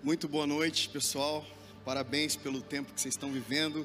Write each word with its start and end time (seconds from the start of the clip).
Muito 0.00 0.28
boa 0.28 0.46
noite, 0.46 0.88
pessoal. 0.88 1.44
Parabéns 1.84 2.36
pelo 2.36 2.62
tempo 2.62 2.94
que 2.94 3.00
vocês 3.00 3.14
estão 3.14 3.32
vivendo. 3.32 3.84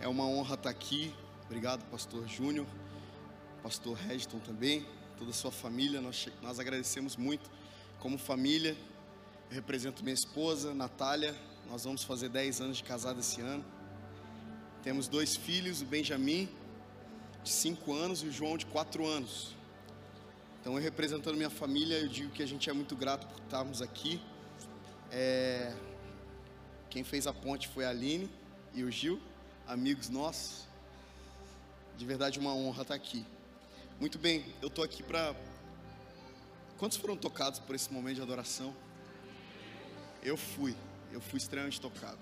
É 0.00 0.08
uma 0.08 0.24
honra 0.24 0.54
estar 0.54 0.70
aqui. 0.70 1.12
Obrigado, 1.44 1.84
pastor 1.90 2.26
Júnior, 2.26 2.66
pastor 3.62 3.94
Registon 3.94 4.38
também, 4.38 4.86
toda 5.18 5.30
a 5.30 5.34
sua 5.34 5.52
família. 5.52 6.00
Nós, 6.00 6.26
nós 6.40 6.58
agradecemos 6.58 7.18
muito. 7.18 7.50
Como 8.00 8.16
família, 8.16 8.74
eu 9.50 9.54
represento 9.54 10.02
minha 10.02 10.14
esposa, 10.14 10.72
Natália. 10.72 11.36
Nós 11.68 11.84
vamos 11.84 12.02
fazer 12.02 12.30
10 12.30 12.62
anos 12.62 12.78
de 12.78 12.84
casado 12.84 13.20
esse 13.20 13.42
ano. 13.42 13.62
Temos 14.82 15.06
dois 15.06 15.36
filhos, 15.36 15.82
o 15.82 15.84
Benjamin, 15.84 16.48
de 17.44 17.50
5 17.50 17.92
anos, 17.92 18.22
e 18.22 18.26
o 18.26 18.32
João, 18.32 18.56
de 18.56 18.64
4 18.64 19.06
anos. 19.06 19.54
Então, 20.62 20.76
eu 20.78 20.82
representando 20.82 21.36
minha 21.36 21.50
família, 21.50 21.98
eu 21.98 22.08
digo 22.08 22.30
que 22.30 22.42
a 22.42 22.46
gente 22.46 22.70
é 22.70 22.72
muito 22.72 22.96
grato 22.96 23.26
por 23.26 23.38
estarmos 23.42 23.82
aqui. 23.82 24.18
É... 25.12 25.70
Quem 26.88 27.04
fez 27.04 27.26
a 27.26 27.32
ponte 27.32 27.68
foi 27.68 27.84
a 27.84 27.90
Aline 27.90 28.30
e 28.74 28.82
o 28.82 28.90
Gil, 28.90 29.20
amigos 29.66 30.08
nossos. 30.08 30.66
De 31.96 32.06
verdade, 32.06 32.38
uma 32.38 32.54
honra 32.54 32.82
estar 32.82 32.94
aqui. 32.94 33.24
Muito 34.00 34.18
bem, 34.18 34.44
eu 34.62 34.68
estou 34.68 34.82
aqui 34.82 35.02
para. 35.02 35.36
Quantos 36.78 36.96
foram 36.96 37.16
tocados 37.16 37.60
por 37.60 37.74
esse 37.74 37.92
momento 37.92 38.16
de 38.16 38.22
adoração? 38.22 38.74
Eu 40.22 40.36
fui, 40.36 40.74
eu 41.12 41.20
fui 41.20 41.38
extremamente 41.38 41.80
tocado. 41.80 42.18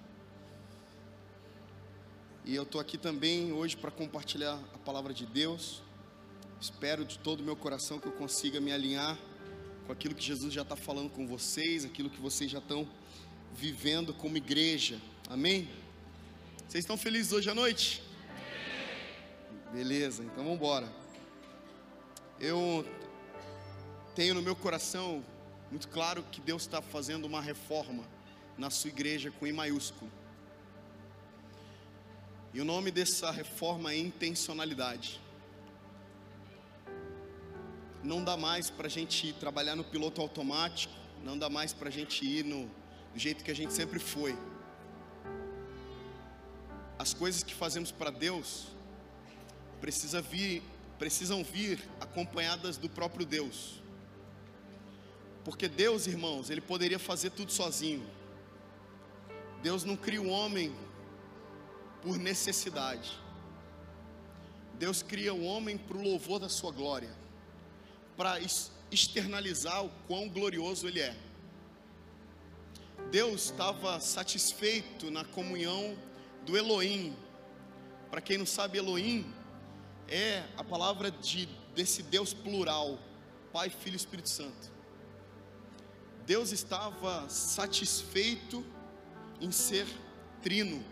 E 2.44 2.54
eu 2.54 2.64
estou 2.64 2.80
aqui 2.80 2.98
também 2.98 3.52
hoje 3.52 3.76
para 3.76 3.90
compartilhar 3.90 4.58
a 4.74 4.78
palavra 4.78 5.14
de 5.14 5.26
Deus. 5.26 5.82
Espero 6.60 7.04
de 7.04 7.18
todo 7.18 7.40
o 7.40 7.42
meu 7.44 7.56
coração 7.56 7.98
que 7.98 8.06
eu 8.06 8.12
consiga 8.12 8.60
me 8.60 8.72
alinhar 8.72 9.16
com 9.86 9.92
aquilo 9.92 10.14
que 10.14 10.22
Jesus 10.22 10.52
já 10.52 10.62
está 10.62 10.76
falando 10.76 11.10
com 11.10 11.26
vocês, 11.26 11.84
aquilo 11.84 12.10
que 12.10 12.20
vocês 12.20 12.50
já 12.50 12.58
estão 12.58 12.88
vivendo 13.54 14.14
como 14.14 14.36
igreja. 14.36 15.00
Amém? 15.28 15.68
Vocês 16.68 16.84
estão 16.84 16.96
felizes 16.96 17.32
hoje 17.32 17.50
à 17.50 17.54
noite? 17.54 18.02
Beleza, 19.72 20.22
então 20.22 20.44
vamos 20.44 20.54
embora. 20.54 20.92
Eu 22.38 22.84
tenho 24.14 24.34
no 24.34 24.42
meu 24.42 24.56
coração 24.56 25.24
muito 25.70 25.88
claro 25.88 26.24
que 26.30 26.40
Deus 26.40 26.62
está 26.62 26.82
fazendo 26.82 27.24
uma 27.24 27.40
reforma 27.40 28.04
na 28.58 28.70
sua 28.70 28.88
igreja 28.88 29.30
com 29.30 29.46
I 29.46 29.52
maiúsculo. 29.52 30.10
E 32.52 32.60
o 32.60 32.64
nome 32.64 32.90
dessa 32.90 33.30
reforma 33.30 33.92
é 33.92 33.98
intencionalidade 33.98 35.20
não 38.02 38.24
dá 38.24 38.36
mais 38.36 38.70
para 38.70 38.86
a 38.86 38.90
gente 38.90 39.32
trabalhar 39.34 39.76
no 39.76 39.84
piloto 39.84 40.20
automático, 40.20 40.92
não 41.22 41.38
dá 41.38 41.50
mais 41.50 41.72
para 41.72 41.88
a 41.88 41.92
gente 41.92 42.24
ir 42.24 42.44
no 42.44 42.70
do 43.12 43.18
jeito 43.18 43.42
que 43.42 43.50
a 43.50 43.54
gente 43.54 43.72
sempre 43.72 43.98
foi. 43.98 44.38
As 46.98 47.12
coisas 47.12 47.42
que 47.42 47.52
fazemos 47.52 47.90
para 47.90 48.10
Deus 48.10 48.68
precisa 49.80 50.22
vir, 50.22 50.62
precisam 50.98 51.42
vir 51.42 51.82
acompanhadas 52.00 52.76
do 52.76 52.88
próprio 52.88 53.26
Deus. 53.26 53.82
Porque 55.44 55.66
Deus, 55.66 56.06
irmãos, 56.06 56.50
ele 56.50 56.60
poderia 56.60 56.98
fazer 56.98 57.30
tudo 57.30 57.50
sozinho. 57.50 58.06
Deus 59.62 59.82
não 59.82 59.96
cria 59.96 60.22
o 60.22 60.28
homem 60.28 60.72
por 62.00 62.16
necessidade. 62.16 63.18
Deus 64.78 65.02
cria 65.02 65.34
o 65.34 65.42
homem 65.44 65.76
para 65.76 65.96
o 65.96 66.02
louvor 66.02 66.38
da 66.38 66.48
sua 66.48 66.70
glória 66.70 67.20
para 68.16 68.38
externalizar 68.90 69.84
o 69.84 69.90
quão 70.06 70.28
glorioso 70.28 70.86
Ele 70.86 71.00
é. 71.00 71.16
Deus 73.10 73.46
estava 73.46 73.98
satisfeito 73.98 75.10
na 75.10 75.24
comunhão 75.24 75.96
do 76.44 76.56
Elohim. 76.56 77.16
Para 78.10 78.20
quem 78.20 78.38
não 78.38 78.46
sabe, 78.46 78.78
Elohim 78.78 79.32
é 80.08 80.44
a 80.56 80.62
palavra 80.62 81.10
de, 81.10 81.48
desse 81.74 82.02
Deus 82.02 82.32
plural, 82.32 82.98
Pai, 83.52 83.70
Filho 83.70 83.94
e 83.94 83.96
Espírito 83.96 84.28
Santo. 84.28 84.70
Deus 86.26 86.52
estava 86.52 87.28
satisfeito 87.28 88.64
em 89.40 89.50
ser 89.50 89.86
trino. 90.42 90.84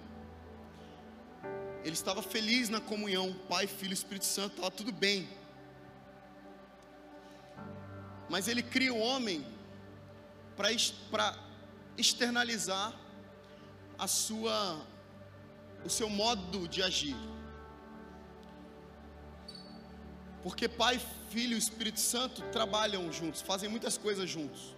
Ele 1.84 1.94
estava 1.94 2.22
feliz 2.22 2.68
na 2.68 2.80
comunhão, 2.80 3.32
Pai, 3.48 3.66
Filho 3.66 3.90
e 3.90 3.94
Espírito 3.94 4.24
Santo, 4.24 4.56
estava 4.56 4.70
tudo 4.70 4.92
bem. 4.92 5.28
Mas 8.28 8.48
ele 8.48 8.62
cria 8.62 8.92
o 8.92 8.98
homem 8.98 9.44
para 10.56 11.36
externalizar 11.96 12.94
a 13.98 14.06
sua 14.06 14.86
o 15.84 15.88
seu 15.88 16.08
modo 16.08 16.66
de 16.68 16.82
agir. 16.82 17.16
Porque 20.42 20.68
Pai, 20.68 21.00
Filho 21.30 21.54
e 21.54 21.58
Espírito 21.58 22.00
Santo 22.00 22.42
trabalham 22.52 23.12
juntos, 23.12 23.40
fazem 23.40 23.68
muitas 23.68 23.96
coisas 23.96 24.28
juntos. 24.28 24.74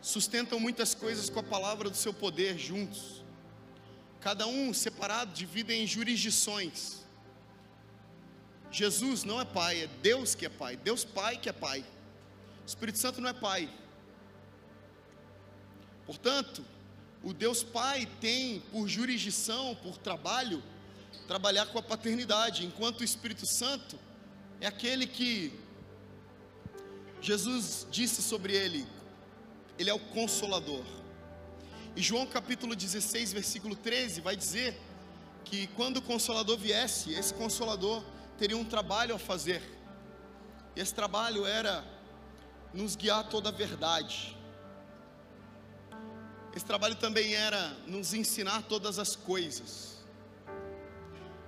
Sustentam 0.00 0.58
muitas 0.58 0.94
coisas 0.94 1.30
com 1.30 1.40
a 1.40 1.44
palavra 1.44 1.88
do 1.88 1.96
seu 1.96 2.12
poder 2.12 2.58
juntos. 2.58 3.22
Cada 4.20 4.46
um 4.46 4.72
separado 4.72 5.32
dividem 5.32 5.82
em 5.82 5.86
jurisdições. 5.86 7.01
Jesus 8.72 9.22
não 9.22 9.38
é 9.38 9.44
pai, 9.44 9.82
é 9.82 9.86
Deus 10.02 10.34
que 10.34 10.46
é 10.46 10.48
pai. 10.48 10.76
Deus 10.76 11.04
Pai 11.04 11.36
que 11.36 11.48
é 11.48 11.52
pai. 11.52 11.84
O 12.62 12.66
Espírito 12.66 12.98
Santo 12.98 13.20
não 13.20 13.28
é 13.28 13.34
pai. 13.34 13.68
Portanto, 16.06 16.64
o 17.22 17.34
Deus 17.34 17.62
Pai 17.62 18.08
tem 18.20 18.60
por 18.72 18.88
jurisdição, 18.88 19.76
por 19.76 19.98
trabalho, 19.98 20.62
trabalhar 21.28 21.66
com 21.66 21.78
a 21.78 21.82
paternidade, 21.82 22.64
enquanto 22.64 23.02
o 23.02 23.04
Espírito 23.04 23.46
Santo 23.46 23.98
é 24.60 24.66
aquele 24.66 25.06
que 25.06 25.52
Jesus 27.20 27.86
disse 27.90 28.22
sobre 28.22 28.54
ele, 28.54 28.86
ele 29.78 29.90
é 29.90 29.94
o 29.94 29.98
consolador. 29.98 30.84
E 31.94 32.00
João 32.00 32.26
capítulo 32.26 32.74
16, 32.74 33.32
versículo 33.34 33.76
13 33.76 34.22
vai 34.22 34.34
dizer 34.34 34.80
que 35.44 35.66
quando 35.68 35.98
o 35.98 36.02
consolador 36.02 36.56
viesse, 36.56 37.12
esse 37.12 37.34
consolador 37.34 38.02
teria 38.38 38.56
um 38.56 38.64
trabalho 38.64 39.14
a 39.14 39.18
fazer. 39.18 39.62
E 40.74 40.80
esse 40.80 40.94
trabalho 40.94 41.46
era 41.46 41.84
nos 42.72 42.96
guiar 42.96 43.28
toda 43.28 43.50
a 43.50 43.52
verdade. 43.52 44.36
Esse 46.54 46.64
trabalho 46.64 46.96
também 46.96 47.34
era 47.34 47.76
nos 47.86 48.12
ensinar 48.12 48.62
todas 48.62 48.98
as 48.98 49.16
coisas. 49.16 49.98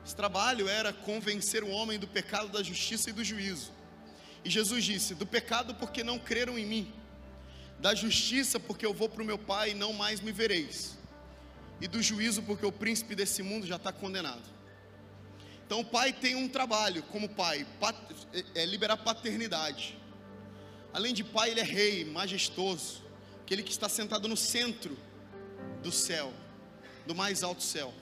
Esse 0.04 0.14
trabalho 0.14 0.68
era 0.68 0.92
convencer 0.92 1.64
o 1.64 1.68
homem 1.68 1.98
do 1.98 2.06
pecado, 2.06 2.48
da 2.48 2.62
justiça 2.62 3.10
e 3.10 3.12
do 3.12 3.24
juízo. 3.24 3.72
E 4.44 4.50
Jesus 4.50 4.84
disse: 4.84 5.14
Do 5.14 5.26
pecado, 5.26 5.74
porque 5.74 6.04
não 6.04 6.18
creram 6.18 6.58
em 6.58 6.66
mim, 6.66 6.92
da 7.78 7.94
justiça, 7.94 8.60
porque 8.60 8.84
eu 8.84 8.92
vou 8.92 9.08
para 9.08 9.22
o 9.22 9.26
meu 9.26 9.38
Pai 9.38 9.70
e 9.70 9.74
não 9.74 9.92
mais 9.92 10.20
me 10.20 10.32
vereis, 10.32 10.96
e 11.80 11.88
do 11.88 12.02
juízo, 12.02 12.42
porque 12.42 12.64
o 12.64 12.72
príncipe 12.72 13.14
desse 13.14 13.42
mundo 13.42 13.66
já 13.66 13.76
está 13.76 13.92
condenado. 13.92 14.42
Então 15.66 15.80
o 15.80 15.84
pai 15.84 16.12
tem 16.12 16.34
um 16.34 16.48
trabalho 16.48 17.02
como 17.04 17.28
pai, 17.28 17.66
é, 18.32 18.62
é 18.62 18.66
liberar 18.66 18.96
paternidade. 18.98 19.98
Além 20.92 21.12
de 21.12 21.24
pai, 21.24 21.50
ele 21.50 21.60
é 21.60 21.64
rei, 21.64 22.04
majestoso, 22.04 23.02
aquele 23.42 23.62
que 23.62 23.72
está 23.72 23.88
sentado 23.88 24.28
no 24.28 24.36
centro 24.36 24.96
do 25.82 25.90
céu, 25.90 26.32
do 27.06 27.14
mais 27.14 27.42
alto 27.42 27.62
céu. 27.62 27.92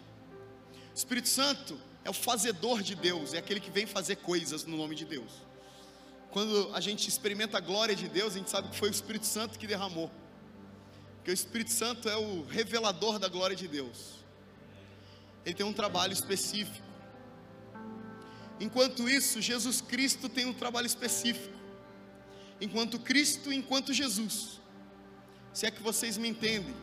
O 0.92 0.94
Espírito 0.94 1.28
Santo 1.28 1.78
é 2.04 2.10
o 2.10 2.12
fazedor 2.12 2.82
de 2.82 2.94
Deus, 2.94 3.32
é 3.32 3.38
aquele 3.38 3.60
que 3.60 3.70
vem 3.70 3.86
fazer 3.86 4.16
coisas 4.16 4.64
no 4.64 4.76
nome 4.76 4.94
de 4.94 5.04
Deus. 5.04 5.32
Quando 6.30 6.70
a 6.74 6.80
gente 6.80 7.08
experimenta 7.08 7.58
a 7.58 7.60
glória 7.60 7.94
de 7.94 8.08
Deus, 8.08 8.34
a 8.34 8.38
gente 8.38 8.50
sabe 8.50 8.68
que 8.68 8.76
foi 8.76 8.88
o 8.88 8.90
Espírito 8.90 9.26
Santo 9.26 9.58
que 9.58 9.66
derramou. 9.66 10.10
Porque 11.16 11.30
o 11.30 11.34
Espírito 11.34 11.70
Santo 11.70 12.08
é 12.08 12.16
o 12.16 12.44
revelador 12.46 13.18
da 13.18 13.28
glória 13.28 13.54
de 13.54 13.68
Deus. 13.68 14.14
Ele 15.44 15.54
tem 15.54 15.64
um 15.64 15.72
trabalho 15.72 16.12
específico. 16.12 16.91
Enquanto 18.62 19.08
isso, 19.08 19.42
Jesus 19.42 19.80
Cristo 19.80 20.28
tem 20.28 20.46
um 20.46 20.54
trabalho 20.54 20.86
específico. 20.86 21.56
Enquanto 22.60 22.96
Cristo, 22.96 23.52
enquanto 23.52 23.92
Jesus. 23.92 24.60
Se 25.52 25.66
é 25.66 25.70
que 25.72 25.82
vocês 25.82 26.16
me 26.16 26.28
entendem. 26.28 26.76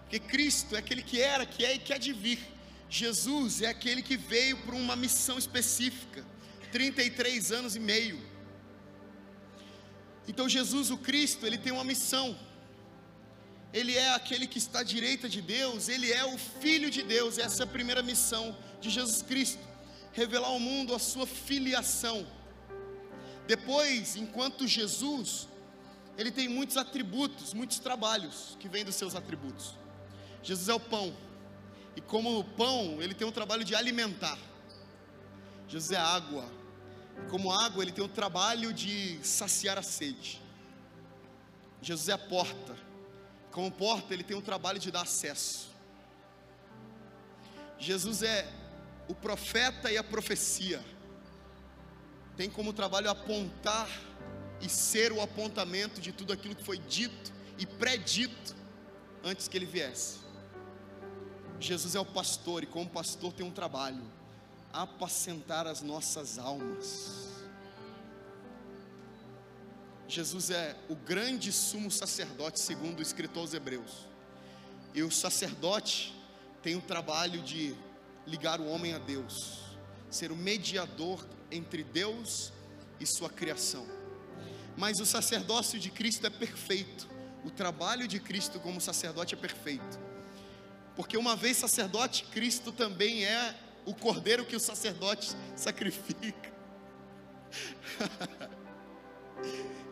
Porque 0.00 0.18
Cristo 0.18 0.74
é 0.74 0.80
aquele 0.80 1.02
que 1.02 1.20
era, 1.20 1.46
que 1.46 1.64
é 1.64 1.74
e 1.76 1.78
que 1.78 1.92
há 1.92 1.98
de 1.98 2.12
vir. 2.12 2.40
Jesus 2.88 3.62
é 3.62 3.68
aquele 3.68 4.02
que 4.02 4.16
veio 4.16 4.56
por 4.64 4.74
uma 4.74 4.96
missão 4.96 5.38
específica. 5.38 6.24
33 6.72 7.52
anos 7.52 7.76
e 7.76 7.80
meio. 7.92 8.20
Então 10.26 10.48
Jesus, 10.48 10.90
o 10.90 10.98
Cristo, 10.98 11.46
ele 11.46 11.58
tem 11.58 11.72
uma 11.72 11.84
missão. 11.84 12.36
Ele 13.72 13.96
é 13.96 14.14
aquele 14.14 14.48
que 14.48 14.58
está 14.58 14.80
à 14.80 14.82
direita 14.82 15.28
de 15.28 15.40
Deus, 15.40 15.88
ele 15.88 16.12
é 16.12 16.24
o 16.24 16.36
Filho 16.36 16.90
de 16.90 17.04
Deus, 17.04 17.38
essa 17.38 17.62
é 17.62 17.64
a 17.64 17.68
primeira 17.68 18.02
missão 18.02 18.58
de 18.80 18.90
Jesus 18.90 19.22
Cristo 19.22 19.69
revelar 20.20 20.48
ao 20.48 20.60
mundo 20.60 20.94
a 20.94 20.98
sua 20.98 21.26
filiação. 21.26 22.26
Depois, 23.46 24.16
enquanto 24.16 24.66
Jesus, 24.66 25.48
ele 26.18 26.30
tem 26.30 26.46
muitos 26.46 26.76
atributos, 26.76 27.54
muitos 27.54 27.78
trabalhos 27.78 28.54
que 28.60 28.68
vêm 28.68 28.84
dos 28.84 28.96
seus 28.96 29.14
atributos. 29.14 29.74
Jesus 30.42 30.68
é 30.68 30.74
o 30.74 30.80
pão, 30.80 31.16
e 31.96 32.02
como 32.02 32.38
o 32.38 32.44
pão, 32.44 33.00
ele 33.00 33.14
tem 33.14 33.26
o 33.26 33.32
trabalho 33.32 33.64
de 33.64 33.74
alimentar. 33.74 34.38
Jesus 35.66 35.92
é 35.92 35.96
água, 35.96 36.44
e 37.18 37.30
como 37.30 37.50
água, 37.50 37.82
ele 37.82 37.92
tem 37.92 38.04
o 38.04 38.08
trabalho 38.08 38.74
de 38.74 39.18
saciar 39.22 39.78
a 39.78 39.82
sede. 39.82 40.38
Jesus 41.80 42.10
é 42.10 42.12
a 42.12 42.18
porta, 42.18 42.76
como 43.50 43.72
porta, 43.72 44.12
ele 44.12 44.22
tem 44.22 44.36
o 44.36 44.42
trabalho 44.42 44.78
de 44.78 44.90
dar 44.90 45.02
acesso. 45.02 45.70
Jesus 47.78 48.22
é 48.22 48.59
o 49.10 49.14
profeta 49.14 49.90
e 49.90 49.98
a 49.98 50.04
profecia, 50.04 50.80
tem 52.36 52.48
como 52.48 52.72
trabalho 52.72 53.10
apontar 53.10 53.88
e 54.60 54.68
ser 54.68 55.10
o 55.10 55.20
apontamento 55.20 56.00
de 56.00 56.12
tudo 56.12 56.32
aquilo 56.32 56.54
que 56.54 56.62
foi 56.62 56.78
dito 56.78 57.32
e 57.58 57.66
predito 57.66 58.54
antes 59.24 59.48
que 59.48 59.58
ele 59.58 59.66
viesse. 59.66 60.20
Jesus 61.58 61.96
é 61.96 62.00
o 62.00 62.04
pastor 62.04 62.62
e 62.62 62.66
como 62.66 62.88
pastor 62.88 63.32
tem 63.32 63.44
um 63.44 63.50
trabalho, 63.50 64.00
apacentar 64.72 65.66
as 65.66 65.82
nossas 65.82 66.38
almas. 66.38 67.30
Jesus 70.06 70.50
é 70.50 70.76
o 70.88 70.94
grande 70.94 71.52
sumo 71.52 71.90
sacerdote, 71.90 72.60
segundo 72.60 73.00
o 73.00 73.02
escritor 73.02 73.42
aos 73.42 73.54
Hebreus. 73.54 74.06
E 74.94 75.02
o 75.02 75.10
sacerdote 75.10 76.14
tem 76.62 76.76
o 76.76 76.80
trabalho 76.80 77.42
de 77.42 77.76
ligar 78.26 78.60
o 78.60 78.66
homem 78.66 78.94
a 78.94 78.98
Deus, 78.98 79.60
ser 80.10 80.30
o 80.32 80.36
mediador 80.36 81.24
entre 81.50 81.82
Deus 81.82 82.52
e 82.98 83.06
sua 83.06 83.28
criação. 83.28 83.86
Mas 84.76 85.00
o 85.00 85.06
sacerdócio 85.06 85.78
de 85.78 85.90
Cristo 85.90 86.26
é 86.26 86.30
perfeito. 86.30 87.08
O 87.44 87.50
trabalho 87.50 88.06
de 88.06 88.20
Cristo 88.20 88.60
como 88.60 88.80
sacerdote 88.80 89.34
é 89.34 89.36
perfeito. 89.36 89.98
Porque 90.94 91.16
uma 91.16 91.34
vez 91.34 91.56
sacerdote, 91.56 92.24
Cristo 92.24 92.72
também 92.72 93.24
é 93.24 93.54
o 93.84 93.94
cordeiro 93.94 94.44
que 94.44 94.56
o 94.56 94.60
sacerdote 94.60 95.34
sacrifica. 95.56 96.50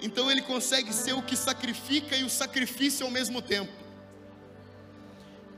então 0.00 0.30
ele 0.30 0.42
consegue 0.42 0.92
ser 0.92 1.12
o 1.12 1.22
que 1.22 1.36
sacrifica 1.36 2.16
e 2.16 2.24
o 2.24 2.30
sacrifício 2.30 3.04
ao 3.04 3.12
mesmo 3.12 3.42
tempo. 3.42 3.72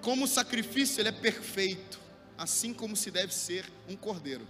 Como 0.01 0.27
sacrifício, 0.27 1.01
ele 1.01 1.11
é 1.11 1.13
perfeito, 1.13 2.00
assim 2.41 2.75
como 2.75 2.97
se 2.97 3.11
deve 3.11 3.33
ser 3.33 3.71
um 3.89 3.95
cordeiro 3.95 4.47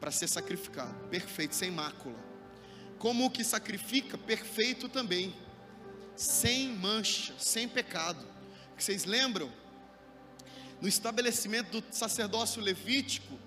para 0.00 0.10
ser 0.10 0.28
sacrificado, 0.28 0.94
perfeito, 1.08 1.54
sem 1.54 1.70
mácula 1.70 2.26
como 2.98 3.26
o 3.26 3.30
que 3.30 3.44
sacrifica, 3.44 4.16
perfeito 4.16 4.88
também, 4.88 5.34
sem 6.14 6.68
mancha, 6.68 7.34
sem 7.38 7.68
pecado. 7.68 8.26
Vocês 8.76 9.04
lembram? 9.04 9.52
No 10.80 10.88
estabelecimento 10.88 11.80
do 11.80 11.94
sacerdócio 11.94 12.60
levítico, 12.60 13.38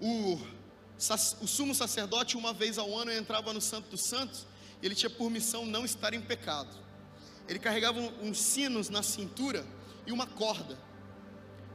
o, 0.00 0.38
o 1.40 1.46
sumo 1.46 1.74
sacerdote, 1.74 2.36
uma 2.36 2.52
vez 2.52 2.78
ao 2.78 2.96
ano, 2.96 3.12
entrava 3.12 3.52
no 3.52 3.60
Santo 3.60 3.90
dos 3.90 4.02
Santos, 4.02 4.46
e 4.80 4.86
ele 4.86 4.94
tinha 4.94 5.10
por 5.10 5.30
missão 5.30 5.66
não 5.66 5.84
estar 5.84 6.14
em 6.14 6.20
pecado. 6.20 6.76
Ele 7.48 7.58
carregava 7.58 8.00
uns 8.22 8.38
sinos 8.38 8.88
na 8.88 9.02
cintura 9.02 9.66
e 10.06 10.12
uma 10.12 10.26
corda, 10.26 10.78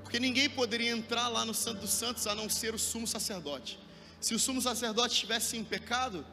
porque 0.08 0.22
ninguém 0.22 0.50
poderia 0.50 0.92
entrar 0.92 1.28
lá 1.28 1.44
no 1.44 1.54
Santo 1.54 1.82
dos 1.82 1.90
Santos 1.90 2.26
a 2.28 2.34
não 2.34 2.48
ser 2.48 2.74
o 2.74 2.80
sumo 2.80 3.06
sacerdote. 3.06 3.78
Se 4.22 4.34
o 4.34 4.40
sumo 4.40 4.62
sacerdote 4.62 5.16
estivesse 5.16 5.58
em 5.58 5.66
pecado, 5.66 6.26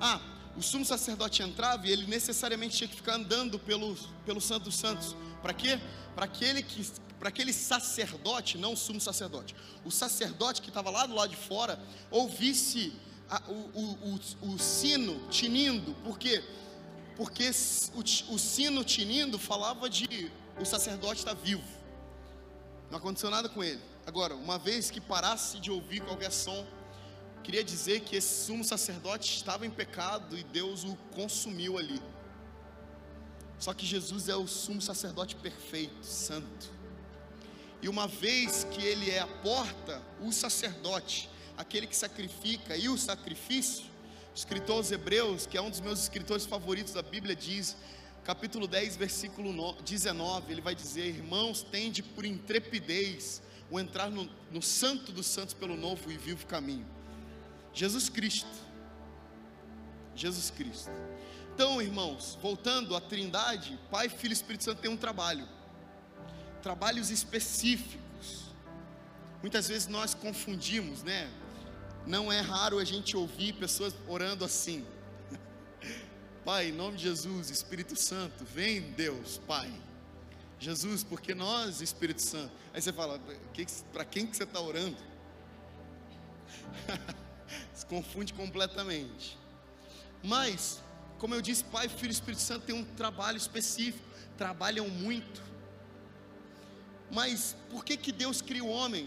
ah, 0.00 0.20
o 0.56 0.62
sumo 0.62 0.84
sacerdote 0.84 1.42
entrava 1.42 1.88
e 1.88 1.90
ele 1.90 2.06
necessariamente 2.06 2.76
tinha 2.76 2.86
que 2.86 2.94
ficar 2.94 3.14
andando 3.16 3.58
pelo, 3.58 3.96
pelo 4.24 4.40
Santo 4.40 4.66
dos 4.66 4.76
Santos. 4.76 5.16
Para 5.42 5.52
quê? 5.52 5.80
Para 6.14 6.26
aquele 6.26 6.62
que 6.62 6.86
para 7.18 7.30
aquele 7.30 7.52
sacerdote, 7.52 8.56
não 8.56 8.74
o 8.74 8.76
sumo 8.76 9.00
sacerdote, 9.00 9.56
o 9.84 9.90
sacerdote 9.90 10.62
que 10.62 10.68
estava 10.68 10.88
lá 10.88 11.04
do 11.04 11.16
lado 11.16 11.30
de 11.30 11.36
fora, 11.36 11.80
ouvisse 12.12 12.92
a, 13.28 13.42
o, 13.48 13.54
o, 13.74 14.20
o, 14.40 14.54
o, 14.54 14.58
sino 14.60 15.18
tinindo, 15.30 15.94
por 16.04 16.16
quê? 16.16 16.44
Porque 17.16 17.50
o, 17.92 18.34
o 18.34 18.38
sino 18.38 18.84
tinindo 18.84 19.36
falava 19.36 19.90
de 19.90 20.30
o 20.60 20.64
sacerdote 20.64 21.18
está 21.18 21.34
vivo, 21.34 21.77
não 22.90 22.98
aconteceu 22.98 23.30
nada 23.30 23.48
com 23.48 23.62
ele. 23.62 23.80
Agora, 24.06 24.34
uma 24.34 24.58
vez 24.58 24.90
que 24.90 25.00
parasse 25.00 25.60
de 25.60 25.70
ouvir 25.70 26.00
qualquer 26.00 26.32
som, 26.32 26.66
queria 27.42 27.62
dizer 27.62 28.00
que 28.00 28.16
esse 28.16 28.46
sumo 28.46 28.64
sacerdote 28.64 29.36
estava 29.36 29.66
em 29.66 29.70
pecado 29.70 30.36
e 30.36 30.42
Deus 30.44 30.84
o 30.84 30.96
consumiu 31.14 31.78
ali. 31.78 32.00
Só 33.58 33.74
que 33.74 33.84
Jesus 33.84 34.28
é 34.28 34.36
o 34.36 34.46
sumo 34.46 34.80
sacerdote 34.80 35.36
perfeito, 35.36 36.04
santo. 36.04 36.70
E 37.82 37.88
uma 37.88 38.08
vez 38.08 38.64
que 38.70 38.82
ele 38.82 39.10
é 39.10 39.20
a 39.20 39.26
porta, 39.26 40.02
o 40.20 40.32
sacerdote, 40.32 41.28
aquele 41.56 41.86
que 41.86 41.96
sacrifica 41.96 42.76
e 42.76 42.88
o 42.88 42.96
sacrifício, 42.96 43.84
o 44.32 44.34
escritor 44.34 44.76
aos 44.76 44.90
Hebreus, 44.90 45.46
que 45.46 45.58
é 45.58 45.62
um 45.62 45.70
dos 45.70 45.80
meus 45.80 46.00
escritores 46.00 46.46
favoritos 46.46 46.92
da 46.92 47.02
Bíblia, 47.02 47.36
diz, 47.36 47.76
capítulo 48.28 48.68
10, 48.68 48.96
versículo 48.96 49.74
19, 49.82 50.52
ele 50.52 50.60
vai 50.60 50.74
dizer: 50.74 51.06
Irmãos, 51.06 51.62
tende 51.62 52.02
por 52.02 52.26
intrepidez 52.26 53.40
o 53.70 53.80
entrar 53.80 54.10
no, 54.10 54.28
no 54.52 54.60
santo 54.60 55.10
dos 55.12 55.24
santos 55.24 55.54
pelo 55.54 55.78
novo 55.78 56.12
e 56.12 56.18
vivo 56.18 56.44
caminho 56.44 56.86
Jesus 57.72 58.10
Cristo. 58.10 58.50
Jesus 60.14 60.50
Cristo. 60.50 60.90
Então, 61.54 61.80
irmãos, 61.80 62.36
voltando 62.42 62.94
à 62.94 63.00
Trindade, 63.00 63.78
Pai, 63.90 64.10
Filho 64.10 64.32
e 64.32 64.34
Espírito 64.34 64.64
Santo 64.64 64.82
tem 64.82 64.90
um 64.90 64.96
trabalho. 64.96 65.48
Trabalhos 66.62 67.08
específicos. 67.08 68.52
Muitas 69.40 69.68
vezes 69.68 69.88
nós 69.88 70.12
confundimos, 70.12 71.02
né? 71.02 71.30
Não 72.06 72.30
é 72.30 72.40
raro 72.40 72.78
a 72.78 72.84
gente 72.84 73.16
ouvir 73.16 73.54
pessoas 73.54 73.94
orando 74.06 74.44
assim. 74.44 74.84
Pai, 76.48 76.68
em 76.68 76.72
nome 76.72 76.96
de 76.96 77.02
Jesus, 77.02 77.50
Espírito 77.50 77.94
Santo, 77.94 78.42
vem 78.42 78.80
Deus, 78.92 79.38
Pai. 79.46 79.70
Jesus, 80.58 81.04
porque 81.04 81.34
nós, 81.34 81.82
Espírito 81.82 82.22
Santo. 82.22 82.50
Aí 82.72 82.80
você 82.80 82.90
fala, 82.90 83.20
para 83.92 84.02
quem 84.02 84.26
que 84.26 84.34
você 84.34 84.44
está 84.44 84.58
orando? 84.58 84.96
se 87.74 87.84
confunde 87.84 88.32
completamente. 88.32 89.36
Mas, 90.22 90.82
como 91.18 91.34
eu 91.34 91.42
disse, 91.42 91.62
Pai, 91.64 91.86
Filho 91.86 92.08
e 92.08 92.12
Espírito 92.12 92.40
Santo 92.40 92.64
têm 92.64 92.74
um 92.74 92.84
trabalho 92.94 93.36
específico, 93.36 94.08
trabalham 94.38 94.88
muito. 94.88 95.42
Mas 97.10 97.54
por 97.68 97.84
que 97.84 97.94
que 97.94 98.10
Deus 98.10 98.40
cria 98.40 98.64
o 98.64 98.70
homem? 98.70 99.06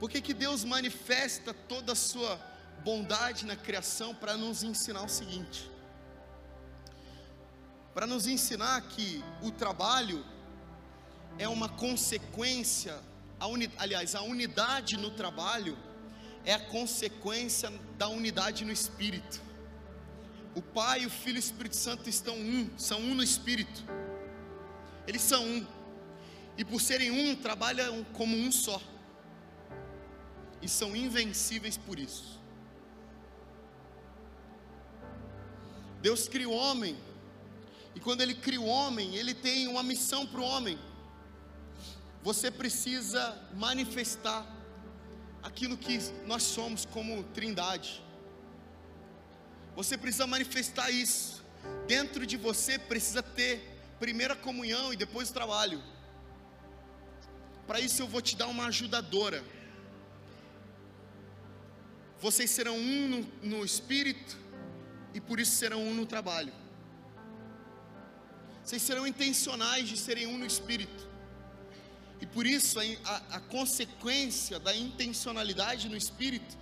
Por 0.00 0.08
que 0.08 0.22
que 0.22 0.32
Deus 0.32 0.64
manifesta 0.64 1.52
toda 1.52 1.92
a 1.92 1.94
sua 1.94 2.36
bondade 2.82 3.44
na 3.44 3.54
criação 3.54 4.14
para 4.14 4.34
nos 4.34 4.62
ensinar 4.62 5.02
o 5.02 5.10
seguinte? 5.10 5.70
Para 7.94 8.06
nos 8.06 8.26
ensinar 8.26 8.80
que 8.82 9.22
o 9.42 9.50
trabalho 9.50 10.24
é 11.38 11.46
uma 11.46 11.68
consequência, 11.68 12.98
a 13.38 13.46
uni, 13.46 13.70
aliás, 13.78 14.14
a 14.14 14.22
unidade 14.22 14.96
no 14.96 15.10
trabalho 15.10 15.76
é 16.44 16.54
a 16.54 16.60
consequência 16.60 17.70
da 17.98 18.08
unidade 18.08 18.64
no 18.64 18.72
Espírito. 18.72 19.40
O 20.54 20.62
Pai, 20.62 21.06
o 21.06 21.10
Filho 21.10 21.36
e 21.36 21.38
o 21.38 21.40
Espírito 21.40 21.76
Santo 21.76 22.08
estão 22.08 22.34
um, 22.36 22.70
são 22.78 22.98
um 23.00 23.14
no 23.14 23.22
Espírito. 23.22 23.84
Eles 25.06 25.22
são 25.22 25.44
um. 25.44 25.66
E 26.56 26.64
por 26.64 26.80
serem 26.80 27.10
um, 27.10 27.34
trabalham 27.36 28.04
como 28.12 28.36
um 28.36 28.50
só. 28.52 28.80
E 30.60 30.68
são 30.68 30.94
invencíveis 30.94 31.76
por 31.76 31.98
isso. 31.98 32.40
Deus 36.00 36.28
cria 36.28 36.48
o 36.48 36.52
homem. 36.52 36.96
E 37.94 38.00
quando 38.00 38.20
ele 38.20 38.34
cria 38.34 38.60
o 38.60 38.66
homem, 38.66 39.16
ele 39.16 39.34
tem 39.34 39.68
uma 39.68 39.82
missão 39.82 40.26
para 40.26 40.40
o 40.40 40.44
homem. 40.44 40.78
Você 42.22 42.50
precisa 42.50 43.36
manifestar 43.54 44.46
aquilo 45.42 45.76
que 45.76 45.98
nós 46.26 46.42
somos 46.42 46.84
como 46.84 47.24
trindade. 47.24 48.02
Você 49.74 49.98
precisa 49.98 50.26
manifestar 50.26 50.90
isso. 50.90 51.42
Dentro 51.86 52.26
de 52.26 52.36
você 52.36 52.78
precisa 52.78 53.22
ter 53.22 53.68
primeiro 53.98 54.34
a 54.34 54.36
comunhão 54.36 54.92
e 54.92 54.96
depois 54.96 55.30
o 55.30 55.32
trabalho. 55.32 55.82
Para 57.66 57.80
isso 57.80 58.02
eu 58.02 58.08
vou 58.08 58.20
te 58.20 58.36
dar 58.36 58.46
uma 58.46 58.66
ajudadora. 58.66 59.42
Vocês 62.20 62.50
serão 62.50 62.76
um 62.76 63.08
no, 63.08 63.48
no 63.58 63.64
espírito 63.64 64.38
e 65.12 65.20
por 65.20 65.40
isso 65.40 65.52
serão 65.52 65.82
um 65.82 65.94
no 65.94 66.06
trabalho. 66.06 66.52
Vocês 68.64 68.82
serão 68.82 69.06
intencionais 69.06 69.88
de 69.88 69.96
serem 69.96 70.26
um 70.26 70.38
no 70.38 70.46
espírito. 70.46 71.08
E 72.20 72.26
por 72.26 72.46
isso 72.46 72.78
a, 72.78 73.16
a, 73.32 73.40
consequência 73.40 74.60
da 74.60 74.74
intencionalidade 74.74 75.88
no 75.88 75.96
espírito 75.96 76.56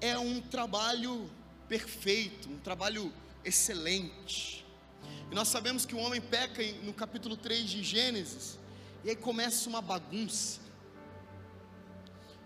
é 0.00 0.16
um 0.16 0.40
trabalho 0.40 1.28
perfeito, 1.68 2.48
um 2.48 2.58
trabalho 2.58 3.12
excelente. 3.44 4.64
E 5.30 5.34
nós 5.34 5.48
sabemos 5.48 5.84
que 5.84 5.96
o 5.96 5.98
homem 5.98 6.20
peca 6.20 6.62
no 6.84 6.94
capítulo 6.94 7.36
3 7.36 7.68
de 7.68 7.82
Gênesis, 7.82 8.56
e 9.04 9.10
aí 9.10 9.16
começa 9.16 9.68
uma 9.68 9.82
bagunça. 9.82 10.60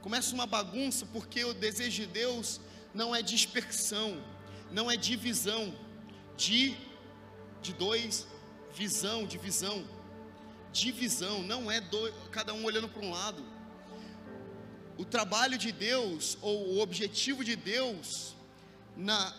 Começa 0.00 0.34
uma 0.34 0.46
bagunça 0.46 1.06
porque 1.12 1.44
o 1.44 1.52
desejo 1.52 2.02
de 2.02 2.06
Deus 2.06 2.60
não 2.94 3.14
é 3.14 3.20
dispersão, 3.20 4.22
não 4.70 4.90
é 4.90 4.96
divisão, 4.96 5.74
de, 6.36 6.74
de 7.60 7.72
dois, 7.74 8.26
visão, 8.74 9.26
divisão, 9.26 9.84
divisão, 10.72 11.42
não 11.42 11.70
é 11.70 11.80
dois, 11.80 12.14
cada 12.30 12.54
um 12.54 12.64
olhando 12.64 12.88
para 12.88 13.04
um 13.04 13.10
lado. 13.10 13.44
O 14.96 15.04
trabalho 15.04 15.58
de 15.58 15.72
Deus, 15.72 16.38
ou 16.40 16.74
o 16.74 16.80
objetivo 16.80 17.44
de 17.44 17.56
Deus, 17.56 18.34
na, 18.96 19.34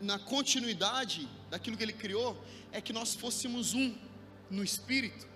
na 0.00 0.18
continuidade 0.18 1.28
daquilo 1.50 1.76
que 1.76 1.82
Ele 1.82 1.92
criou, 1.92 2.42
é 2.72 2.80
que 2.80 2.92
nós 2.92 3.14
fôssemos 3.14 3.74
um 3.74 3.94
no 4.50 4.64
Espírito, 4.64 5.26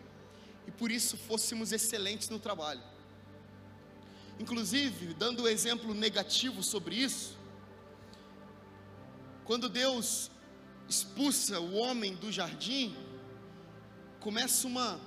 e 0.67 0.71
por 0.71 0.91
isso 0.91 1.17
fôssemos 1.17 1.73
excelentes 1.73 2.29
no 2.29 2.39
trabalho. 2.39 2.83
Inclusive, 4.39 5.15
dando 5.15 5.43
um 5.45 5.49
exemplo 5.49 5.95
negativo 5.95 6.63
sobre 6.63 6.97
isso, 6.97 7.37
quando 9.45 9.69
Deus 9.69 10.31
expulsa 10.89 11.61
o 11.61 11.75
homem 11.75 12.15
do 12.15 12.31
jardim, 12.31 12.97
começa 14.23 14.69
uma 14.69 15.01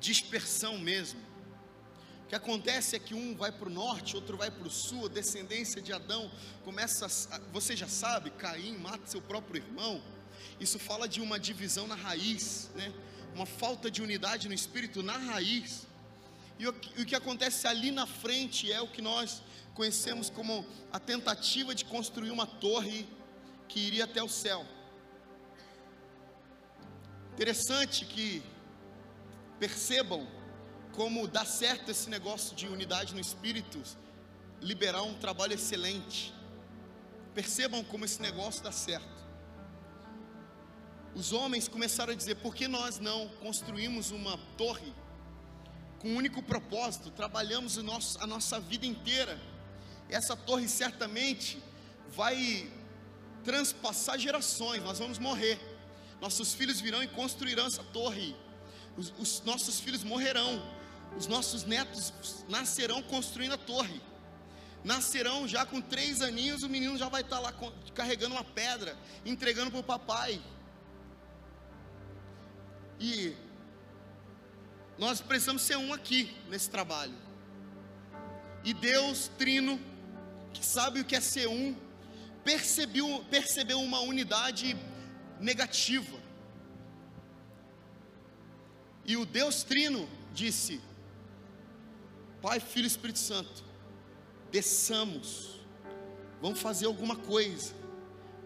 dispersão 0.00 0.78
mesmo. 0.78 1.20
O 2.24 2.28
que 2.28 2.34
acontece 2.34 2.96
é 2.96 2.98
que 2.98 3.14
um 3.14 3.36
vai 3.36 3.52
para 3.52 3.68
o 3.68 3.70
norte, 3.70 4.16
outro 4.16 4.38
vai 4.38 4.50
para 4.50 4.66
o 4.66 4.70
sul, 4.70 5.04
a 5.04 5.08
descendência 5.08 5.82
de 5.82 5.92
Adão 5.92 6.30
começa, 6.64 7.04
a, 7.06 7.38
você 7.52 7.76
já 7.76 7.86
sabe, 7.86 8.30
Caim 8.30 8.78
mata 8.78 9.06
seu 9.06 9.20
próprio 9.20 9.62
irmão. 9.62 10.02
Isso 10.58 10.78
fala 10.78 11.06
de 11.06 11.20
uma 11.20 11.38
divisão 11.38 11.86
na 11.86 11.94
raiz, 11.94 12.70
né? 12.74 12.90
uma 13.34 13.44
falta 13.44 13.90
de 13.90 14.00
unidade 14.00 14.48
no 14.48 14.54
espírito 14.54 15.02
na 15.02 15.18
raiz. 15.18 15.86
E 16.58 16.66
o, 16.66 16.70
o 16.70 17.04
que 17.04 17.14
acontece 17.14 17.66
ali 17.66 17.90
na 17.90 18.06
frente 18.06 18.72
é 18.72 18.80
o 18.80 18.88
que 18.88 19.02
nós 19.02 19.42
conhecemos 19.74 20.30
como 20.30 20.64
a 20.90 20.98
tentativa 20.98 21.74
de 21.74 21.84
construir 21.84 22.30
uma 22.30 22.46
torre 22.46 23.06
que 23.68 23.78
iria 23.78 24.04
até 24.04 24.22
o 24.22 24.28
céu. 24.28 24.66
Interessante 27.34 28.04
que 28.04 28.42
percebam 29.58 30.24
como 30.92 31.26
dá 31.26 31.44
certo 31.44 31.90
esse 31.90 32.08
negócio 32.08 32.54
de 32.54 32.68
unidade 32.68 33.12
no 33.12 33.20
espírito, 33.20 33.82
liberar 34.60 35.02
um 35.02 35.14
trabalho 35.14 35.54
excelente. 35.54 36.32
Percebam 37.34 37.82
como 37.82 38.04
esse 38.04 38.22
negócio 38.22 38.62
dá 38.62 38.70
certo. 38.70 39.08
Os 41.12 41.32
homens 41.32 41.66
começaram 41.66 42.12
a 42.12 42.16
dizer: 42.16 42.36
por 42.36 42.54
que 42.54 42.68
nós 42.68 43.00
não 43.00 43.28
construímos 43.42 44.12
uma 44.12 44.38
torre 44.56 44.94
com 45.98 46.10
um 46.10 46.16
único 46.16 46.40
propósito? 46.40 47.10
Trabalhamos 47.10 47.76
nosso, 47.78 48.22
a 48.22 48.28
nossa 48.28 48.60
vida 48.60 48.86
inteira. 48.86 49.40
Essa 50.08 50.36
torre 50.36 50.68
certamente 50.68 51.60
vai 52.10 52.70
transpassar 53.42 54.20
gerações, 54.20 54.84
nós 54.84 55.00
vamos 55.00 55.18
morrer. 55.18 55.73
Nossos 56.24 56.54
filhos 56.54 56.80
virão 56.80 57.02
e 57.02 57.06
construirão 57.06 57.66
essa 57.66 57.82
torre. 57.84 58.34
Os, 58.96 59.12
os, 59.18 59.42
nossos 59.42 59.78
filhos 59.78 60.02
morrerão. 60.02 60.52
Os 61.18 61.26
nossos 61.26 61.64
netos 61.64 62.14
nascerão 62.48 63.02
construindo 63.02 63.52
a 63.52 63.58
torre. 63.58 64.00
Nascerão 64.82 65.46
já 65.46 65.66
com 65.66 65.82
três 65.82 66.22
aninhos, 66.22 66.62
o 66.62 66.68
menino 66.68 66.96
já 66.96 67.10
vai 67.10 67.20
estar 67.20 67.40
lá 67.40 67.52
carregando 67.94 68.34
uma 68.36 68.42
pedra, 68.42 68.96
entregando 69.22 69.70
para 69.70 69.80
o 69.80 69.84
papai. 69.84 70.42
E 72.98 73.36
nós 74.96 75.20
precisamos 75.20 75.60
ser 75.60 75.76
um 75.76 75.92
aqui 75.92 76.34
nesse 76.48 76.70
trabalho. 76.70 77.18
E 78.64 78.72
Deus, 78.72 79.30
Trino, 79.36 79.78
que 80.54 80.64
sabe 80.64 81.00
o 81.00 81.04
que 81.04 81.16
é 81.16 81.20
ser 81.20 81.48
um, 81.48 81.76
percebeu, 82.42 83.22
percebeu 83.30 83.78
uma 83.78 84.00
unidade 84.00 84.74
negativa. 85.40 86.18
E 89.04 89.16
o 89.16 89.26
Deus 89.26 89.62
Trino 89.62 90.08
disse: 90.32 90.80
Pai, 92.40 92.60
Filho 92.60 92.84
e 92.84 92.88
Espírito 92.88 93.18
Santo, 93.18 93.64
desçamos, 94.50 95.60
vamos 96.40 96.60
fazer 96.60 96.86
alguma 96.86 97.16
coisa. 97.16 97.74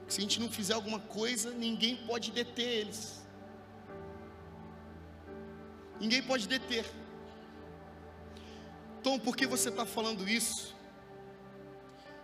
Se 0.09 0.19
a 0.19 0.23
gente 0.23 0.41
não 0.41 0.51
fizer 0.51 0.75
alguma 0.75 1.01
coisa, 1.01 1.51
ninguém 1.51 1.97
pode 2.07 2.31
deter 2.31 2.67
eles. 2.67 3.23
Ninguém 6.01 6.23
pode 6.23 6.49
deter. 6.49 6.87
Tom, 9.03 9.19
por 9.19 9.37
que 9.37 9.47
você 9.47 9.69
está 9.69 9.85
falando 9.85 10.29
isso? 10.29 10.75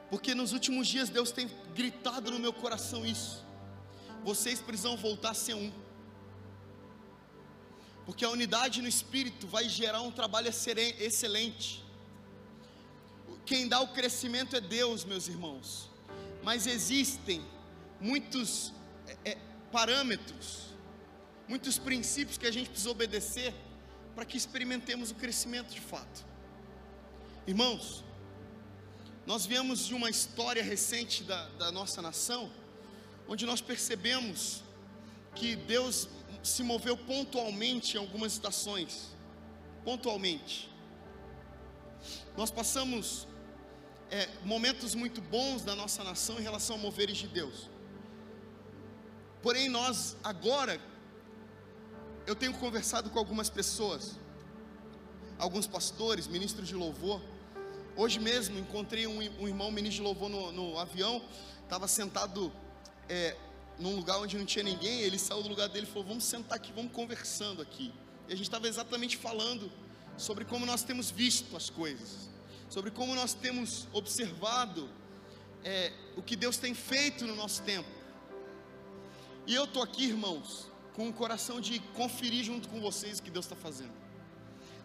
Porque 0.08 0.34
nos 0.34 0.52
últimos 0.52 0.86
dias 0.86 1.08
Deus 1.08 1.30
tem 1.30 1.50
gritado 1.74 2.30
no 2.30 2.38
meu 2.38 2.52
coração 2.52 3.04
isso. 3.04 3.43
Vocês 4.24 4.60
precisam 4.60 4.96
voltar 4.96 5.30
a 5.30 5.34
ser 5.34 5.54
um. 5.54 5.70
Porque 8.06 8.24
a 8.24 8.30
unidade 8.30 8.80
no 8.80 8.88
espírito 8.88 9.46
vai 9.46 9.68
gerar 9.68 10.00
um 10.00 10.10
trabalho 10.10 10.48
excelente. 10.48 11.84
Quem 13.44 13.68
dá 13.68 13.80
o 13.80 13.88
crescimento 13.88 14.56
é 14.56 14.60
Deus, 14.60 15.04
meus 15.04 15.28
irmãos. 15.28 15.90
Mas 16.42 16.66
existem 16.66 17.44
muitos 18.00 18.72
é, 19.06 19.32
é 19.32 19.38
parâmetros, 19.70 20.68
muitos 21.46 21.78
princípios 21.78 22.38
que 22.38 22.46
a 22.46 22.50
gente 22.50 22.70
precisa 22.70 22.90
obedecer 22.90 23.54
para 24.14 24.24
que 24.24 24.38
experimentemos 24.38 25.10
o 25.10 25.14
crescimento 25.14 25.74
de 25.74 25.80
fato. 25.80 26.24
Irmãos, 27.46 28.02
nós 29.26 29.44
viemos 29.44 29.86
de 29.86 29.94
uma 29.94 30.08
história 30.08 30.62
recente 30.62 31.24
da, 31.24 31.48
da 31.50 31.70
nossa 31.70 32.00
nação, 32.00 32.50
onde 33.28 33.46
nós 33.46 33.60
percebemos 33.60 34.62
que 35.34 35.56
Deus 35.56 36.08
se 36.42 36.62
moveu 36.62 36.96
pontualmente 36.96 37.96
em 37.96 38.00
algumas 38.00 38.32
estações, 38.32 39.10
pontualmente. 39.84 40.70
Nós 42.36 42.50
passamos 42.50 43.26
é, 44.10 44.28
momentos 44.44 44.94
muito 44.94 45.20
bons 45.20 45.62
da 45.62 45.74
nossa 45.74 46.04
nação 46.04 46.38
em 46.38 46.42
relação 46.42 46.76
a 46.76 46.78
moveres 46.78 47.16
de 47.16 47.28
Deus. 47.28 47.70
Porém, 49.42 49.68
nós 49.68 50.16
agora, 50.22 50.80
eu 52.26 52.34
tenho 52.34 52.54
conversado 52.54 53.10
com 53.10 53.18
algumas 53.18 53.50
pessoas, 53.50 54.18
alguns 55.38 55.66
pastores, 55.66 56.26
ministros 56.26 56.68
de 56.68 56.74
louvor, 56.74 57.20
Hoje 57.96 58.18
mesmo 58.18 58.58
encontrei 58.58 59.06
um, 59.06 59.18
um 59.40 59.46
irmão 59.46 59.70
ministro 59.70 60.02
de 60.02 60.02
louvor 60.02 60.28
no, 60.28 60.50
no 60.50 60.78
avião, 60.78 61.22
estava 61.62 61.86
sentado 61.86 62.52
é, 63.08 63.36
num 63.78 63.96
lugar 63.96 64.18
onde 64.18 64.36
não 64.36 64.44
tinha 64.44 64.62
ninguém. 64.62 65.00
Ele 65.00 65.18
saiu 65.18 65.42
do 65.42 65.48
lugar 65.48 65.68
dele 65.68 65.86
e 65.86 65.90
falou: 65.90 66.04
Vamos 66.04 66.24
sentar 66.24 66.56
aqui, 66.56 66.72
vamos 66.72 66.92
conversando 66.92 67.62
aqui. 67.62 67.92
E 68.28 68.32
a 68.32 68.36
gente 68.36 68.46
estava 68.46 68.68
exatamente 68.68 69.16
falando 69.16 69.70
sobre 70.16 70.44
como 70.44 70.64
nós 70.64 70.82
temos 70.82 71.10
visto 71.10 71.56
as 71.56 71.68
coisas, 71.68 72.28
sobre 72.68 72.90
como 72.90 73.14
nós 73.14 73.34
temos 73.34 73.86
observado 73.92 74.88
é, 75.64 75.92
o 76.16 76.22
que 76.22 76.36
Deus 76.36 76.56
tem 76.56 76.74
feito 76.74 77.26
no 77.26 77.34
nosso 77.34 77.62
tempo. 77.62 77.88
E 79.46 79.54
eu 79.54 79.64
estou 79.64 79.82
aqui, 79.82 80.04
irmãos, 80.04 80.70
com 80.94 81.08
o 81.08 81.12
coração 81.12 81.60
de 81.60 81.78
conferir 81.94 82.44
junto 82.44 82.68
com 82.68 82.80
vocês 82.80 83.18
o 83.18 83.22
que 83.22 83.30
Deus 83.30 83.44
está 83.44 83.56
fazendo, 83.56 83.92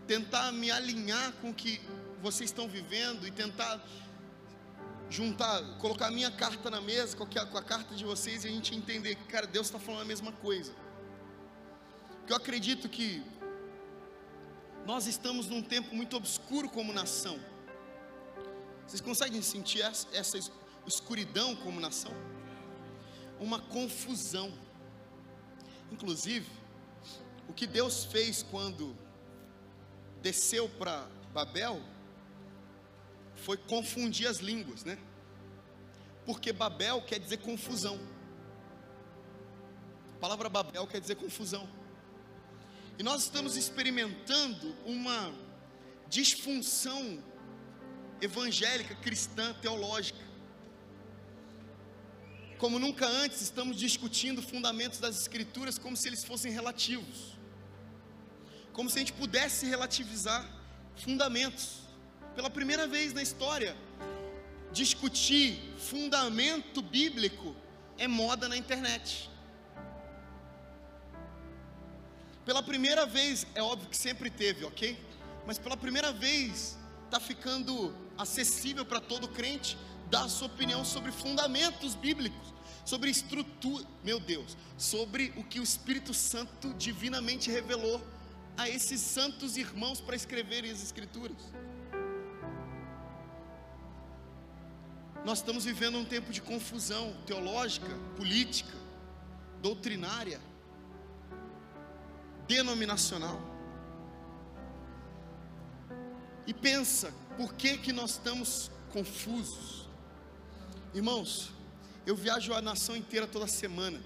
tentar 0.08 0.52
me 0.52 0.72
alinhar 0.72 1.32
com 1.34 1.52
o 1.52 1.54
que 1.54 1.80
vocês 2.22 2.50
estão 2.50 2.68
vivendo 2.68 3.26
e 3.28 3.32
tentar 3.32 3.82
juntar, 5.10 5.64
colocar 5.80 6.08
a 6.08 6.12
minha 6.12 6.30
carta 6.30 6.70
na 6.70 6.80
mesa 6.80 7.18
com 7.18 7.24
a, 7.24 7.64
carta 7.64 7.96
de 7.96 8.06
vocês 8.06 8.44
e 8.44 8.48
a 8.48 8.52
gente 8.52 8.76
entender 8.76 9.16
que, 9.16 9.24
cara, 9.26 9.48
Deus 9.48 9.68
está 9.68 9.80
falando 9.80 10.02
a 10.02 10.06
mesma 10.06 10.32
coisa. 10.32 10.72
Porque 12.20 12.32
eu 12.32 12.38
acredito 12.38 12.88
que 12.88 13.24
nós 14.86 15.08
estamos 15.08 15.48
num 15.48 15.62
tempo 15.62 15.96
muito 15.96 16.16
obscuro 16.16 16.70
como 16.70 16.94
nação. 16.94 17.40
Vocês 18.86 19.02
conseguem 19.02 19.42
sentir 19.42 19.82
essa, 19.82 20.08
essa 20.14 20.38
escuridão 20.86 21.56
como 21.56 21.80
nação? 21.80 22.12
Uma 23.40 23.60
confusão. 23.60 24.54
Inclusive, 25.92 26.50
o 27.48 27.54
que 27.54 27.66
Deus 27.66 28.06
fez 28.06 28.44
quando 28.44 28.96
desceu 30.22 30.70
para 30.70 31.08
Babel 31.34 31.82
foi 33.40 33.58
confundir 33.58 34.28
as 34.28 34.38
línguas, 34.38 34.84
né? 34.84 34.98
Porque 36.26 36.54
Babel 36.54 37.02
quer 37.02 37.20
dizer 37.20 37.38
confusão. 37.38 38.00
A 40.16 40.20
palavra 40.20 40.50
Babel 40.50 40.86
quer 40.86 41.00
dizer 41.00 41.16
confusão. 41.16 41.68
E 42.98 43.04
nós 43.04 43.24
estamos 43.24 43.56
experimentando 43.56 44.76
uma 44.86 45.34
disfunção 46.10 47.24
evangélica, 48.22 48.96
cristã, 48.96 49.54
teológica. 49.62 50.28
como 52.58 52.78
nunca 52.78 53.08
antes, 53.08 53.42
estamos 53.42 53.78
discutindo 53.78 54.42
fundamentos 54.42 55.00
das 55.00 55.18
Escrituras 55.18 55.78
como 55.78 55.96
se 55.96 56.10
eles 56.10 56.26
fossem 56.26 56.52
relativos, 56.52 57.38
como 58.74 58.90
se 58.90 58.98
a 58.98 59.00
gente 59.00 59.14
pudesse 59.14 59.66
relativizar 59.66 60.46
fundamentos. 60.98 61.79
Pela 62.40 62.50
primeira 62.50 62.88
vez 62.88 63.12
na 63.12 63.22
história, 63.22 63.76
discutir 64.72 65.60
fundamento 65.78 66.82
bíblico 66.82 67.54
é 67.98 68.08
moda 68.08 68.48
na 68.48 68.56
internet. 68.56 69.30
Pela 72.46 72.64
primeira 72.64 73.06
vez, 73.06 73.46
é 73.54 73.62
óbvio 73.62 73.90
que 73.90 73.98
sempre 73.98 74.30
teve, 74.30 74.64
ok? 74.64 74.98
Mas 75.46 75.60
pela 75.60 75.76
primeira 75.76 76.14
vez, 76.14 76.78
está 77.08 77.20
ficando 77.20 77.94
acessível 78.18 78.86
para 78.86 79.02
todo 79.02 79.28
crente 79.28 79.78
dar 80.10 80.24
a 80.24 80.30
sua 80.30 80.48
opinião 80.48 80.86
sobre 80.86 81.12
fundamentos 81.12 81.94
bíblicos, 81.94 82.54
sobre 82.86 83.10
estrutura, 83.10 83.86
meu 84.02 84.18
Deus, 84.18 84.56
sobre 84.78 85.34
o 85.36 85.44
que 85.44 85.60
o 85.60 85.64
Espírito 85.64 86.14
Santo 86.14 86.74
divinamente 86.76 87.52
revelou 87.52 88.02
a 88.56 88.70
esses 88.70 89.02
santos 89.02 89.58
irmãos 89.58 90.00
para 90.00 90.16
escreverem 90.16 90.72
as 90.72 90.82
Escrituras. 90.82 91.36
Nós 95.26 95.40
estamos 95.40 95.66
vivendo 95.66 95.98
um 95.98 96.06
tempo 96.06 96.32
de 96.32 96.42
confusão 96.42 97.14
teológica, 97.26 97.90
política, 98.16 98.76
doutrinária, 99.62 100.40
denominacional. 102.48 103.40
E 106.48 106.54
pensa, 106.54 107.14
por 107.38 107.54
que 107.54 107.78
que 107.78 107.92
nós 107.92 108.12
estamos 108.12 108.72
confusos? 108.92 109.88
Irmãos, 110.94 111.52
eu 112.06 112.16
viajo 112.16 112.54
a 112.54 112.62
nação 112.62 112.96
inteira 112.96 113.28
toda 113.28 113.46
semana. 113.46 114.02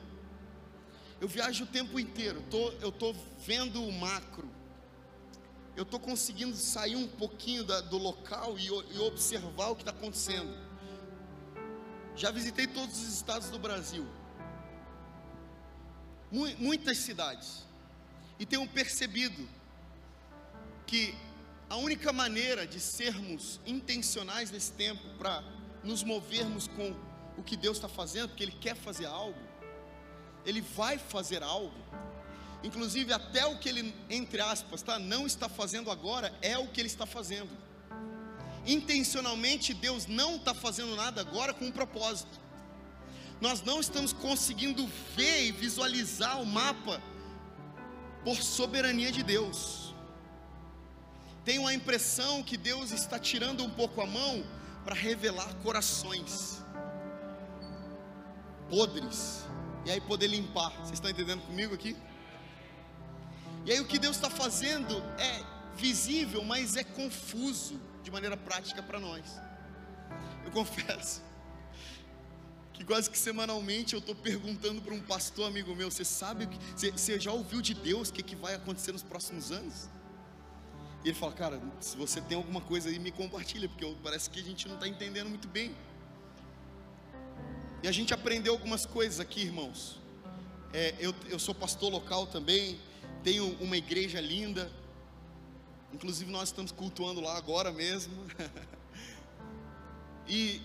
Eu 1.22 1.28
viajo 1.28 1.64
o 1.64 1.68
tempo 1.68 2.00
inteiro. 2.00 2.44
Tô, 2.50 2.72
eu 2.82 2.90
estou 2.90 3.16
vendo 3.46 3.82
o 3.82 3.92
macro. 3.92 4.50
Eu 5.76 5.84
estou 5.84 6.00
conseguindo 6.00 6.56
sair 6.56 6.96
um 6.96 7.08
pouquinho 7.08 7.64
da, 7.64 7.82
do 7.82 7.98
local 7.98 8.58
e, 8.58 8.68
e 8.68 9.00
observar 9.00 9.70
o 9.70 9.76
que 9.76 9.84
está 9.84 9.92
acontecendo. 9.92 10.54
Já 12.16 12.30
visitei 12.30 12.68
todos 12.68 13.02
os 13.02 13.14
estados 13.14 13.50
do 13.50 13.58
Brasil, 13.58 14.08
muitas 16.60 17.00
cidades, 17.00 17.66
e 18.40 18.46
tenho 18.46 18.68
percebido 18.68 19.50
que 20.86 21.16
a 21.70 21.76
única 21.76 22.14
maneira 22.14 22.68
de 22.68 22.80
sermos 22.80 23.60
intencionais 23.66 24.52
nesse 24.52 24.72
tempo 24.74 25.02
para 25.18 25.44
nos 25.84 26.04
movermos 26.04 26.68
com 26.68 26.96
o 27.36 27.42
que 27.42 27.58
Deus 27.58 27.78
está 27.78 27.90
fazendo, 27.90 28.30
porque 28.30 28.44
Ele 28.44 28.58
quer 28.62 28.76
fazer 28.76 29.08
algo, 29.08 29.40
Ele 30.46 30.62
vai 30.62 31.00
fazer 31.00 31.42
algo, 31.42 31.74
inclusive 32.64 33.12
até 33.12 33.44
o 33.48 33.58
que 33.58 33.70
Ele, 33.70 33.94
entre 34.08 34.40
aspas, 34.40 34.84
tá, 34.84 35.00
não 35.00 35.26
está 35.26 35.50
fazendo 35.50 35.90
agora, 35.90 36.32
é 36.44 36.60
o 36.60 36.68
que 36.68 36.80
Ele 36.80 36.88
está 36.88 37.08
fazendo 37.08 37.50
intencionalmente 38.66 39.74
Deus 39.74 40.08
não 40.08 40.36
está 40.36 40.54
fazendo 40.54 40.96
nada 40.96 41.22
agora 41.22 41.54
com 41.54 41.66
um 41.66 41.72
propósito. 41.72 42.42
Nós 43.42 43.62
não 43.62 43.80
estamos 43.80 44.14
conseguindo 44.14 44.88
ver 45.16 45.46
e 45.46 45.52
visualizar 45.52 46.42
o 46.42 46.46
mapa 46.46 47.02
por 48.24 48.38
soberania 48.38 49.12
de 49.12 49.22
Deus. 49.22 49.94
Tenho 51.44 51.68
a 51.68 51.74
impressão 51.74 52.42
que 52.42 52.56
Deus 52.56 52.92
está 52.92 53.20
tirando 53.20 53.64
um 53.64 53.70
pouco 53.70 54.02
a 54.02 54.06
mão 54.06 54.46
para 54.86 54.96
revelar 54.96 55.54
corações 55.56 56.62
podres 58.70 59.46
e 59.86 59.92
aí 59.92 60.00
poder 60.02 60.28
limpar. 60.28 60.72
Vocês 60.78 60.94
estão 60.94 61.12
entendendo 61.12 61.42
comigo 61.42 61.76
aqui? 61.76 61.96
E 63.66 63.72
aí 63.72 63.80
o 63.80 63.86
que 63.86 64.00
Deus 64.00 64.16
está 64.16 64.30
fazendo 64.30 65.04
é 65.18 65.44
visível, 65.76 66.44
mas 66.44 66.76
é 66.76 66.84
confuso 66.84 67.80
de 68.04 68.12
maneira 68.12 68.38
prática 68.38 68.84
para 68.84 69.00
nós. 69.00 69.24
Eu 70.46 70.52
confesso 70.52 71.22
que 72.74 72.84
quase 72.84 73.10
que 73.10 73.18
semanalmente 73.18 73.94
eu 73.94 74.00
estou 74.00 74.16
perguntando 74.16 74.82
para 74.82 74.94
um 74.94 75.02
pastor 75.02 75.48
amigo 75.48 75.76
meu: 75.76 75.90
você 75.90 76.04
sabe, 76.04 76.48
você, 76.76 77.20
já 77.20 77.32
ouviu 77.32 77.62
de 77.62 77.74
Deus 77.74 78.10
o 78.10 78.14
que, 78.14 78.22
que 78.22 78.36
vai 78.36 78.56
acontecer 78.56 78.92
nos 78.92 79.04
próximos 79.04 79.52
anos? 79.52 79.90
E 81.04 81.10
ele 81.10 81.16
fala, 81.16 81.34
cara, 81.34 81.62
se 81.82 81.98
você 81.98 82.22
tem 82.22 82.38
alguma 82.38 82.62
coisa 82.62 82.90
aí, 82.90 82.98
me 82.98 83.12
compartilha, 83.12 83.68
porque 83.68 83.86
parece 84.02 84.30
que 84.30 84.40
a 84.40 84.44
gente 84.44 84.68
não 84.68 84.76
está 84.76 84.88
entendendo 84.88 85.30
muito 85.30 85.48
bem. 85.50 85.76
E 87.82 87.88
a 87.88 87.92
gente 87.92 88.14
aprendeu 88.14 88.54
algumas 88.54 88.86
coisas 88.86 89.20
aqui, 89.20 89.42
irmãos. 89.42 90.00
É, 90.72 90.96
eu, 91.00 91.14
eu 91.30 91.38
sou 91.38 91.54
pastor 91.54 91.92
local 91.92 92.26
também, 92.28 92.80
tenho 93.22 93.46
uma 93.60 93.76
igreja 93.76 94.22
linda, 94.22 94.72
Inclusive 95.94 96.32
nós 96.32 96.50
estamos 96.50 96.72
cultuando 96.72 97.22
lá 97.22 97.38
agora 97.38 97.72
mesmo. 97.72 98.14
e 100.28 100.62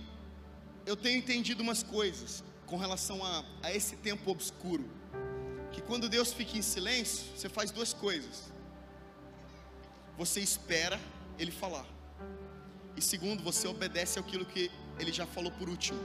eu 0.87 0.97
tenho 0.97 1.19
entendido 1.19 1.63
umas 1.63 1.83
coisas 1.83 2.43
com 2.65 2.77
relação 2.77 3.25
a, 3.25 3.45
a 3.63 3.73
esse 3.73 3.97
tempo 3.97 4.31
obscuro. 4.31 4.89
Que 5.71 5.83
quando 5.83 6.09
Deus 6.09 6.33
fica 6.33 6.57
em 6.57 6.63
silêncio, 6.63 7.27
você 7.37 7.49
faz 7.49 7.71
duas 7.71 7.93
coisas. 7.93 8.51
Você 10.17 10.41
espera 10.41 10.99
Ele 11.39 11.51
falar. 11.51 11.87
E 12.97 13.03
segundo, 13.03 13.43
você 13.43 13.69
obedece 13.69 14.19
aquilo 14.19 14.47
que 14.47 14.71
Ele 14.99 15.13
já 15.13 15.27
falou 15.27 15.53
por 15.53 15.69
último. 15.69 16.01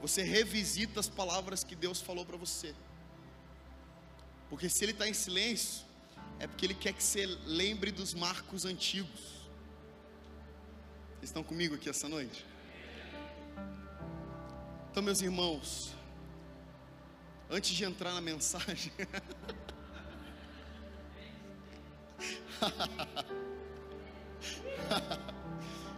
Você 0.00 0.22
revisita 0.22 1.00
as 1.00 1.08
palavras 1.08 1.64
que 1.64 1.74
Deus 1.74 2.00
falou 2.00 2.24
para 2.24 2.36
você. 2.36 2.72
Porque 4.48 4.68
se 4.68 4.84
Ele 4.84 4.92
está 4.92 5.08
em 5.08 5.12
silêncio, 5.12 5.85
é 6.38 6.46
porque 6.46 6.66
Ele 6.66 6.74
quer 6.74 6.92
que 6.92 7.02
você 7.02 7.26
lembre 7.46 7.90
dos 7.90 8.14
marcos 8.14 8.64
antigos. 8.64 9.34
Vocês 11.14 11.30
estão 11.30 11.42
comigo 11.42 11.74
aqui 11.74 11.88
essa 11.88 12.08
noite? 12.08 12.46
Então, 14.90 15.02
meus 15.02 15.22
irmãos, 15.22 15.92
antes 17.50 17.70
de 17.70 17.84
entrar 17.84 18.12
na 18.12 18.20
mensagem, 18.20 18.92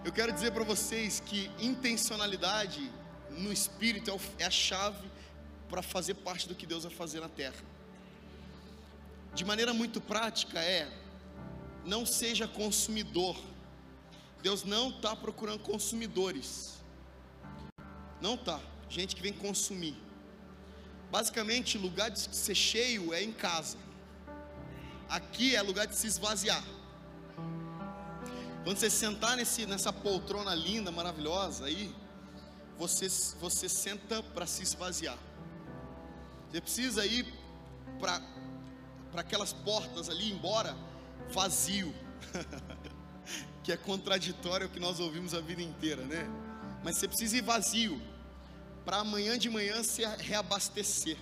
eu 0.04 0.12
quero 0.12 0.32
dizer 0.32 0.52
para 0.52 0.62
vocês 0.64 1.20
que 1.20 1.50
intencionalidade 1.58 2.90
no 3.30 3.52
espírito 3.52 4.10
é, 4.10 4.18
é 4.42 4.46
a 4.46 4.50
chave 4.50 5.06
para 5.68 5.82
fazer 5.82 6.14
parte 6.14 6.48
do 6.48 6.54
que 6.54 6.66
Deus 6.66 6.84
vai 6.84 6.92
fazer 6.92 7.20
na 7.20 7.28
terra 7.28 7.77
de 9.38 9.44
maneira 9.44 9.72
muito 9.72 10.00
prática 10.00 10.58
é: 10.58 10.90
não 11.84 12.04
seja 12.04 12.48
consumidor. 12.48 13.36
Deus 14.42 14.64
não 14.64 14.90
está 14.90 15.14
procurando 15.14 15.60
consumidores. 15.60 16.74
Não 18.20 18.34
está. 18.34 18.60
Gente 18.90 19.14
que 19.14 19.22
vem 19.22 19.32
consumir. 19.32 19.96
Basicamente, 21.10 21.78
lugar 21.78 22.10
de 22.10 22.18
ser 22.18 22.54
cheio 22.54 23.14
é 23.14 23.22
em 23.22 23.32
casa. 23.32 23.78
Aqui 25.08 25.54
é 25.54 25.62
lugar 25.62 25.86
de 25.86 25.94
se 25.94 26.08
esvaziar. 26.08 26.64
Quando 28.64 28.76
você 28.76 28.90
sentar 28.90 29.36
nesse, 29.36 29.66
nessa 29.66 29.92
poltrona 29.92 30.54
linda, 30.54 30.90
maravilhosa 30.90 31.66
aí, 31.66 31.94
você, 32.76 33.08
você 33.40 33.68
senta 33.68 34.22
para 34.34 34.46
se 34.46 34.62
esvaziar. 34.64 35.18
Você 36.50 36.60
precisa 36.60 37.06
ir 37.06 37.24
para 38.00 38.20
para 39.10 39.22
aquelas 39.22 39.52
portas 39.52 40.08
ali 40.08 40.30
embora 40.30 40.76
vazio. 41.30 41.94
que 43.62 43.72
é 43.72 43.76
contraditório 43.76 44.66
ao 44.66 44.72
que 44.72 44.80
nós 44.80 44.98
ouvimos 44.98 45.34
a 45.34 45.40
vida 45.40 45.60
inteira, 45.60 46.02
né? 46.02 46.26
Mas 46.82 46.96
você 46.96 47.06
precisa 47.06 47.36
ir 47.36 47.42
vazio 47.42 48.00
para 48.82 48.98
amanhã 48.98 49.36
de 49.36 49.50
manhã 49.50 49.82
se 49.82 50.02
reabastecer. 50.06 51.18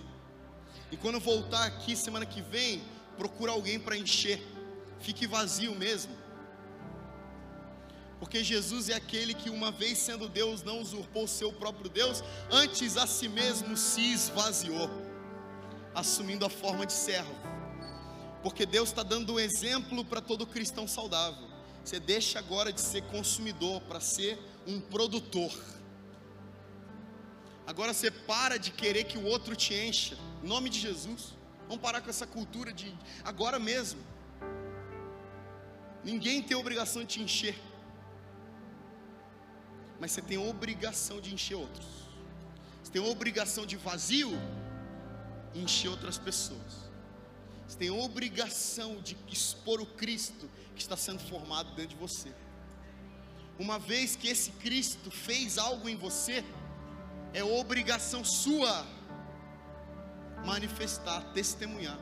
E 0.89 0.95
quando 0.95 1.19
voltar 1.19 1.65
aqui 1.65 1.93
semana 1.93 2.25
que 2.25 2.41
vem, 2.41 2.81
procura 3.17 3.51
alguém 3.51 3.77
para 3.77 3.97
encher. 3.97 4.41
Fique 5.01 5.27
vazio 5.27 5.75
mesmo. 5.75 6.15
Porque 8.17 8.43
Jesus 8.43 8.87
é 8.87 8.93
aquele 8.93 9.33
que, 9.33 9.49
uma 9.49 9.69
vez 9.69 9.97
sendo 9.97 10.29
Deus, 10.29 10.63
não 10.63 10.79
usurpou 10.79 11.25
o 11.25 11.27
seu 11.27 11.51
próprio 11.51 11.89
Deus, 11.89 12.23
antes 12.49 12.95
a 12.95 13.05
si 13.05 13.27
mesmo 13.27 13.75
se 13.75 14.13
esvaziou, 14.13 14.89
assumindo 15.93 16.45
a 16.45 16.49
forma 16.49 16.85
de 16.85 16.93
servo 16.93 17.46
porque 18.43 18.65
Deus 18.65 18.89
está 18.89 19.03
dando 19.03 19.33
um 19.33 19.39
exemplo 19.39 20.03
para 20.05 20.21
todo 20.21 20.45
cristão 20.45 20.87
saudável. 20.87 21.47
Você 21.83 21.99
deixa 21.99 22.39
agora 22.39 22.71
de 22.71 22.81
ser 22.81 23.03
consumidor 23.03 23.81
para 23.81 23.99
ser 23.99 24.37
um 24.65 24.79
produtor. 24.79 25.51
Agora 27.65 27.93
você 27.93 28.09
para 28.11 28.57
de 28.57 28.71
querer 28.71 29.05
que 29.05 29.17
o 29.17 29.25
outro 29.25 29.55
te 29.55 29.73
encha. 29.73 30.17
Em 30.43 30.47
nome 30.47 30.69
de 30.69 30.79
Jesus. 30.79 31.33
Vamos 31.67 31.81
parar 31.81 32.01
com 32.01 32.09
essa 32.09 32.25
cultura 32.25 32.71
de 32.71 32.93
agora 33.23 33.59
mesmo. 33.59 34.01
Ninguém 36.03 36.41
tem 36.41 36.55
obrigação 36.55 37.01
de 37.01 37.07
te 37.07 37.21
encher. 37.21 37.59
Mas 39.99 40.11
você 40.11 40.21
tem 40.21 40.37
obrigação 40.37 41.19
de 41.19 41.33
encher 41.33 41.55
outros. 41.55 41.87
Você 42.81 42.91
tem 42.91 43.01
obrigação 43.01 43.65
de 43.65 43.75
vazio, 43.75 44.31
encher 45.53 45.89
outras 45.89 46.17
pessoas. 46.17 46.86
Você 47.67 47.77
tem 47.77 47.89
obrigação 47.89 49.01
de 49.01 49.17
expor 49.29 49.81
o 49.81 49.85
Cristo 49.85 50.49
que 50.73 50.81
está 50.81 50.95
sendo 50.95 51.19
formado 51.19 51.75
dentro 51.75 51.89
de 51.89 51.95
você. 51.95 52.33
Uma 53.59 53.77
vez 53.77 54.15
que 54.15 54.27
esse 54.27 54.51
Cristo 54.51 55.11
fez 55.11 55.57
algo 55.57 55.89
em 55.89 55.95
você, 55.95 56.45
é 57.33 57.43
obrigação 57.43 58.23
sua 58.23 58.85
manifestar, 60.45 61.21
testemunhar. 61.33 61.99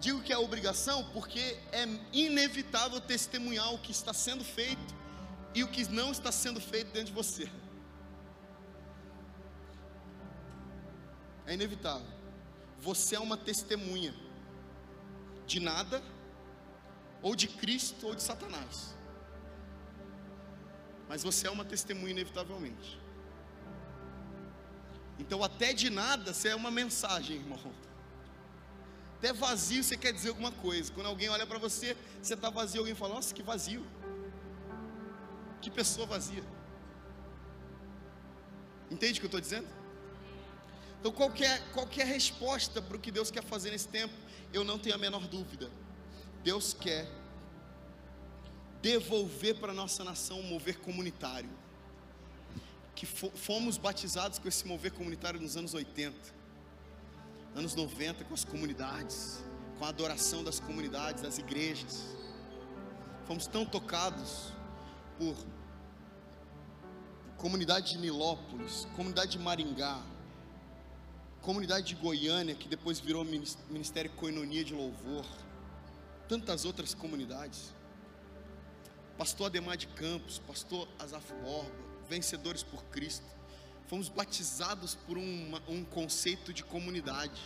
Digo 0.00 0.20
que 0.20 0.32
é 0.32 0.36
obrigação 0.36 1.08
porque 1.12 1.56
é 1.72 1.88
inevitável 2.12 3.00
testemunhar 3.00 3.72
o 3.72 3.78
que 3.78 3.92
está 3.92 4.12
sendo 4.12 4.44
feito 4.44 4.94
e 5.54 5.64
o 5.64 5.68
que 5.68 5.88
não 5.88 6.12
está 6.12 6.30
sendo 6.30 6.60
feito 6.60 6.92
dentro 6.92 7.06
de 7.06 7.12
você. 7.12 7.50
É 11.46 11.54
inevitável. 11.54 12.06
Você 12.80 13.16
é 13.16 13.20
uma 13.20 13.36
testemunha 13.36 14.25
de 15.46 15.60
nada, 15.60 16.02
ou 17.22 17.34
de 17.34 17.48
Cristo, 17.48 18.06
ou 18.06 18.14
de 18.14 18.22
Satanás. 18.22 18.94
Mas 21.08 21.22
você 21.22 21.46
é 21.46 21.50
uma 21.50 21.64
testemunha, 21.64 22.10
inevitavelmente. 22.10 23.00
Então, 25.18 25.42
até 25.42 25.72
de 25.72 25.88
nada, 25.88 26.34
você 26.34 26.48
é 26.48 26.54
uma 26.54 26.70
mensagem, 26.70 27.36
irmão. 27.36 27.58
Até 29.18 29.32
vazio 29.32 29.82
você 29.82 29.96
quer 29.96 30.12
dizer 30.12 30.28
alguma 30.28 30.52
coisa. 30.52 30.92
Quando 30.92 31.06
alguém 31.06 31.28
olha 31.28 31.46
para 31.46 31.58
você, 31.58 31.96
você 32.22 32.34
está 32.34 32.50
vazio, 32.50 32.80
alguém 32.80 32.94
fala: 32.94 33.14
Nossa, 33.14 33.34
que 33.34 33.42
vazio. 33.42 33.86
Que 35.62 35.70
pessoa 35.70 36.06
vazia. 36.06 36.44
Entende 38.90 39.18
o 39.18 39.20
que 39.20 39.26
eu 39.26 39.28
estou 39.28 39.40
dizendo? 39.40 39.66
Então, 41.00 41.10
qualquer, 41.12 41.62
qualquer 41.72 42.06
resposta 42.06 42.82
para 42.82 42.96
o 42.96 43.00
que 43.00 43.10
Deus 43.10 43.30
quer 43.30 43.42
fazer 43.42 43.70
nesse 43.70 43.88
tempo, 43.88 44.14
eu 44.52 44.64
não 44.64 44.78
tenho 44.78 44.94
a 44.94 44.98
menor 44.98 45.26
dúvida. 45.26 45.70
Deus 46.42 46.72
quer 46.72 47.08
devolver 48.80 49.56
para 49.56 49.72
nossa 49.72 50.04
nação 50.04 50.40
um 50.40 50.44
mover 50.44 50.78
comunitário. 50.78 51.50
Que 52.94 53.04
fomos 53.04 53.76
batizados 53.76 54.38
com 54.38 54.48
esse 54.48 54.66
mover 54.66 54.92
comunitário 54.92 55.40
nos 55.40 55.56
anos 55.56 55.74
80, 55.74 56.16
anos 57.54 57.74
90, 57.74 58.24
com 58.24 58.32
as 58.32 58.44
comunidades, 58.44 59.44
com 59.78 59.84
a 59.84 59.88
adoração 59.88 60.42
das 60.42 60.58
comunidades, 60.58 61.22
das 61.22 61.38
igrejas. 61.38 62.16
Fomos 63.26 63.46
tão 63.46 63.66
tocados 63.66 64.52
por 65.18 65.36
comunidade 67.36 67.92
de 67.92 67.98
Nilópolis, 67.98 68.86
comunidade 68.96 69.32
de 69.32 69.38
Maringá, 69.38 70.00
comunidade 71.46 71.86
de 71.86 71.94
Goiânia, 71.94 72.56
que 72.56 72.66
depois 72.66 72.98
virou 72.98 73.24
Ministério 73.24 74.10
Coinonia 74.16 74.64
de 74.64 74.74
Louvor, 74.74 75.24
tantas 76.28 76.64
outras 76.64 76.92
comunidades. 76.92 77.72
Pastor 79.16 79.46
Ademar 79.46 79.76
de 79.76 79.86
Campos, 79.86 80.40
Pastor 80.40 80.88
Azaf 80.98 81.32
Borba, 81.34 81.70
Vencedores 82.08 82.64
por 82.64 82.82
Cristo. 82.86 83.24
Fomos 83.86 84.08
batizados 84.08 84.96
por 84.96 85.16
um, 85.16 85.52
um 85.68 85.84
conceito 85.84 86.52
de 86.52 86.64
comunidade 86.64 87.40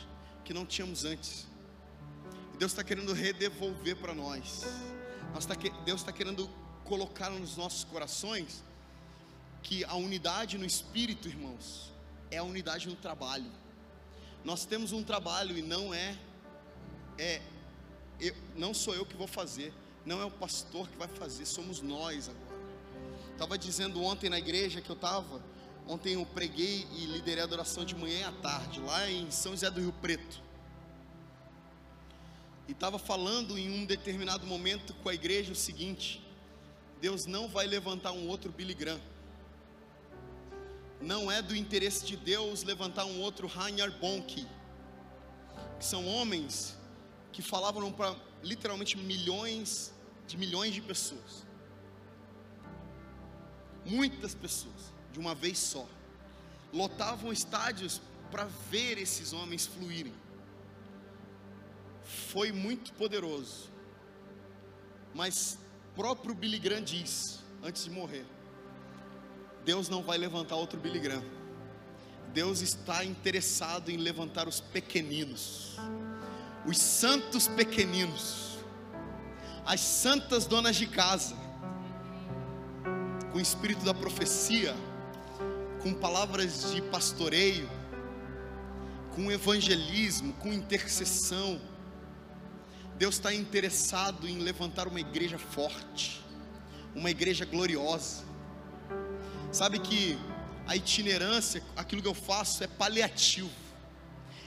que 0.46 0.54
não 0.54 0.64
tínhamos 0.64 1.04
antes. 1.04 1.46
E 2.54 2.56
Deus 2.56 2.72
está 2.72 2.82
querendo 2.82 3.12
redevolver 3.12 3.96
para 3.96 4.14
nós. 4.14 4.62
tá, 5.46 5.54
Deus 5.84 6.00
está 6.00 6.10
querendo 6.10 6.48
colocar 6.84 7.28
nos 7.28 7.54
nossos 7.54 7.84
corações 7.84 8.64
que 9.62 9.84
a 9.84 9.94
unidade 9.94 10.56
no 10.56 10.64
espírito, 10.64 11.28
irmãos, 11.28 11.92
é 12.30 12.38
a 12.38 12.42
unidade 12.42 12.88
no 12.88 12.96
trabalho. 12.96 13.60
Nós 14.44 14.64
temos 14.64 14.92
um 14.92 15.02
trabalho 15.02 15.56
e 15.56 15.62
não 15.62 15.92
é, 15.92 16.16
é 17.18 17.42
eu, 18.18 18.34
não 18.56 18.72
sou 18.72 18.94
eu 18.94 19.04
que 19.04 19.16
vou 19.16 19.26
fazer, 19.26 19.72
não 20.04 20.20
é 20.20 20.24
o 20.24 20.30
pastor 20.30 20.88
que 20.88 20.96
vai 20.96 21.08
fazer, 21.08 21.44
somos 21.46 21.80
nós 21.80 22.28
agora. 22.28 22.50
Estava 23.32 23.56
dizendo 23.58 24.02
ontem 24.02 24.28
na 24.28 24.38
igreja 24.38 24.80
que 24.80 24.90
eu 24.90 24.96
estava, 24.96 25.42
ontem 25.86 26.14
eu 26.14 26.24
preguei 26.26 26.86
e 26.92 27.06
liderei 27.06 27.42
a 27.42 27.44
adoração 27.44 27.84
de 27.84 27.94
manhã 27.94 28.28
à 28.28 28.32
tarde, 28.32 28.80
lá 28.80 29.10
em 29.10 29.30
São 29.30 29.52
José 29.52 29.70
do 29.70 29.80
Rio 29.80 29.92
Preto. 30.00 30.42
E 32.68 32.72
estava 32.72 32.98
falando 32.98 33.58
em 33.58 33.70
um 33.70 33.84
determinado 33.84 34.46
momento 34.46 34.94
com 35.02 35.08
a 35.08 35.14
igreja 35.14 35.52
o 35.52 35.56
seguinte: 35.56 36.22
Deus 37.00 37.26
não 37.26 37.48
vai 37.48 37.66
levantar 37.66 38.12
um 38.12 38.28
outro 38.28 38.52
Billy 38.52 38.74
Graham 38.74 39.00
não 41.00 41.30
é 41.30 41.40
do 41.40 41.56
interesse 41.56 42.04
de 42.04 42.16
Deus 42.16 42.62
levantar 42.62 43.04
um 43.06 43.20
outro 43.20 43.46
Rainer 43.46 43.90
Bonk, 43.90 44.46
que 45.78 45.84
são 45.84 46.06
homens 46.06 46.76
que 47.32 47.40
falavam 47.40 47.90
para 47.90 48.14
literalmente 48.42 48.96
milhões 48.98 49.92
de 50.26 50.36
milhões 50.36 50.74
de 50.74 50.80
pessoas. 50.80 51.44
Muitas 53.84 54.34
pessoas, 54.34 54.92
de 55.12 55.18
uma 55.18 55.34
vez 55.34 55.58
só. 55.58 55.88
Lotavam 56.72 57.32
estádios 57.32 58.00
para 58.30 58.44
ver 58.44 58.98
esses 58.98 59.32
homens 59.32 59.66
fluírem. 59.66 60.14
Foi 62.04 62.52
muito 62.52 62.92
poderoso. 62.92 63.70
Mas 65.12 65.58
próprio 65.96 66.34
Billy 66.34 66.58
Graham 66.58 66.82
diz, 66.82 67.40
antes 67.62 67.84
de 67.84 67.90
morrer, 67.90 68.24
Deus 69.64 69.88
não 69.88 70.02
vai 70.02 70.16
levantar 70.16 70.56
outro 70.56 70.78
Billy 70.78 70.98
Graham. 70.98 71.24
Deus 72.32 72.60
está 72.60 73.04
interessado 73.04 73.90
em 73.90 73.96
levantar 73.96 74.46
os 74.46 74.60
pequeninos, 74.60 75.76
os 76.64 76.78
santos 76.78 77.48
pequeninos, 77.48 78.58
as 79.66 79.80
santas 79.80 80.46
donas 80.46 80.76
de 80.76 80.86
casa, 80.86 81.34
com 83.32 83.38
o 83.38 83.40
espírito 83.40 83.84
da 83.84 83.92
profecia, 83.92 84.74
com 85.82 85.92
palavras 85.92 86.72
de 86.72 86.80
pastoreio, 86.82 87.68
com 89.14 89.30
evangelismo, 89.30 90.32
com 90.34 90.52
intercessão. 90.52 91.60
Deus 92.96 93.16
está 93.16 93.34
interessado 93.34 94.28
em 94.28 94.38
levantar 94.38 94.86
uma 94.86 95.00
igreja 95.00 95.38
forte, 95.38 96.24
uma 96.94 97.10
igreja 97.10 97.44
gloriosa 97.44 98.29
Sabe 99.52 99.80
que 99.80 100.16
a 100.66 100.76
itinerância, 100.76 101.62
aquilo 101.76 102.00
que 102.00 102.06
eu 102.06 102.14
faço 102.14 102.62
é 102.62 102.68
paliativo. 102.68 103.50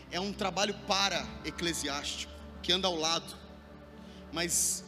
É 0.09 0.19
um 0.19 0.31
trabalho 0.31 0.73
para 0.87 1.25
eclesiástico, 1.43 2.31
que 2.61 2.71
anda 2.71 2.87
ao 2.87 2.95
lado. 2.95 3.35
Mas 4.31 4.85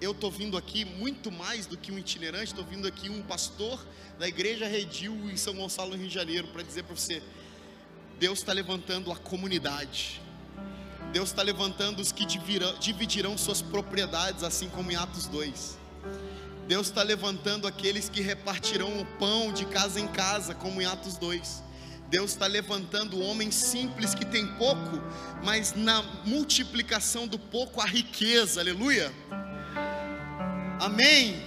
eu 0.00 0.12
estou 0.12 0.30
vindo 0.30 0.56
aqui 0.56 0.84
muito 0.84 1.32
mais 1.32 1.66
do 1.66 1.76
que 1.76 1.90
um 1.90 1.98
itinerante, 1.98 2.52
estou 2.52 2.64
vindo 2.64 2.86
aqui 2.86 3.10
um 3.10 3.22
pastor 3.22 3.84
da 4.18 4.28
igreja 4.28 4.66
Redil 4.66 5.12
em 5.28 5.36
São 5.36 5.54
Gonçalo, 5.54 5.90
no 5.90 5.96
Rio 5.96 6.08
de 6.08 6.14
Janeiro, 6.14 6.48
para 6.48 6.62
dizer 6.62 6.84
para 6.84 6.94
você: 6.94 7.20
Deus 8.18 8.38
está 8.38 8.52
levantando 8.52 9.10
a 9.10 9.16
comunidade, 9.16 10.20
Deus 11.12 11.30
está 11.30 11.42
levantando 11.42 12.00
os 12.00 12.12
que 12.12 12.24
dividirão, 12.24 12.78
dividirão 12.78 13.36
suas 13.36 13.60
propriedades, 13.60 14.44
assim 14.44 14.68
como 14.68 14.92
em 14.92 14.96
Atos 14.96 15.26
2. 15.26 15.77
Deus 16.68 16.88
está 16.88 17.02
levantando 17.02 17.66
aqueles 17.66 18.10
que 18.10 18.20
repartirão 18.20 19.00
o 19.00 19.04
pão 19.18 19.50
de 19.50 19.64
casa 19.64 19.98
em 19.98 20.06
casa, 20.06 20.54
como 20.54 20.82
em 20.82 20.84
Atos 20.84 21.16
2. 21.16 21.64
Deus 22.10 22.32
está 22.32 22.46
levantando 22.46 23.18
homens 23.22 23.54
simples 23.54 24.14
que 24.14 24.26
têm 24.26 24.46
pouco, 24.56 25.02
mas 25.42 25.74
na 25.74 26.02
multiplicação 26.26 27.26
do 27.26 27.38
pouco 27.38 27.80
a 27.80 27.86
riqueza, 27.86 28.60
aleluia. 28.60 29.10
Amém. 30.78 31.42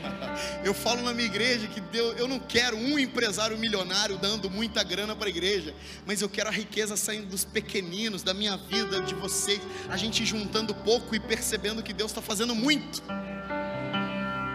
Eu 0.64 0.72
falo 0.72 1.02
na 1.02 1.12
minha 1.12 1.26
igreja 1.26 1.66
que 1.66 1.80
Deus, 1.80 2.18
eu 2.18 2.26
não 2.26 2.40
quero 2.40 2.76
um 2.76 2.98
empresário 2.98 3.56
milionário 3.56 4.16
dando 4.16 4.50
muita 4.50 4.82
grana 4.82 5.14
para 5.14 5.26
a 5.26 5.30
igreja, 5.30 5.74
mas 6.06 6.20
eu 6.20 6.28
quero 6.28 6.48
a 6.48 6.52
riqueza 6.52 6.96
saindo 6.96 7.26
dos 7.26 7.44
pequeninos, 7.44 8.22
da 8.22 8.34
minha 8.34 8.56
vida, 8.56 9.00
de 9.02 9.14
vocês, 9.14 9.60
a 9.88 9.96
gente 9.96 10.24
juntando 10.24 10.74
pouco 10.74 11.14
e 11.14 11.20
percebendo 11.20 11.82
que 11.82 11.92
Deus 11.92 12.10
está 12.10 12.22
fazendo 12.22 12.54
muito. 12.54 13.02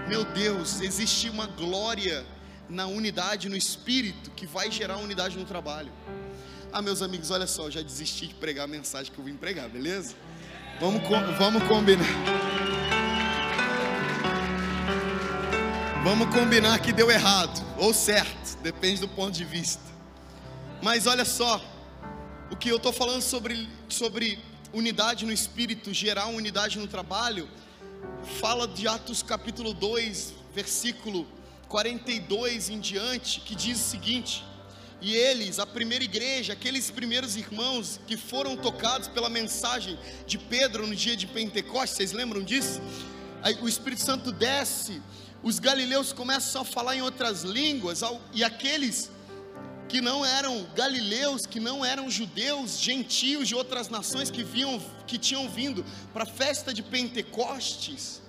Meu 0.09 0.25
Deus, 0.25 0.81
existe 0.81 1.29
uma 1.29 1.45
glória 1.45 2.25
na 2.67 2.87
unidade 2.87 3.47
no 3.47 3.55
espírito 3.55 4.31
que 4.31 4.47
vai 4.47 4.71
gerar 4.71 4.97
unidade 4.97 5.37
no 5.37 5.45
trabalho. 5.45 5.91
Ah, 6.73 6.81
meus 6.81 7.03
amigos, 7.03 7.29
olha 7.29 7.45
só, 7.45 7.65
eu 7.65 7.71
já 7.71 7.83
desisti 7.83 8.25
de 8.25 8.33
pregar 8.33 8.65
a 8.65 8.67
mensagem 8.67 9.13
que 9.13 9.19
eu 9.19 9.23
vim 9.23 9.35
pregar, 9.35 9.69
beleza? 9.69 10.15
Vamos, 10.79 11.03
vamos 11.37 11.61
combinar. 11.65 12.07
Vamos 16.03 16.35
combinar 16.35 16.79
que 16.79 16.91
deu 16.91 17.11
errado 17.11 17.63
ou 17.77 17.93
certo, 17.93 18.57
depende 18.63 19.01
do 19.01 19.07
ponto 19.07 19.31
de 19.31 19.45
vista. 19.45 19.83
Mas 20.81 21.05
olha 21.05 21.23
só, 21.23 21.61
o 22.49 22.55
que 22.55 22.69
eu 22.69 22.77
estou 22.77 22.91
falando 22.91 23.21
sobre, 23.21 23.69
sobre 23.87 24.39
unidade 24.73 25.23
no 25.23 25.31
espírito, 25.31 25.93
gerar 25.93 26.25
unidade 26.25 26.79
no 26.79 26.87
trabalho, 26.87 27.47
fala 28.39 28.67
de 28.67 28.87
Atos 28.87 29.23
capítulo 29.23 29.73
2, 29.73 30.33
versículo 30.53 31.27
42 31.67 32.69
em 32.69 32.79
diante, 32.79 33.41
que 33.41 33.55
diz 33.55 33.79
o 33.79 33.89
seguinte: 33.89 34.43
E 35.01 35.13
eles, 35.13 35.59
a 35.59 35.65
primeira 35.65 36.03
igreja, 36.03 36.53
aqueles 36.53 36.89
primeiros 36.89 37.35
irmãos 37.35 37.99
que 38.07 38.17
foram 38.17 38.57
tocados 38.57 39.07
pela 39.07 39.29
mensagem 39.29 39.97
de 40.25 40.37
Pedro 40.37 40.87
no 40.87 40.95
dia 40.95 41.15
de 41.15 41.27
Pentecostes, 41.27 41.97
vocês 41.97 42.11
lembram 42.11 42.43
disso? 42.43 42.81
Aí, 43.41 43.57
o 43.61 43.67
Espírito 43.67 44.01
Santo 44.01 44.31
desce, 44.31 45.01
os 45.41 45.59
galileus 45.59 46.11
começam 46.11 46.61
a 46.61 46.65
falar 46.65 46.95
em 46.95 47.01
outras 47.01 47.43
línguas, 47.43 48.01
e 48.33 48.43
aqueles 48.43 49.09
que 49.89 49.99
não 49.99 50.23
eram 50.23 50.67
galileus, 50.75 51.47
que 51.47 51.59
não 51.59 51.83
eram 51.83 52.09
judeus, 52.09 52.79
gentios 52.79 53.47
de 53.47 53.55
outras 53.55 53.89
nações 53.89 54.29
que 54.29 54.43
vinham, 54.43 54.79
que 55.07 55.17
tinham 55.17 55.49
vindo 55.49 55.83
para 56.13 56.23
a 56.23 56.27
festa 56.27 56.71
de 56.71 56.83
Pentecostes, 56.83 58.21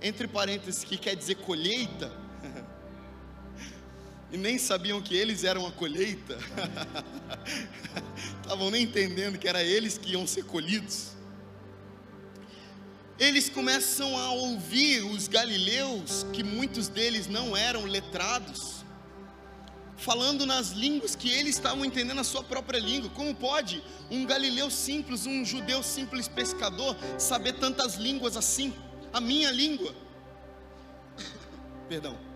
entre 0.00 0.28
parênteses, 0.28 0.84
que 0.84 0.96
quer 0.96 1.16
dizer 1.16 1.34
colheita, 1.34 2.12
e 4.30 4.38
nem 4.38 4.56
sabiam 4.56 5.02
que 5.02 5.16
eles 5.16 5.42
eram 5.42 5.66
a 5.66 5.72
colheita, 5.72 6.38
estavam 8.40 8.70
nem 8.70 8.84
entendendo 8.84 9.36
que 9.36 9.48
era 9.48 9.62
eles 9.62 9.98
que 9.98 10.12
iam 10.12 10.26
ser 10.26 10.44
colhidos. 10.44 11.10
Eles 13.18 13.50
começam 13.50 14.16
a 14.16 14.30
ouvir 14.30 15.04
os 15.04 15.28
galileus, 15.28 16.24
que 16.32 16.42
muitos 16.42 16.88
deles 16.88 17.26
não 17.26 17.54
eram 17.54 17.84
letrados, 17.84 18.79
falando 20.00 20.44
nas 20.46 20.70
línguas 20.70 21.14
que 21.14 21.30
eles 21.30 21.54
estavam 21.54 21.84
entendendo 21.84 22.20
a 22.20 22.24
sua 22.24 22.42
própria 22.42 22.78
língua. 22.78 23.10
Como 23.10 23.34
pode 23.34 23.82
um 24.10 24.24
galileu 24.26 24.70
simples, 24.70 25.26
um 25.26 25.44
judeu 25.44 25.82
simples 25.82 26.26
pescador, 26.26 26.96
saber 27.18 27.54
tantas 27.54 27.94
línguas 27.94 28.36
assim? 28.36 28.74
A 29.12 29.20
minha 29.20 29.50
língua. 29.50 29.94
Perdão 31.88 32.30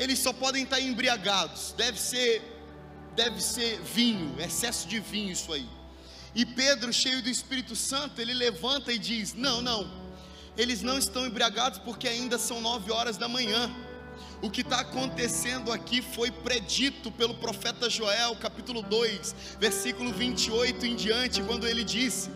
eles 0.00 0.18
só 0.18 0.32
podem 0.32 0.64
estar 0.64 0.80
embriagados. 0.80 1.74
Deve 1.76 2.00
ser, 2.00 2.42
deve 3.14 3.40
ser 3.40 3.80
vinho, 3.82 4.34
excesso 4.40 4.88
de 4.88 4.98
vinho 4.98 5.30
isso 5.30 5.52
aí. 5.52 5.68
E 6.34 6.46
Pedro, 6.46 6.90
cheio 6.90 7.22
do 7.22 7.28
Espírito 7.28 7.76
Santo, 7.76 8.18
ele 8.20 8.32
levanta 8.32 8.92
e 8.92 8.98
diz: 8.98 9.34
Não, 9.34 9.60
não, 9.60 9.90
eles 10.56 10.80
não 10.80 10.96
estão 10.96 11.26
embriagados 11.26 11.78
porque 11.80 12.08
ainda 12.08 12.38
são 12.38 12.62
nove 12.62 12.90
horas 12.90 13.18
da 13.18 13.28
manhã. 13.28 13.70
O 14.42 14.50
que 14.50 14.62
está 14.62 14.80
acontecendo 14.80 15.70
aqui 15.70 16.00
foi 16.00 16.30
predito 16.30 17.10
pelo 17.10 17.34
profeta 17.34 17.90
Joel, 17.90 18.34
capítulo 18.36 18.82
2, 18.82 19.34
versículo 19.58 20.12
28 20.12 20.86
em 20.86 20.96
diante, 20.96 21.42
quando 21.42 21.66
ele 21.66 21.84
disse: 21.84 22.30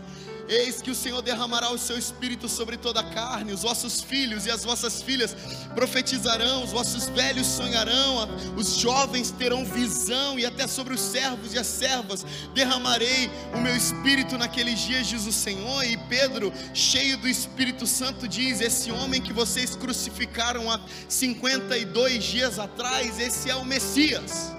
Eis 0.48 0.83
que 0.83 0.90
o 0.90 0.94
Senhor 0.94 1.22
derramará 1.22 1.70
o 1.70 1.78
seu 1.78 1.98
espírito 1.98 2.48
sobre 2.48 2.76
toda 2.76 3.00
a 3.00 3.11
carne, 3.11 3.52
os 3.52 3.62
vossos 3.62 4.02
filhos 4.02 4.44
e 4.44 4.50
as 4.50 4.64
vossas 4.64 5.02
filhas 5.02 5.35
profetizarão, 5.74 6.64
os 6.64 6.70
vossos 6.70 7.09
velhos 7.09 7.46
sonharão, 7.46 8.28
os 8.57 8.76
jovens 8.76 9.30
terão 9.30 9.64
visão, 9.64 10.38
e 10.38 10.44
até 10.44 10.66
sobre 10.66 10.92
os 10.94 11.00
servos 11.00 11.54
e 11.54 11.59
as 11.59 11.66
servas 11.66 12.26
derramarei 12.54 13.30
o 13.54 13.61
meu 13.61 13.74
espírito 13.74 14.37
naqueles 14.37 14.80
dias, 14.80 15.07
diz 15.07 15.26
o 15.26 15.33
Senhor. 15.33 15.85
E 15.85 15.96
Pedro, 16.09 16.52
cheio 16.74 17.16
do 17.16 17.28
Espírito 17.28 17.87
Santo, 17.87 18.28
diz: 18.28 18.61
Esse 18.61 18.92
homem 18.92 19.22
que 19.22 19.33
vocês 19.33 19.74
crucificaram 19.74 20.70
há 20.70 20.80
52 21.09 22.22
dias 22.22 22.59
atrás, 22.59 23.18
esse 23.18 23.48
é 23.48 23.57
o 23.57 23.64
Messias. 23.64 24.52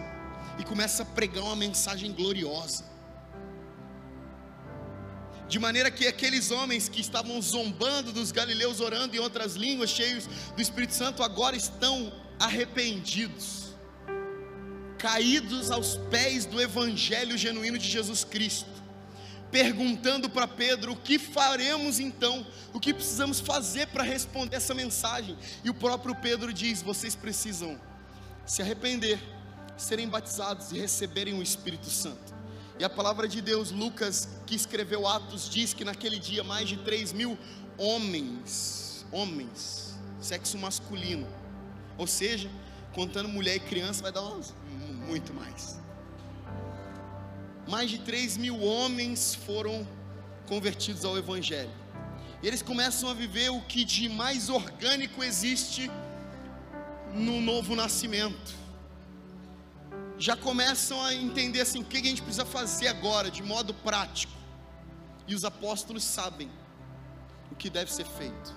E 0.58 0.63
começa 0.63 1.04
a 1.04 1.06
pregar 1.06 1.43
uma 1.43 1.56
mensagem 1.56 2.12
gloriosa 2.12 2.94
de 5.47 5.60
maneira 5.60 5.91
que 5.91 6.08
aqueles 6.08 6.49
homens 6.51 6.89
que 6.89 7.01
estavam 7.01 7.39
zombando 7.41 8.12
dos 8.12 8.31
galileus, 8.31 8.79
orando 8.79 9.15
em 9.15 9.19
outras 9.19 9.55
línguas, 9.55 9.89
cheios 9.89 10.27
do 10.55 10.62
Espírito 10.62 10.93
Santo, 10.93 11.21
agora 11.21 11.55
estão 11.55 12.12
arrependidos, 12.39 13.75
caídos 14.97 15.69
aos 15.69 15.97
pés 16.10 16.45
do 16.45 16.60
Evangelho 16.60 17.38
genuíno 17.38 17.77
de 17.77 17.88
Jesus 17.88 18.23
Cristo, 18.23 18.69
perguntando 19.51 20.29
para 20.29 20.47
Pedro: 20.47 20.93
o 20.93 20.97
que 20.97 21.19
faremos 21.19 21.99
então? 21.99 22.45
O 22.73 22.79
que 22.79 22.93
precisamos 22.93 23.39
fazer 23.39 23.88
para 23.88 24.03
responder 24.03 24.58
essa 24.58 24.73
mensagem? 24.73 25.38
E 25.63 25.69
o 25.69 25.73
próprio 25.73 26.15
Pedro 26.15 26.51
diz: 26.51 26.81
vocês 26.81 27.15
precisam 27.15 27.79
se 28.45 28.62
arrepender, 28.62 29.19
serem 29.77 30.08
batizados 30.08 30.71
e 30.71 30.79
receberem 30.79 31.34
o 31.36 31.43
Espírito 31.43 31.89
Santo. 31.89 32.35
E 32.77 32.83
a 32.83 32.89
palavra 32.89 33.27
de 33.27 33.41
Deus, 33.41 33.71
Lucas, 33.71 34.27
que 34.45 34.53
escreveu 34.53 35.07
Atos, 35.07 35.49
diz 35.49 35.73
que 35.73 35.85
naquele 35.85 36.19
dia 36.19 36.43
mais 36.43 36.67
de 36.67 36.75
3 36.77 37.13
mil 37.13 37.38
homens, 37.77 39.05
homens, 39.11 39.97
sexo 40.19 40.57
masculino, 40.57 41.25
ou 41.97 42.05
seja, 42.05 42.49
contando 42.93 43.29
mulher 43.29 43.55
e 43.55 43.59
criança, 43.61 44.03
vai 44.03 44.11
dar 44.11 44.21
umas, 44.21 44.53
muito 45.07 45.33
mais. 45.33 45.79
Mais 47.65 47.89
de 47.89 47.99
3 47.99 48.35
mil 48.38 48.61
homens 48.61 49.33
foram 49.33 49.88
convertidos 50.45 51.05
ao 51.05 51.17
Evangelho. 51.17 51.71
E 52.43 52.47
eles 52.47 52.61
começam 52.61 53.09
a 53.09 53.13
viver 53.13 53.49
o 53.51 53.61
que 53.61 53.85
de 53.85 54.09
mais 54.09 54.49
orgânico 54.49 55.23
existe 55.23 55.89
no 57.13 57.39
novo 57.39 57.73
nascimento 57.73 58.64
já 60.17 60.36
começam 60.36 61.04
a 61.04 61.13
entender 61.13 61.62
assim, 61.62 61.80
o 61.82 61.84
que 61.84 61.97
a 61.97 62.04
gente 62.04 62.21
precisa 62.21 62.45
fazer 62.45 62.88
agora, 62.88 63.30
de 63.30 63.43
modo 63.43 63.73
prático. 63.73 64.34
E 65.28 65.36
os 65.36 65.43
apóstolos 65.43 66.04
sabem 66.04 66.49
o 67.51 67.56
que 67.56 67.69
deve 67.69 67.91
ser 67.91 68.06
feito. 68.06 68.56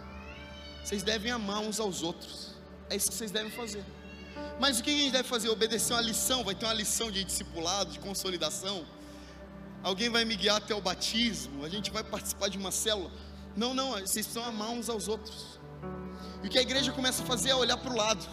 Vocês 0.85 1.03
devem 1.03 1.31
amar 1.33 1.61
uns 1.61 1.81
aos 1.81 2.03
outros. 2.03 2.55
É 2.89 2.97
isso 2.97 3.11
que 3.11 3.17
vocês 3.17 3.31
devem 3.31 3.51
fazer. 3.51 3.85
Mas 4.61 4.79
o 4.79 4.83
que 4.83 4.91
a 4.91 4.93
gente 4.93 5.13
deve 5.13 5.29
fazer? 5.29 5.49
Obedecer 5.49 5.93
uma 5.93 6.03
lição. 6.03 6.45
Vai 6.45 6.55
ter 6.55 6.67
uma 6.67 6.75
lição 6.75 7.11
de 7.11 7.25
discipulado, 7.25 7.91
de 7.91 7.99
consolidação. 7.99 8.87
Alguém 9.83 10.09
vai 10.09 10.25
me 10.25 10.37
guiar 10.37 10.57
até 10.57 10.75
o 10.75 10.81
batismo. 10.81 11.65
A 11.65 11.69
gente 11.69 11.91
vai 11.91 12.05
participar 12.05 12.49
de 12.49 12.59
uma 12.59 12.71
célula. 12.71 13.11
Não, 13.57 13.75
não, 13.75 13.93
vocês 13.93 14.27
precisam 14.27 14.45
amar 14.45 14.71
uns 14.71 14.89
aos 14.89 15.09
outros. 15.09 15.59
E 16.43 16.47
o 16.47 16.51
que 16.51 16.59
a 16.59 16.63
igreja 16.63 16.93
começa 16.93 17.23
a 17.23 17.27
fazer 17.27 17.51
é 17.51 17.55
olhar 17.55 17.77
para 17.77 17.93
o 17.93 17.97
lado 17.97 18.25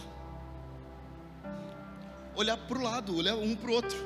olhar 2.36 2.56
para 2.56 2.78
o 2.78 2.82
lado, 2.82 3.16
olhar 3.16 3.34
um 3.36 3.56
para 3.56 3.70
o 3.70 3.74
outro. 3.74 3.98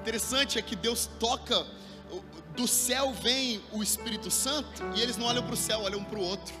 Interessante 0.00 0.58
é 0.58 0.62
que 0.62 0.76
Deus 0.76 1.08
toca, 1.18 1.66
do 2.54 2.68
céu 2.68 3.12
vem 3.12 3.62
o 3.72 3.82
Espírito 3.82 4.30
Santo 4.30 4.82
e 4.94 5.00
eles 5.00 5.16
não 5.16 5.26
olham 5.26 5.42
para 5.42 5.54
o 5.54 5.56
céu, 5.56 5.80
olham 5.80 6.04
para 6.04 6.18
o 6.18 6.22
outro. 6.22 6.54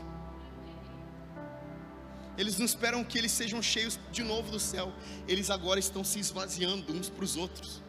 Eles 2.38 2.58
não 2.58 2.64
esperam 2.64 3.04
que 3.04 3.18
eles 3.18 3.30
sejam 3.30 3.62
cheios 3.62 3.98
de 4.10 4.22
novo 4.22 4.50
do 4.50 4.58
céu, 4.58 4.90
eles 5.28 5.50
agora 5.50 5.78
estão 5.78 6.02
se 6.02 6.18
esvaziando 6.18 6.92
uns 6.92 7.08
para 7.10 7.24
os 7.24 7.36
outros. 7.36 7.82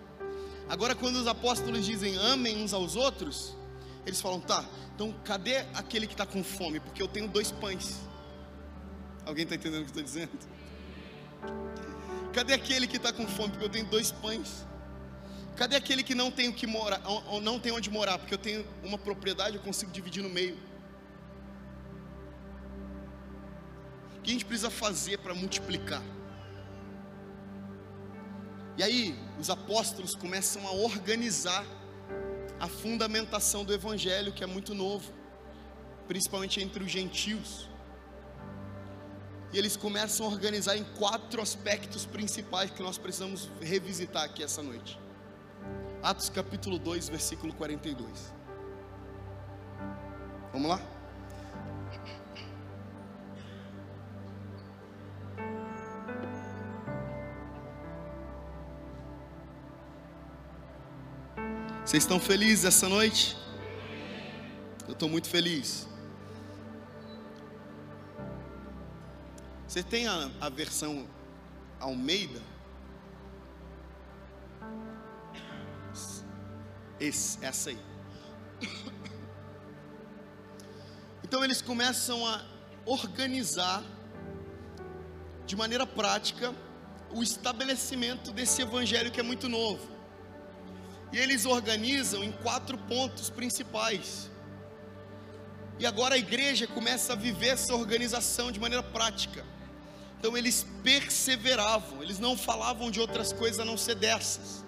Agora, 0.67 0.95
quando 0.95 1.15
os 1.15 1.27
apóstolos 1.27 1.86
dizem 1.86 2.17
amem 2.17 2.62
uns 2.62 2.73
aos 2.73 2.95
outros, 2.95 3.55
eles 4.05 4.19
falam: 4.19 4.41
tá, 4.41 4.65
então 4.95 5.13
cadê 5.23 5.57
aquele 5.73 6.07
que 6.07 6.13
está 6.13 6.25
com 6.25 6.43
fome? 6.43 6.79
Porque 6.79 7.01
eu 7.01 7.07
tenho 7.07 7.27
dois 7.27 7.51
pães. 7.51 8.01
Alguém 9.25 9.43
está 9.43 9.55
entendendo 9.55 9.83
o 9.83 9.86
que 9.86 9.97
eu 9.97 10.01
estou 10.01 10.03
dizendo? 10.03 10.53
Cadê 12.34 12.54
aquele 12.54 12.88
que 12.88 12.98
está 12.98 13.13
com 13.13 13.28
fome? 13.28 13.52
Porque 13.52 13.65
eu 13.65 13.69
tenho 13.69 13.86
dois 13.86 14.12
pães. 14.12 14.65
Cadê 15.56 15.76
aquele 15.76 16.02
que 16.02 16.15
não 16.15 16.32
tem 16.32 16.52
que 16.52 16.65
morar, 16.65 17.00
ou 17.06 17.39
não 17.39 17.60
tem 17.60 17.72
onde 17.72 17.89
morar? 17.89 18.17
Porque 18.17 18.34
eu 18.34 18.39
tenho 18.39 18.65
uma 18.84 18.98
propriedade, 18.98 19.56
eu 19.56 19.62
consigo 19.62 19.91
dividir 19.91 20.24
no 20.24 20.30
meio. 20.30 20.58
O 24.17 24.22
que 24.22 24.32
a 24.32 24.34
gente 24.34 24.46
precisa 24.46 24.72
fazer 24.72 25.19
para 25.19 25.36
multiplicar? 25.36 26.02
E 28.78 28.82
aí, 28.82 29.15
os 29.39 29.52
apóstolos 29.52 30.15
começam 30.15 30.65
a 30.67 30.72
organizar 30.72 31.63
a 32.60 32.67
fundamentação 32.67 33.63
do 33.63 33.72
evangelho, 33.72 34.34
que 34.34 34.43
é 34.43 34.48
muito 34.48 34.74
novo, 34.74 35.13
principalmente 36.08 36.60
entre 36.60 36.84
os 36.84 36.89
gentios. 36.89 37.69
E 39.54 39.58
eles 39.58 39.78
começam 39.78 40.26
a 40.26 40.30
organizar 40.30 40.76
em 40.76 40.84
quatro 40.84 41.39
aspectos 41.39 42.08
principais 42.08 42.72
que 42.72 42.82
nós 42.82 42.98
precisamos 42.98 43.52
revisitar 43.62 44.24
aqui 44.24 44.42
essa 44.44 44.63
noite. 44.63 45.00
Atos 46.02 46.28
capítulo 46.28 46.80
2, 46.80 47.08
versículo 47.10 47.54
42. 47.54 48.34
Vamos 50.52 50.70
lá? 50.70 50.82
Vocês 61.86 62.02
estão 62.02 62.20
felizes 62.20 62.66
essa 62.66 62.89
noite? 62.89 63.38
Eu 64.88 64.94
estou 64.94 65.08
muito 65.08 65.30
feliz. 65.30 65.92
Você 69.73 69.81
tem 69.81 70.07
a, 70.07 70.29
a 70.39 70.49
versão 70.49 71.07
Almeida? 71.79 72.39
Esse, 76.99 77.43
essa 77.43 77.71
aí. 77.71 77.79
Então 81.23 81.43
eles 81.43 81.59
começam 81.59 82.23
a 82.27 82.45
organizar 82.86 83.83
de 85.47 85.55
maneira 85.55 85.88
prática 85.88 86.53
o 87.12 87.23
estabelecimento 87.23 88.31
desse 88.31 88.62
evangelho 88.62 89.12
que 89.12 89.19
é 89.19 89.23
muito 89.23 89.49
novo. 89.49 89.89
E 91.12 91.17
eles 91.17 91.47
organizam 91.47 92.23
em 92.23 92.31
quatro 92.31 92.77
pontos 92.77 93.31
principais. 93.31 94.29
E 95.79 95.86
agora 95.88 96.13
a 96.13 96.19
igreja 96.19 96.67
começa 96.67 97.13
a 97.13 97.15
viver 97.15 97.47
essa 97.47 97.73
organização 97.73 98.51
de 98.51 98.59
maneira 98.59 98.83
prática. 98.83 99.43
Então 100.23 100.38
eles 100.38 100.65
perseveravam, 100.81 102.01
eles 102.01 102.17
não 102.17 102.38
falavam 102.38 102.89
de 102.89 102.97
outras 102.97 103.33
coisas 103.33 103.59
a 103.59 103.65
não 103.65 103.75
ser 103.75 103.95
dessas. 103.95 104.63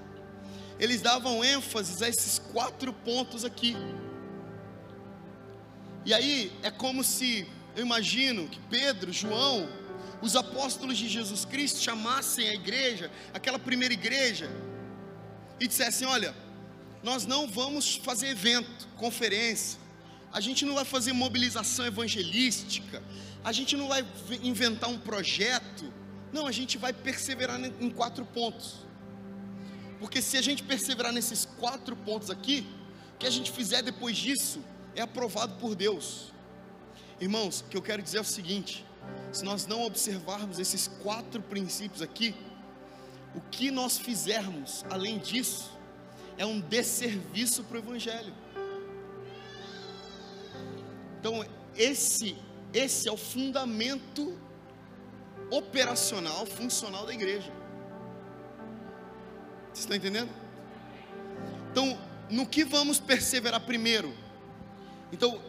Eles 0.77 1.01
davam 1.01 1.45
ênfase 1.45 2.03
a 2.03 2.09
esses 2.09 2.39
quatro 2.51 2.91
pontos 2.91 3.45
aqui. 3.45 3.73
E 6.03 6.13
aí 6.13 6.51
é 6.61 6.69
como 6.69 7.05
se, 7.05 7.47
eu 7.73 7.85
imagino 7.85 8.49
que 8.49 8.59
Pedro, 8.69 9.13
João, 9.13 9.65
os 10.21 10.35
apóstolos 10.35 10.97
de 10.97 11.07
Jesus 11.07 11.45
Cristo 11.45 11.79
chamassem 11.79 12.49
a 12.49 12.53
igreja, 12.53 13.09
aquela 13.33 13.57
primeira 13.57 13.93
igreja, 13.93 14.51
e 15.57 15.69
dissessem: 15.69 16.05
Olha, 16.05 16.35
nós 17.01 17.25
não 17.25 17.47
vamos 17.47 17.95
fazer 17.95 18.27
evento, 18.27 18.89
conferência, 18.97 19.79
a 20.33 20.41
gente 20.41 20.65
não 20.65 20.75
vai 20.75 20.83
fazer 20.83 21.13
mobilização 21.13 21.85
evangelística, 21.85 23.01
a 23.45 23.51
gente 23.51 23.77
não 23.77 23.87
vai 23.87 24.03
inventar 24.41 24.89
um 24.89 24.97
projeto, 24.97 25.93
não, 26.33 26.47
a 26.47 26.51
gente 26.51 26.79
vai 26.79 26.91
perseverar 26.91 27.63
em 27.79 27.91
quatro 27.91 28.25
pontos. 28.25 28.77
Porque 29.99 30.19
se 30.19 30.35
a 30.35 30.41
gente 30.41 30.63
perseverar 30.63 31.13
nesses 31.13 31.45
quatro 31.45 31.95
pontos 31.95 32.31
aqui, 32.31 32.67
o 33.13 33.17
que 33.19 33.27
a 33.27 33.29
gente 33.29 33.51
fizer 33.51 33.83
depois 33.83 34.17
disso 34.17 34.63
é 34.95 35.01
aprovado 35.01 35.57
por 35.57 35.75
Deus. 35.75 36.33
Irmãos, 37.21 37.61
o 37.61 37.65
que 37.65 37.77
eu 37.77 37.83
quero 37.83 38.01
dizer 38.01 38.17
é 38.17 38.21
o 38.21 38.25
seguinte: 38.25 38.83
se 39.31 39.45
nós 39.45 39.67
não 39.67 39.83
observarmos 39.83 40.57
esses 40.57 40.87
quatro 41.03 41.39
princípios 41.39 42.01
aqui, 42.01 42.33
o 43.35 43.41
que 43.51 43.69
nós 43.69 43.95
fizermos 43.95 44.83
além 44.89 45.19
disso 45.19 45.71
é 46.35 46.45
um 46.47 46.59
desserviço 46.59 47.63
para 47.63 47.75
o 47.75 47.79
Evangelho. 47.79 48.33
Então, 51.19 51.45
esse, 51.75 52.35
esse 52.77 53.07
é 53.07 53.11
o 53.11 53.17
fundamento 53.17 54.37
operacional, 55.49 56.45
funcional 56.45 57.05
da 57.05 57.13
igreja. 57.13 57.51
Está 59.73 59.95
entendendo? 59.95 60.29
Então, 61.71 61.97
no 62.29 62.45
que 62.45 62.65
vamos 62.65 62.99
perseverar 62.99 63.61
primeiro? 63.61 64.13
Então, 65.11 65.41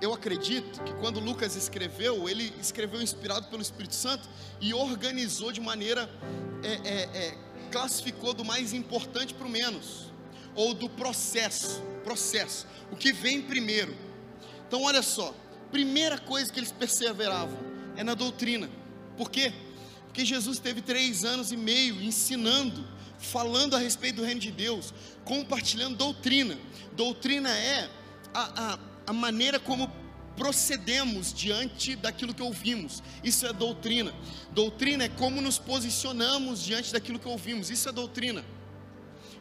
eu 0.00 0.12
acredito 0.12 0.82
que 0.82 0.92
quando 0.94 1.20
Lucas 1.20 1.54
escreveu, 1.54 2.28
ele 2.28 2.52
escreveu 2.60 3.00
inspirado 3.00 3.46
pelo 3.46 3.62
Espírito 3.62 3.94
Santo 3.94 4.28
e 4.60 4.74
organizou 4.74 5.52
de 5.52 5.60
maneira, 5.60 6.10
é, 6.64 6.72
é, 6.88 7.26
é, 7.26 7.38
classificou 7.70 8.34
do 8.34 8.44
mais 8.44 8.72
importante 8.72 9.34
para 9.34 9.46
o 9.46 9.50
menos, 9.50 10.12
ou 10.56 10.74
do 10.74 10.88
processo, 10.88 11.80
processo, 12.02 12.66
o 12.90 12.96
que 12.96 13.12
vem 13.12 13.40
primeiro. 13.40 13.96
Então, 14.66 14.82
olha 14.82 15.02
só, 15.02 15.32
primeira 15.72 16.18
coisa 16.18 16.52
que 16.52 16.60
eles 16.60 16.70
perseveravam 16.70 17.58
é 17.96 18.04
na 18.04 18.14
doutrina. 18.14 18.68
Por 19.16 19.30
quê? 19.30 19.52
Porque 20.04 20.24
Jesus 20.24 20.58
teve 20.58 20.82
três 20.82 21.24
anos 21.24 21.50
e 21.50 21.56
meio 21.56 22.00
ensinando, 22.02 22.86
falando 23.18 23.74
a 23.74 23.78
respeito 23.78 24.16
do 24.16 24.24
reino 24.24 24.40
de 24.40 24.52
Deus, 24.52 24.92
compartilhando 25.24 25.96
doutrina. 25.96 26.58
Doutrina 26.92 27.48
é 27.48 27.88
a, 28.34 28.74
a, 28.74 28.78
a 29.06 29.12
maneira 29.12 29.58
como 29.58 29.90
procedemos 30.36 31.32
diante 31.32 31.96
daquilo 31.96 32.34
que 32.34 32.42
ouvimos. 32.42 33.02
Isso 33.24 33.46
é 33.46 33.52
doutrina. 33.52 34.14
Doutrina 34.52 35.04
é 35.04 35.08
como 35.08 35.40
nos 35.40 35.58
posicionamos 35.58 36.62
diante 36.62 36.92
daquilo 36.92 37.18
que 37.18 37.28
ouvimos. 37.28 37.70
Isso 37.70 37.88
é 37.88 37.92
doutrina. 37.92 38.44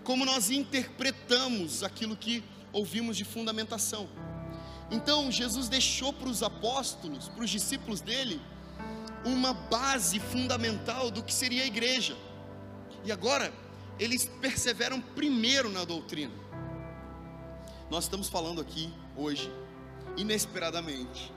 Como 0.03 0.25
nós 0.25 0.49
interpretamos 0.49 1.83
aquilo 1.83 2.15
que 2.15 2.43
ouvimos 2.71 3.17
de 3.17 3.25
fundamentação. 3.25 4.07
Então 4.91 5.31
Jesus 5.31 5.69
deixou 5.69 6.11
para 6.11 6.27
os 6.27 6.43
apóstolos, 6.43 7.29
para 7.29 7.43
os 7.43 7.49
discípulos 7.49 8.01
dele, 8.01 8.41
uma 9.23 9.53
base 9.53 10.19
fundamental 10.19 11.09
do 11.09 11.23
que 11.23 11.33
seria 11.33 11.63
a 11.63 11.65
igreja. 11.65 12.15
E 13.05 13.11
agora 13.11 13.53
eles 13.97 14.25
perseveram 14.41 14.99
primeiro 14.99 15.71
na 15.71 15.85
doutrina. 15.85 16.33
Nós 17.89 18.03
estamos 18.03 18.27
falando 18.27 18.59
aqui 18.59 18.93
hoje, 19.15 19.51
inesperadamente, 20.17 21.31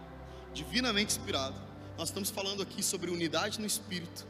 divinamente 0.53 1.17
inspirado. 1.17 1.57
Nós 1.97 2.09
estamos 2.09 2.31
falando 2.31 2.61
aqui 2.63 2.83
sobre 2.83 3.11
unidade 3.11 3.61
no 3.61 3.67
espírito, 3.67 4.27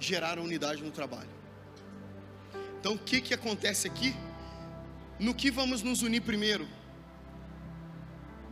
gerar 0.00 0.38
unidade 0.38 0.82
no 0.82 0.90
trabalho. 0.90 1.28
Então 2.80 2.94
o 2.94 2.98
que 2.98 3.20
que 3.20 3.34
acontece 3.34 3.86
aqui? 3.86 4.14
No 5.18 5.34
que 5.34 5.50
vamos 5.50 5.82
nos 5.82 6.02
unir 6.02 6.22
primeiro? 6.22 6.66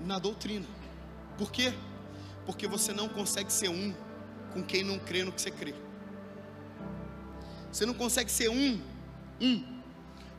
Na 0.04 0.18
doutrina. 0.18 0.66
Por 1.38 1.50
quê? 1.50 1.72
Porque 2.44 2.66
você 2.66 2.92
não 2.92 3.08
consegue 3.08 3.52
ser 3.52 3.68
um 3.68 3.94
com 4.52 4.62
quem 4.62 4.82
não 4.82 4.98
crê 4.98 5.24
no 5.24 5.32
que 5.32 5.40
você 5.40 5.50
crê. 5.50 5.74
Você 7.70 7.84
não 7.84 7.94
consegue 7.94 8.30
ser 8.30 8.48
um, 8.48 8.80
um, 9.40 9.80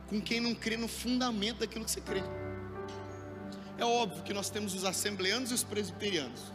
com 0.08 0.20
quem 0.20 0.40
não 0.40 0.54
crê 0.54 0.76
no 0.76 0.88
fundamento 0.88 1.58
daquilo 1.58 1.84
que 1.84 1.90
você 1.90 2.00
crê. 2.00 2.22
É 3.76 3.84
óbvio 3.84 4.24
que 4.24 4.32
nós 4.32 4.50
temos 4.50 4.74
os 4.74 4.84
assembleanos 4.84 5.50
e 5.50 5.54
os 5.54 5.62
presbiterianos. 5.62 6.52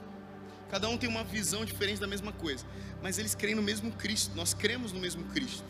Cada 0.69 0.89
um 0.89 0.97
tem 0.97 1.07
uma 1.07 1.23
visão 1.23 1.63
diferente 1.63 1.99
da 1.99 2.07
mesma 2.07 2.33
coisa, 2.33 2.65
mas 3.01 3.17
eles 3.17 3.35
creem 3.35 3.55
no 3.55 3.61
mesmo 3.61 3.91
Cristo. 3.91 4.35
Nós 4.35 4.53
cremos 4.53 4.91
no 4.91 4.99
mesmo 4.99 5.23
Cristo. 5.25 5.63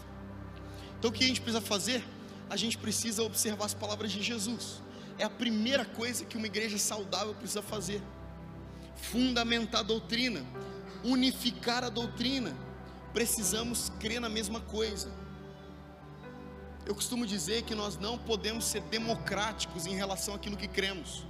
Então 0.97 1.11
o 1.11 1.13
que 1.13 1.23
a 1.23 1.27
gente 1.27 1.41
precisa 1.41 1.61
fazer? 1.61 2.03
A 2.49 2.55
gente 2.55 2.77
precisa 2.77 3.21
observar 3.21 3.65
as 3.65 3.73
palavras 3.73 4.11
de 4.11 4.23
Jesus 4.23 4.81
é 5.17 5.23
a 5.23 5.29
primeira 5.29 5.85
coisa 5.85 6.25
que 6.25 6.37
uma 6.37 6.47
igreja 6.47 6.77
saudável 6.77 7.33
precisa 7.35 7.61
fazer. 7.61 8.01
Fundamentar 8.95 9.81
a 9.81 9.83
doutrina, 9.83 10.43
unificar 11.03 11.83
a 11.83 11.89
doutrina. 11.89 12.55
Precisamos 13.13 13.91
crer 13.99 14.19
na 14.19 14.29
mesma 14.29 14.59
coisa. 14.59 15.11
Eu 16.85 16.93
costumo 16.93 17.25
dizer 17.25 17.63
que 17.63 17.75
nós 17.75 17.97
não 17.97 18.17
podemos 18.17 18.65
ser 18.65 18.81
democráticos 18.81 19.85
em 19.85 19.95
relação 19.95 20.35
àquilo 20.35 20.57
que 20.57 20.67
cremos. 20.67 21.25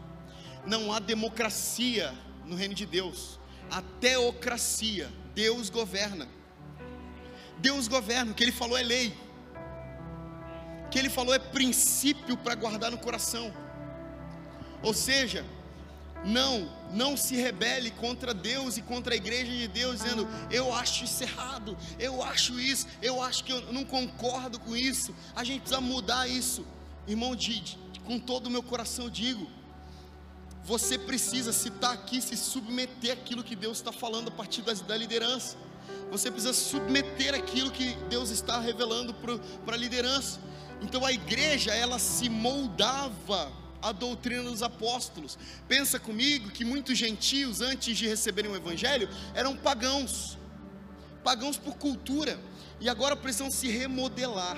Não 0.65 0.91
há 0.91 0.99
democracia 0.99 2.13
no 2.45 2.55
reino 2.55 2.73
de 2.73 2.85
Deus, 2.85 3.39
há 3.69 3.81
teocracia. 3.99 5.11
Deus 5.35 5.69
governa. 5.69 6.27
Deus 7.57 7.87
governa, 7.87 8.31
o 8.31 8.35
que 8.35 8.43
ele 8.43 8.51
falou 8.51 8.77
é 8.77 8.83
lei. 8.83 9.15
O 10.85 10.89
que 10.89 10.99
ele 10.99 11.09
falou 11.09 11.33
é 11.33 11.39
princípio 11.39 12.37
para 12.37 12.55
guardar 12.55 12.91
no 12.91 12.97
coração. 12.97 13.53
Ou 14.83 14.93
seja, 14.93 15.45
não, 16.25 16.69
não 16.91 17.17
se 17.17 17.35
rebele 17.35 17.91
contra 17.91 18.33
Deus 18.33 18.77
e 18.77 18.81
contra 18.81 19.13
a 19.13 19.17
igreja 19.17 19.51
de 19.51 19.67
Deus, 19.67 20.01
dizendo: 20.01 20.27
eu 20.51 20.73
acho 20.73 21.03
isso 21.03 21.23
errado, 21.23 21.77
eu 21.99 22.21
acho 22.23 22.59
isso, 22.59 22.87
eu 23.01 23.21
acho 23.21 23.43
que 23.43 23.51
eu 23.51 23.73
não 23.73 23.83
concordo 23.83 24.59
com 24.59 24.75
isso. 24.75 25.13
A 25.35 25.43
gente 25.43 25.61
precisa 25.61 25.81
mudar 25.81 26.27
isso, 26.27 26.65
irmão 27.07 27.35
Didi, 27.35 27.77
com 28.05 28.19
todo 28.19 28.47
o 28.47 28.49
meu 28.49 28.63
coração 28.63 29.09
digo. 29.09 29.47
Você 30.65 30.97
precisa, 30.97 31.51
se 31.51 31.67
está 31.67 31.91
aqui, 31.91 32.21
se 32.21 32.37
submeter 32.37 33.11
àquilo 33.11 33.43
que 33.43 33.55
Deus 33.55 33.77
está 33.77 33.91
falando 33.91 34.29
a 34.29 34.31
partir 34.31 34.61
da 34.61 34.95
liderança. 34.95 35.57
Você 36.09 36.31
precisa 36.31 36.53
submeter 36.53 37.35
aquilo 37.35 37.69
que 37.69 37.95
Deus 38.09 38.29
está 38.29 38.59
revelando 38.61 39.13
para 39.13 39.75
a 39.75 39.77
liderança. 39.77 40.39
Então 40.81 41.05
a 41.05 41.11
igreja, 41.11 41.73
ela 41.73 41.99
se 41.99 42.29
moldava 42.29 43.51
a 43.83 43.91
doutrina 43.91 44.43
dos 44.43 44.63
apóstolos. 44.63 45.37
Pensa 45.67 45.99
comigo 45.99 46.49
que 46.49 46.63
muitos 46.63 46.97
gentios, 46.97 47.59
antes 47.59 47.97
de 47.97 48.07
receberem 48.07 48.49
o 48.49 48.55
evangelho, 48.55 49.09
eram 49.35 49.55
pagãos, 49.57 50.37
pagãos 51.23 51.57
por 51.57 51.75
cultura, 51.75 52.39
e 52.79 52.89
agora 52.89 53.15
precisam 53.15 53.51
se 53.51 53.67
remodelar, 53.67 54.57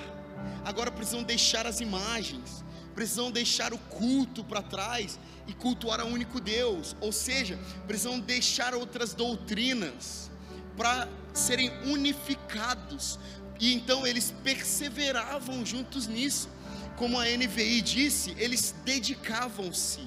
agora 0.64 0.90
precisam 0.90 1.22
deixar 1.22 1.66
as 1.66 1.80
imagens, 1.80 2.64
precisam 2.94 3.30
deixar 3.30 3.74
o 3.74 3.78
culto 3.78 4.42
para 4.44 4.62
trás 4.62 5.18
e 5.46 5.52
cultuar 5.52 6.00
a 6.00 6.04
único 6.04 6.40
Deus, 6.40 6.96
ou 7.00 7.12
seja, 7.12 7.58
precisam 7.86 8.18
deixar 8.20 8.74
outras 8.74 9.12
doutrinas 9.12 10.30
para 10.76 11.08
serem 11.34 11.70
unificados, 11.84 13.18
e 13.58 13.74
então 13.74 14.06
eles 14.06 14.32
perseveravam 14.44 15.64
juntos 15.64 16.06
nisso 16.06 16.48
como 16.96 17.18
a 17.18 17.24
NVI 17.24 17.80
disse, 17.82 18.34
eles 18.38 18.74
dedicavam-se, 18.84 20.00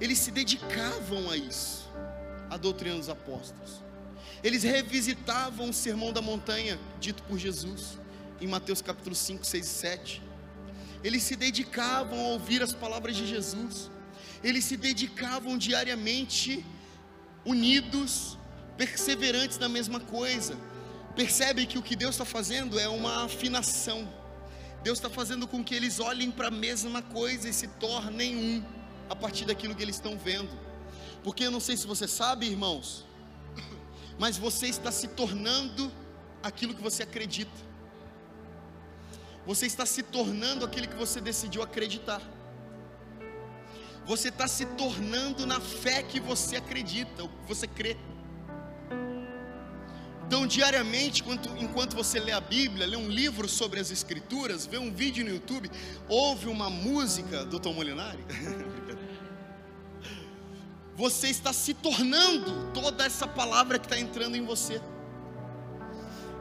eles 0.00 0.18
se 0.18 0.30
dedicavam 0.30 1.30
a 1.30 1.36
isso, 1.36 1.88
a 2.50 2.56
doutrina 2.56 2.96
dos 2.96 3.08
apóstolos. 3.08 3.82
Eles 4.42 4.62
revisitavam 4.62 5.70
o 5.70 5.72
sermão 5.72 6.12
da 6.12 6.20
montanha, 6.20 6.78
dito 7.00 7.22
por 7.24 7.38
Jesus, 7.38 7.98
em 8.40 8.46
Mateus 8.46 8.82
capítulo 8.82 9.14
5, 9.14 9.44
6 9.44 9.64
e 9.64 9.68
7. 9.68 10.22
Eles 11.04 11.22
se 11.22 11.36
dedicavam 11.36 12.18
a 12.18 12.28
ouvir 12.28 12.62
as 12.62 12.72
palavras 12.72 13.16
de 13.16 13.26
Jesus, 13.26 13.90
eles 14.42 14.64
se 14.64 14.76
dedicavam 14.76 15.56
diariamente, 15.56 16.64
unidos, 17.44 18.36
perseverantes 18.76 19.58
na 19.58 19.68
mesma 19.68 20.00
coisa, 20.00 20.56
Percebe 21.14 21.66
que 21.66 21.78
o 21.78 21.82
que 21.82 21.94
Deus 21.94 22.14
está 22.14 22.24
fazendo 22.24 22.78
é 22.80 22.88
uma 22.88 23.24
afinação. 23.24 24.08
Deus 24.82 24.98
está 24.98 25.08
fazendo 25.08 25.46
com 25.46 25.62
que 25.62 25.74
eles 25.74 26.00
olhem 26.00 26.30
para 26.30 26.48
a 26.48 26.50
mesma 26.50 27.02
coisa 27.02 27.48
e 27.48 27.52
se 27.52 27.68
tornem 27.68 28.36
um 28.36 28.64
a 29.08 29.14
partir 29.14 29.44
daquilo 29.44 29.74
que 29.74 29.82
eles 29.82 29.96
estão 29.96 30.18
vendo. 30.18 30.50
Porque 31.22 31.44
eu 31.44 31.50
não 31.50 31.60
sei 31.60 31.76
se 31.76 31.86
você 31.86 32.08
sabe, 32.08 32.46
irmãos, 32.46 33.04
mas 34.18 34.36
você 34.36 34.66
está 34.66 34.90
se 34.90 35.08
tornando 35.08 35.92
aquilo 36.42 36.74
que 36.74 36.82
você 36.82 37.04
acredita. 37.04 37.72
Você 39.46 39.66
está 39.66 39.86
se 39.86 40.02
tornando 40.02 40.64
aquilo 40.64 40.88
que 40.88 40.96
você 40.96 41.20
decidiu 41.20 41.62
acreditar. 41.62 42.20
Você 44.04 44.28
está 44.28 44.48
se 44.48 44.66
tornando 44.66 45.46
na 45.46 45.60
fé 45.60 46.02
que 46.02 46.18
você 46.18 46.56
acredita, 46.56 47.22
o 47.22 47.28
que 47.28 47.46
você 47.46 47.68
crê. 47.68 47.96
Então, 50.32 50.46
diariamente, 50.46 51.20
enquanto, 51.20 51.50
enquanto 51.58 51.94
você 51.94 52.18
lê 52.18 52.32
a 52.32 52.40
Bíblia, 52.40 52.86
lê 52.86 52.96
um 52.96 53.06
livro 53.06 53.46
sobre 53.46 53.78
as 53.78 53.90
Escrituras, 53.90 54.64
vê 54.64 54.78
um 54.78 54.90
vídeo 54.90 55.22
no 55.22 55.30
YouTube, 55.30 55.70
ouve 56.08 56.48
uma 56.48 56.70
música 56.70 57.44
do 57.44 57.60
Tom 57.60 57.74
Molinari, 57.74 58.24
você 60.96 61.28
está 61.28 61.52
se 61.52 61.74
tornando 61.74 62.72
toda 62.72 63.04
essa 63.04 63.26
palavra 63.28 63.78
que 63.78 63.84
está 63.84 63.98
entrando 63.98 64.34
em 64.34 64.42
você. 64.42 64.80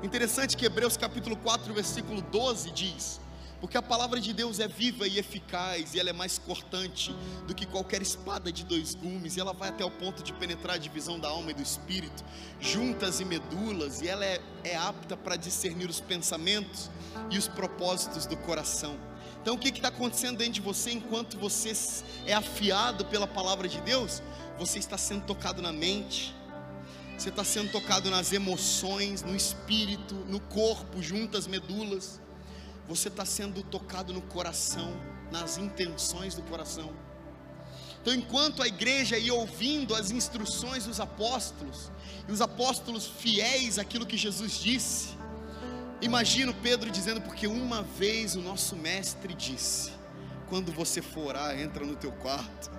Interessante 0.02 0.56
que 0.56 0.66
Hebreus 0.66 0.96
capítulo 0.96 1.36
4, 1.36 1.74
versículo 1.74 2.22
12 2.22 2.72
diz: 2.72 3.20
porque 3.62 3.78
a 3.78 3.82
palavra 3.82 4.20
de 4.20 4.34
Deus 4.34 4.60
é 4.60 4.68
viva 4.68 5.08
e 5.08 5.20
eficaz, 5.20 5.94
e 5.94 6.00
ela 6.00 6.10
é 6.10 6.14
mais 6.14 6.40
cortante 6.40 7.16
do 7.46 7.54
que 7.54 7.68
qualquer 7.68 8.02
espada 8.02 8.52
de 8.52 8.66
dois 8.66 8.96
gumes, 8.96 9.38
e 9.38 9.40
ela 9.40 9.54
vai 9.54 9.70
até 9.70 9.86
o 9.86 9.92
ponto 9.92 10.24
de 10.24 10.34
penetrar 10.34 10.76
a 10.76 10.80
divisão 10.80 11.20
da 11.20 11.30
alma 11.30 11.52
e 11.52 11.54
do 11.54 11.62
espírito, 11.62 12.24
juntas 12.60 13.20
e 13.20 13.26
medulas, 13.26 14.02
e 14.02 14.08
ela 14.08 14.26
é, 14.26 14.42
é 14.64 14.76
apta 14.76 15.16
para 15.16 15.36
discernir 15.36 15.88
os 15.88 16.02
pensamentos 16.02 16.90
e 17.30 17.38
os 17.38 17.48
propósitos 17.48 18.26
do 18.26 18.36
coração. 18.36 18.98
Então, 19.40 19.54
o 19.54 19.60
que 19.60 19.70
está 19.70 19.90
acontecendo 19.90 20.38
dentro 20.38 20.54
de 20.54 20.62
você 20.62 20.92
enquanto 20.92 21.38
você 21.38 21.72
é 22.26 22.34
afiado 22.34 23.06
pela 23.06 23.28
palavra 23.28 23.68
de 23.68 23.80
Deus? 23.82 24.24
Você 24.58 24.80
está 24.80 24.98
sendo 24.98 25.24
tocado 25.24 25.62
na 25.62 25.72
mente, 25.72 26.34
você 27.16 27.30
está 27.30 27.44
sendo 27.44 27.72
tocado 27.72 28.10
nas 28.10 28.34
emoções, 28.34 29.22
no 29.22 29.36
espírito, 29.36 30.16
no 30.28 30.40
corpo, 30.40 31.00
juntas 31.00 31.46
medulas 31.46 32.20
você 32.96 33.08
está 33.08 33.24
sendo 33.24 33.64
tocado 33.64 34.12
no 34.12 34.22
coração, 34.22 34.94
nas 35.32 35.58
intenções 35.58 36.36
do 36.36 36.42
coração. 36.44 36.92
Então, 38.02 38.14
enquanto 38.14 38.62
a 38.62 38.68
igreja 38.68 39.18
ia 39.18 39.34
ouvindo 39.34 39.96
as 39.96 40.12
instruções 40.12 40.86
dos 40.86 41.00
apóstolos, 41.00 41.90
e 42.28 42.32
os 42.32 42.42
apóstolos 42.42 43.08
fiéis 43.08 43.80
àquilo 43.80 44.06
que 44.06 44.18
Jesus 44.18 44.60
disse, 44.60 45.10
imagino 46.02 46.54
Pedro 46.54 46.92
dizendo, 46.92 47.22
porque 47.22 47.48
uma 47.48 47.82
vez 47.82 48.36
o 48.36 48.42
nosso 48.42 48.76
mestre 48.76 49.34
disse: 49.34 49.92
quando 50.50 50.70
você 50.74 51.02
for 51.02 51.28
orar, 51.28 51.58
entra 51.58 51.86
no 51.86 51.96
teu 51.96 52.12
quarto, 52.12 52.70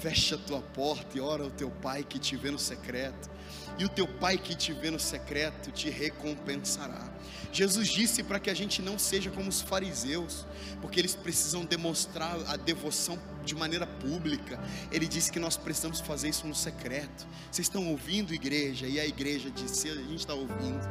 fecha 0.00 0.34
a 0.34 0.38
tua 0.38 0.60
porta 0.60 1.16
e 1.16 1.20
ora 1.20 1.44
ao 1.44 1.50
teu 1.50 1.70
pai 1.70 2.02
que 2.02 2.18
te 2.18 2.34
vê 2.34 2.50
no 2.50 2.58
secreto, 2.58 3.30
e 3.78 3.84
o 3.84 3.88
teu 3.88 4.06
pai 4.06 4.38
que 4.38 4.54
te 4.54 4.72
vê 4.72 4.90
no 4.90 5.00
secreto 5.00 5.70
te 5.70 5.90
recompensará. 5.90 7.10
Jesus 7.52 7.88
disse 7.88 8.22
para 8.22 8.40
que 8.40 8.48
a 8.48 8.54
gente 8.54 8.80
não 8.80 8.98
seja 8.98 9.30
como 9.30 9.48
os 9.48 9.60
fariseus, 9.60 10.46
porque 10.80 10.98
eles 10.98 11.14
precisam 11.14 11.64
demonstrar 11.64 12.36
a 12.48 12.56
devoção 12.56 13.18
de 13.44 13.54
maneira 13.54 13.86
pública. 13.86 14.58
Ele 14.90 15.06
disse 15.06 15.30
que 15.30 15.38
nós 15.38 15.56
precisamos 15.56 16.00
fazer 16.00 16.28
isso 16.28 16.46
no 16.46 16.54
secreto. 16.54 17.26
Vocês 17.50 17.66
estão 17.66 17.88
ouvindo, 17.88 18.32
igreja? 18.32 18.86
E 18.86 18.98
a 18.98 19.06
igreja 19.06 19.50
disse: 19.50 19.90
a 19.90 19.94
gente 19.94 20.16
está 20.16 20.34
ouvindo. 20.34 20.88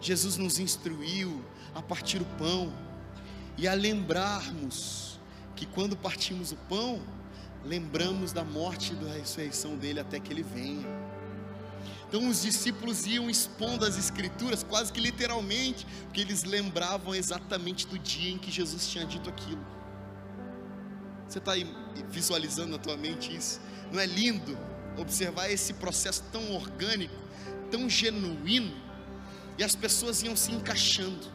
Jesus 0.00 0.36
nos 0.36 0.58
instruiu 0.58 1.42
a 1.74 1.80
partir 1.80 2.20
o 2.20 2.26
pão 2.36 2.72
e 3.56 3.66
a 3.68 3.74
lembrarmos 3.74 5.18
que 5.56 5.64
quando 5.64 5.96
partimos 5.96 6.52
o 6.52 6.56
pão, 6.68 7.00
lembramos 7.64 8.32
da 8.32 8.44
morte 8.44 8.92
e 8.92 8.96
da 8.96 9.12
ressurreição 9.12 9.76
dele 9.76 10.00
até 10.00 10.20
que 10.20 10.32
ele 10.32 10.42
venha. 10.42 10.86
Então 12.08 12.28
os 12.28 12.42
discípulos 12.42 13.06
iam 13.06 13.28
expondo 13.28 13.84
as 13.84 13.98
escrituras 13.98 14.62
quase 14.62 14.92
que 14.92 15.00
literalmente, 15.00 15.86
porque 16.04 16.20
eles 16.20 16.44
lembravam 16.44 17.14
exatamente 17.14 17.86
do 17.86 17.98
dia 17.98 18.30
em 18.30 18.38
que 18.38 18.50
Jesus 18.50 18.86
tinha 18.88 19.04
dito 19.04 19.28
aquilo. 19.28 19.64
Você 21.28 21.38
está 21.38 21.52
visualizando 22.10 22.70
na 22.70 22.78
tua 22.78 22.96
mente 22.96 23.34
isso? 23.34 23.60
Não 23.90 23.98
é 23.98 24.06
lindo 24.06 24.56
observar 24.96 25.50
esse 25.50 25.72
processo 25.74 26.22
tão 26.30 26.52
orgânico, 26.52 27.16
tão 27.70 27.88
genuíno, 27.88 28.72
e 29.58 29.64
as 29.64 29.74
pessoas 29.74 30.22
iam 30.22 30.36
se 30.36 30.52
encaixando. 30.52 31.32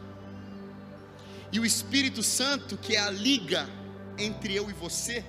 E 1.52 1.58
o 1.58 1.66
Espírito 1.66 2.22
Santo, 2.22 2.76
que 2.76 2.96
é 2.96 3.00
a 3.00 3.10
liga 3.10 3.68
entre 4.16 4.54
eu 4.54 4.70
e 4.70 4.72
você, 4.72 5.24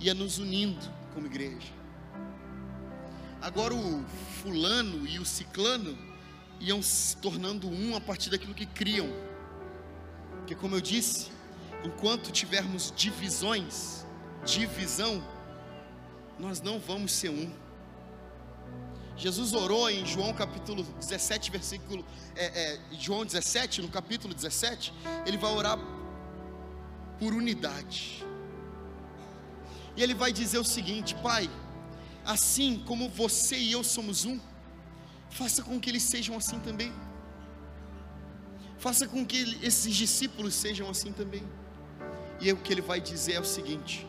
ia 0.00 0.14
nos 0.14 0.38
unindo 0.38 0.86
como 1.14 1.26
igreja. 1.26 1.68
Agora 3.40 3.74
o 3.74 4.04
fulano 4.42 5.06
e 5.06 5.18
o 5.18 5.24
ciclano 5.24 5.96
iam 6.60 6.82
se 6.82 7.16
tornando 7.16 7.68
um 7.68 7.96
a 7.96 8.00
partir 8.00 8.30
daquilo 8.30 8.54
que 8.54 8.66
criam. 8.66 9.08
Porque 10.38 10.54
como 10.54 10.74
eu 10.74 10.80
disse, 10.80 11.30
enquanto 11.84 12.32
tivermos 12.32 12.92
divisões, 12.96 14.04
divisão, 14.44 15.22
nós 16.38 16.60
não 16.60 16.78
vamos 16.78 17.12
ser 17.12 17.30
um. 17.30 17.52
Jesus 19.16 19.52
orou 19.52 19.90
em 19.90 20.06
João 20.06 20.32
capítulo 20.32 20.84
17, 20.84 21.50
versículo, 21.50 22.04
é, 22.36 22.74
é, 22.74 22.80
João 22.92 23.24
17, 23.24 23.82
no 23.82 23.88
capítulo 23.88 24.32
17, 24.32 24.92
ele 25.26 25.36
vai 25.36 25.52
orar 25.52 25.78
por 27.18 27.34
unidade. 27.34 28.24
E 29.98 30.02
ele 30.02 30.14
vai 30.14 30.32
dizer 30.32 30.58
o 30.58 30.64
seguinte: 30.64 31.16
Pai, 31.16 31.50
assim 32.24 32.80
como 32.86 33.08
você 33.08 33.58
e 33.58 33.72
eu 33.72 33.82
somos 33.82 34.24
um, 34.24 34.38
faça 35.28 35.60
com 35.60 35.80
que 35.80 35.90
eles 35.90 36.04
sejam 36.04 36.36
assim 36.36 36.60
também. 36.60 36.92
Faça 38.78 39.08
com 39.08 39.26
que 39.26 39.58
esses 39.60 39.92
discípulos 39.92 40.54
sejam 40.54 40.88
assim 40.88 41.12
também. 41.12 41.42
E 42.40 42.52
o 42.52 42.56
que 42.56 42.72
ele 42.72 42.80
vai 42.80 43.00
dizer 43.00 43.32
é 43.32 43.40
o 43.40 43.44
seguinte: 43.44 44.06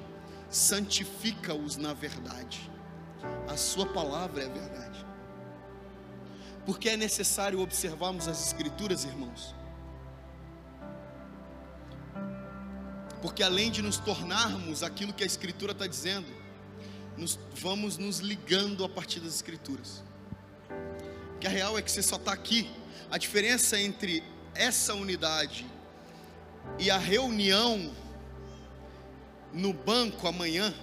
santifica-os 0.47 1.75
na 1.75 1.91
verdade, 1.91 2.69
a 3.47 3.57
Sua 3.57 3.87
palavra 3.87 4.43
é 4.43 4.45
a 4.45 4.53
verdade. 4.53 5.05
Porque 6.67 6.89
é 6.89 6.97
necessário 6.97 7.59
observarmos 7.59 8.27
as 8.27 8.45
Escrituras, 8.45 9.05
irmãos. 9.05 9.55
Porque 13.21 13.43
além 13.43 13.69
de 13.69 13.81
nos 13.81 13.97
tornarmos 13.97 14.81
aquilo 14.81 15.13
que 15.13 15.23
a 15.23 15.25
Escritura 15.25 15.73
está 15.73 15.85
dizendo, 15.85 16.27
nos, 17.17 17.37
vamos 17.55 17.97
nos 17.97 18.19
ligando 18.19 18.83
a 18.83 18.89
partir 18.89 19.19
das 19.19 19.35
Escrituras. 19.35 20.03
Que 21.39 21.47
a 21.47 21.49
real 21.49 21.77
é 21.77 21.81
que 21.81 21.91
você 21.91 22.01
só 22.01 22.15
está 22.15 22.31
aqui. 22.31 22.69
A 23.11 23.17
diferença 23.17 23.79
entre 23.79 24.23
essa 24.53 24.93
unidade 24.93 25.65
e 26.77 26.89
a 26.89 26.97
reunião 26.97 27.91
no 29.51 29.73
banco 29.73 30.27
amanhã, 30.27 30.73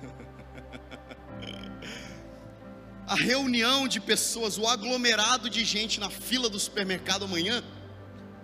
a 3.06 3.16
reunião 3.16 3.88
de 3.88 4.00
pessoas, 4.00 4.56
o 4.56 4.66
aglomerado 4.66 5.50
de 5.50 5.64
gente 5.64 5.98
na 5.98 6.08
fila 6.08 6.48
do 6.48 6.58
supermercado 6.58 7.24
amanhã, 7.24 7.64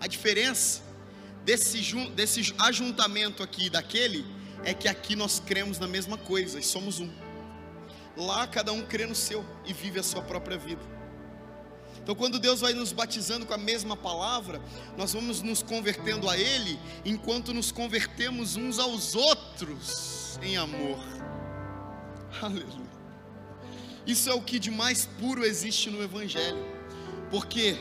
a 0.01 0.07
diferença 0.07 0.83
desse, 1.47 1.81
desse 2.09 2.53
ajuntamento 2.59 3.41
aqui 3.41 3.71
daquele 3.71 4.27
é 4.65 4.75
que 4.75 4.89
aqui 4.89 5.15
nós 5.15 5.39
cremos 5.39 5.79
na 5.79 5.87
mesma 5.87 6.19
coisa 6.19 6.59
e 6.59 6.63
somos 6.63 6.99
um. 6.99 7.09
Lá 8.17 8.49
cada 8.49 8.73
um 8.73 8.85
crê 8.85 9.07
no 9.07 9.15
seu 9.15 9.47
e 9.65 9.73
vive 9.73 10.01
a 10.01 10.03
sua 10.03 10.23
própria 10.23 10.59
vida. 10.59 10.83
Então, 12.03 12.17
quando 12.17 12.41
Deus 12.41 12.61
vai 12.61 12.73
nos 12.73 12.93
batizando 12.93 13.47
com 13.47 13.55
a 13.55 13.59
mesma 13.59 13.97
palavra, 13.97 14.61
nós 14.97 15.13
vamos 15.13 15.41
nos 15.41 15.63
convertendo 15.63 16.29
a 16.29 16.37
Ele, 16.37 16.79
enquanto 17.05 17.55
nos 17.55 17.71
convertemos 17.71 18.57
uns 18.57 18.79
aos 18.79 19.15
outros 19.15 20.39
em 20.43 20.57
amor. 20.57 20.99
Aleluia. 22.43 22.97
Isso 24.05 24.29
é 24.29 24.35
o 24.35 24.43
que 24.43 24.59
de 24.59 24.71
mais 24.71 25.07
puro 25.07 25.45
existe 25.45 25.91
no 25.91 26.03
Evangelho. 26.03 26.65
Por 27.31 27.47
quê? 27.47 27.77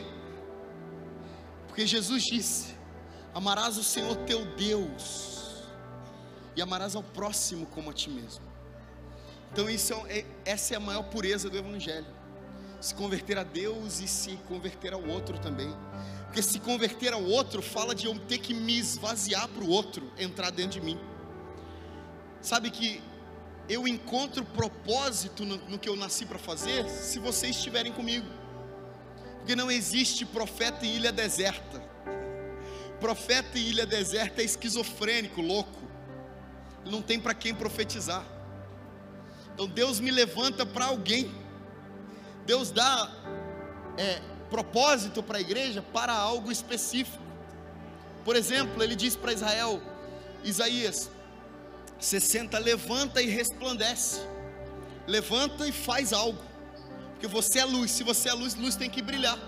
Porque 1.68 1.86
Jesus 1.86 2.24
disse: 2.24 2.75
Amarás 3.36 3.76
o 3.76 3.84
Senhor 3.84 4.16
teu 4.24 4.46
Deus 4.56 5.62
e 6.56 6.62
amarás 6.62 6.96
ao 6.96 7.02
próximo 7.02 7.66
como 7.66 7.90
a 7.90 7.92
ti 7.92 8.08
mesmo. 8.08 8.42
Então 9.52 9.68
isso 9.68 9.92
é, 9.92 10.20
é, 10.20 10.26
essa 10.46 10.72
é 10.72 10.78
a 10.78 10.80
maior 10.80 11.02
pureza 11.02 11.50
do 11.50 11.58
Evangelho. 11.58 12.06
Se 12.80 12.94
converter 12.94 13.36
a 13.36 13.42
Deus 13.42 14.00
e 14.00 14.08
se 14.08 14.38
converter 14.48 14.94
ao 14.94 15.06
outro 15.06 15.38
também. 15.38 15.68
Porque 16.24 16.40
se 16.40 16.58
converter 16.58 17.12
ao 17.12 17.22
outro 17.22 17.60
fala 17.60 17.94
de 17.94 18.06
eu 18.06 18.18
ter 18.20 18.38
que 18.38 18.54
me 18.54 18.78
esvaziar 18.78 19.46
para 19.48 19.62
o 19.62 19.68
outro 19.68 20.10
entrar 20.18 20.50
dentro 20.50 20.80
de 20.80 20.86
mim. 20.86 20.98
Sabe 22.40 22.70
que 22.70 23.02
eu 23.68 23.86
encontro 23.86 24.46
propósito 24.46 25.44
no, 25.44 25.58
no 25.68 25.78
que 25.78 25.90
eu 25.90 25.94
nasci 25.94 26.24
para 26.24 26.38
fazer 26.38 26.88
se 26.88 27.18
vocês 27.18 27.54
estiverem 27.54 27.92
comigo. 27.92 28.26
Porque 29.40 29.54
não 29.54 29.70
existe 29.70 30.24
profeta 30.24 30.86
em 30.86 30.96
ilha 30.96 31.12
deserta. 31.12 31.84
Profeta 33.00 33.58
em 33.58 33.62
ilha 33.62 33.86
deserta 33.86 34.42
é 34.42 34.44
esquizofrênico, 34.44 35.40
louco. 35.40 35.82
Não 36.84 37.02
tem 37.02 37.20
para 37.20 37.34
quem 37.34 37.54
profetizar. 37.54 38.24
Então 39.54 39.66
Deus 39.66 40.00
me 40.00 40.10
levanta 40.10 40.64
para 40.64 40.86
alguém. 40.86 41.34
Deus 42.44 42.70
dá 42.70 43.10
é, 43.98 44.20
propósito 44.50 45.22
para 45.22 45.38
a 45.38 45.40
igreja 45.40 45.82
para 45.82 46.12
algo 46.12 46.50
específico. 46.52 47.22
Por 48.24 48.36
exemplo, 48.36 48.82
ele 48.82 48.96
diz 48.96 49.16
para 49.16 49.32
Israel, 49.32 49.80
Isaías 50.42 51.10
60, 51.98 52.58
levanta 52.58 53.22
e 53.22 53.26
resplandece. 53.26 54.20
Levanta 55.06 55.66
e 55.66 55.72
faz 55.72 56.12
algo. 56.12 56.42
Porque 57.12 57.26
você 57.26 57.60
é 57.60 57.64
luz, 57.64 57.90
se 57.90 58.02
você 58.02 58.28
é 58.28 58.32
luz, 58.32 58.54
luz 58.54 58.76
tem 58.76 58.90
que 58.90 59.00
brilhar. 59.00 59.38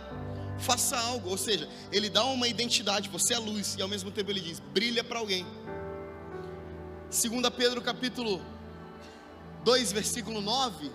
Faça 0.58 0.98
algo, 0.98 1.30
ou 1.30 1.38
seja, 1.38 1.68
ele 1.92 2.10
dá 2.10 2.24
uma 2.24 2.48
identidade, 2.48 3.08
você 3.08 3.34
é 3.34 3.38
luz, 3.38 3.76
e 3.78 3.82
ao 3.82 3.88
mesmo 3.88 4.10
tempo 4.10 4.30
ele 4.30 4.40
diz: 4.40 4.60
brilha 4.60 5.04
para 5.04 5.18
alguém. 5.18 5.46
2 7.10 7.48
Pedro 7.56 7.80
capítulo 7.80 8.42
2, 9.64 9.92
versículo 9.92 10.40
9, 10.40 10.90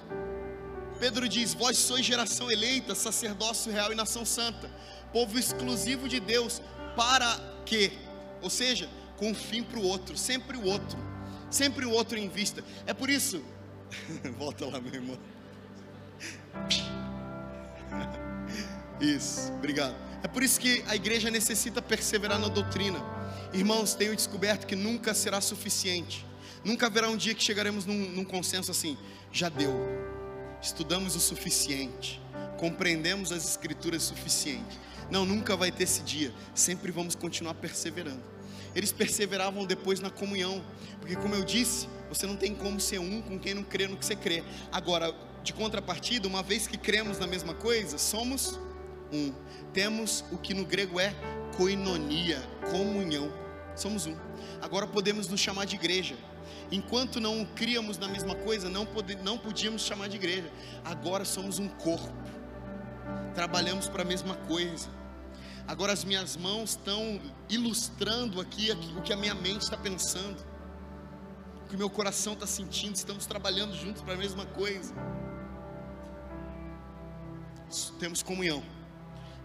Pedro 1.00 1.28
diz: 1.28 1.54
Vós 1.54 1.78
sois 1.78 2.06
geração 2.06 2.52
eleita, 2.52 2.94
sacerdócio 2.94 3.72
real 3.72 3.92
e 3.92 3.96
nação 3.96 4.26
santa, 4.26 4.70
povo 5.12 5.40
exclusivo 5.40 6.10
de 6.10 6.20
Deus, 6.20 6.62
para 6.96 7.40
quê? 7.66 7.94
Ou 8.42 8.50
seja, 8.50 8.90
com 9.18 9.32
um 9.32 9.36
fim 9.36 9.64
para 9.64 9.80
o 9.80 9.84
outro, 9.84 10.18
sempre 10.18 10.58
o 10.58 10.66
outro, 10.66 11.00
sempre 11.50 11.86
o 11.86 11.92
outro 11.92 12.18
em 12.18 12.28
vista. 12.28 12.64
É 12.86 12.94
por 12.94 13.10
isso, 13.10 13.44
volta 14.38 14.66
lá, 14.66 14.80
meu 14.82 14.94
irmão. 14.94 15.18
Isso, 19.00 19.52
obrigado. 19.54 19.96
É 20.24 20.28
por 20.28 20.42
isso 20.42 20.60
que 20.60 20.84
a 20.88 20.96
igreja 20.96 21.30
necessita 21.30 21.82
perseverar 21.82 22.40
na 22.40 22.48
doutrina. 22.48 23.04
Irmãos, 23.54 23.94
tenho 23.94 24.16
descoberto 24.16 24.66
que 24.66 24.76
nunca 24.76 25.14
será 25.14 25.42
suficiente. 25.42 26.26
Nunca 26.64 26.88
haverá 26.88 27.10
um 27.10 27.18
dia 27.18 27.34
que 27.34 27.44
chegaremos 27.44 27.86
num, 27.86 28.10
num 28.12 28.24
consenso 28.24 28.72
assim: 28.72 28.98
já 29.32 29.50
deu, 29.50 29.76
estudamos 30.62 31.16
o 31.16 31.20
suficiente, 31.20 32.22
compreendemos 32.58 33.32
as 33.32 33.44
escrituras 33.50 34.04
o 34.04 34.16
suficiente. 34.16 34.80
Não, 35.12 35.26
nunca 35.26 35.58
vai 35.58 35.72
ter 35.72 35.84
esse 35.84 36.02
dia. 36.02 36.34
Sempre 36.56 36.92
vamos 36.92 37.16
continuar 37.16 37.54
perseverando. 37.56 38.24
Eles 38.74 38.92
perseveravam 38.92 39.66
depois 39.66 40.00
na 40.00 40.10
comunhão, 40.10 40.64
porque, 41.00 41.16
como 41.16 41.36
eu 41.36 41.44
disse, 41.44 41.88
você 42.10 42.26
não 42.26 42.36
tem 42.36 42.56
como 42.56 42.80
ser 42.80 43.00
um 43.00 43.22
com 43.22 43.38
quem 43.38 43.54
não 43.54 43.64
crê 43.64 43.88
no 43.88 43.98
que 43.98 44.06
você 44.06 44.16
crê. 44.16 44.44
Agora, 44.72 45.14
de 45.44 45.54
contrapartida, 45.54 46.28
uma 46.28 46.42
vez 46.42 46.66
que 46.66 46.78
cremos 46.78 47.20
na 47.20 47.28
mesma 47.28 47.54
coisa, 47.54 47.98
somos 47.98 48.58
um. 49.14 49.34
Temos 49.72 50.24
o 50.32 50.38
que 50.38 50.54
no 50.54 50.66
grego 50.66 51.00
é 51.00 51.14
koinonia, 51.56 52.42
comunhão. 52.72 53.32
Somos 53.76 54.06
um. 54.06 54.16
Agora 54.62 54.88
podemos 54.88 55.28
nos 55.28 55.40
chamar 55.40 55.66
de 55.66 55.76
igreja. 55.76 56.16
Enquanto 56.72 57.20
não 57.20 57.46
criamos 57.46 57.98
na 57.98 58.08
mesma 58.08 58.36
coisa, 58.36 58.70
não, 58.70 58.86
pode, 58.86 59.16
não 59.18 59.38
podíamos 59.38 59.84
chamar 59.84 60.10
de 60.10 60.16
igreja. 60.16 60.52
Agora 60.84 61.26
somos 61.26 61.60
um 61.60 61.68
corpo. 61.68 62.14
Trabalhamos 63.36 63.88
para 63.88 64.02
a 64.02 64.06
mesma 64.06 64.36
coisa. 64.36 64.90
Agora 65.68 65.94
as 65.94 66.04
minhas 66.04 66.36
mãos 66.36 66.72
estão 66.72 67.22
ilustrando 67.50 68.42
aqui, 68.42 68.72
aqui 68.72 68.94
o 68.98 69.02
que 69.02 69.14
a 69.14 69.18
minha 69.18 69.34
mente 69.34 69.62
está 69.62 69.78
pensando, 69.78 70.44
o 71.64 71.70
que 71.70 71.76
o 71.76 71.78
meu 71.78 71.90
coração 71.90 72.34
está 72.34 72.46
sentindo. 72.46 72.96
Estamos 72.96 73.26
trabalhando 73.26 73.74
juntos 73.76 74.02
para 74.02 74.14
a 74.14 74.18
mesma 74.18 74.46
coisa. 74.46 74.94
Temos 78.00 78.22
comunhão. 78.22 78.62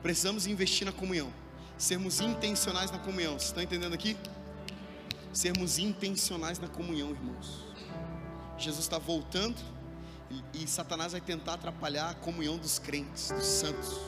Precisamos 0.03 0.47
investir 0.47 0.87
na 0.87 0.93
comunhão. 0.93 1.33
Sermos 1.77 2.21
intencionais 2.21 2.91
na 2.91 2.99
comunhão. 2.99 3.33
Vocês 3.33 3.49
estão 3.49 3.63
entendendo 3.63 3.95
aqui? 3.95 4.17
Sermos 5.33 5.79
intencionais 5.79 6.59
na 6.59 6.69
comunhão, 6.69 7.11
irmãos. 7.11 7.67
Jesus 8.57 8.81
está 8.81 8.99
voltando 8.99 9.57
e, 10.31 10.63
e 10.65 10.67
Satanás 10.67 11.13
vai 11.13 11.21
tentar 11.21 11.55
atrapalhar 11.55 12.11
a 12.11 12.15
comunhão 12.15 12.59
dos 12.59 12.79
crentes, 12.79 13.31
dos 13.31 13.47
santos. 13.47 13.99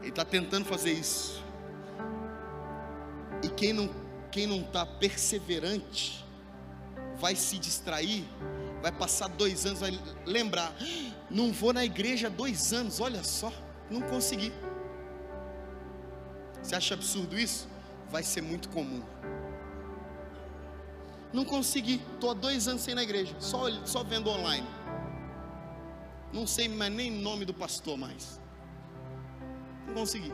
Ele 0.00 0.08
está 0.08 0.24
tentando 0.24 0.64
fazer 0.64 0.92
isso. 0.92 1.42
E 3.42 3.48
quem 3.48 3.72
não 3.72 4.08
quem 4.30 4.46
não 4.46 4.60
está 4.60 4.84
perseverante 4.84 6.24
vai 7.18 7.34
se 7.34 7.58
distrair, 7.58 8.24
vai 8.80 8.92
passar 8.92 9.28
dois 9.28 9.66
anos, 9.66 9.80
vai 9.80 9.98
lembrar, 10.24 10.72
não 11.30 11.52
vou 11.52 11.72
na 11.72 11.84
igreja 11.84 12.30
dois 12.30 12.72
anos, 12.72 13.00
olha 13.00 13.24
só, 13.24 13.52
não 13.90 14.00
consegui. 14.02 14.52
Você 16.62 16.74
acha 16.74 16.94
absurdo 16.94 17.38
isso? 17.38 17.68
Vai 18.10 18.22
ser 18.22 18.42
muito 18.42 18.68
comum. 18.68 19.02
Não 21.32 21.44
consegui, 21.44 22.00
estou 22.14 22.30
há 22.30 22.34
dois 22.34 22.68
anos 22.68 22.82
sem 22.82 22.92
ir 22.92 22.94
na 22.94 23.02
igreja, 23.02 23.34
só, 23.38 23.70
só 23.84 24.02
vendo 24.02 24.30
online. 24.30 24.66
Não 26.32 26.46
sei 26.46 26.68
mais 26.68 26.92
nem 26.92 27.10
nome 27.10 27.44
do 27.44 27.54
pastor 27.54 27.96
mais. 27.96 28.40
Não 29.86 29.94
consegui. 29.94 30.32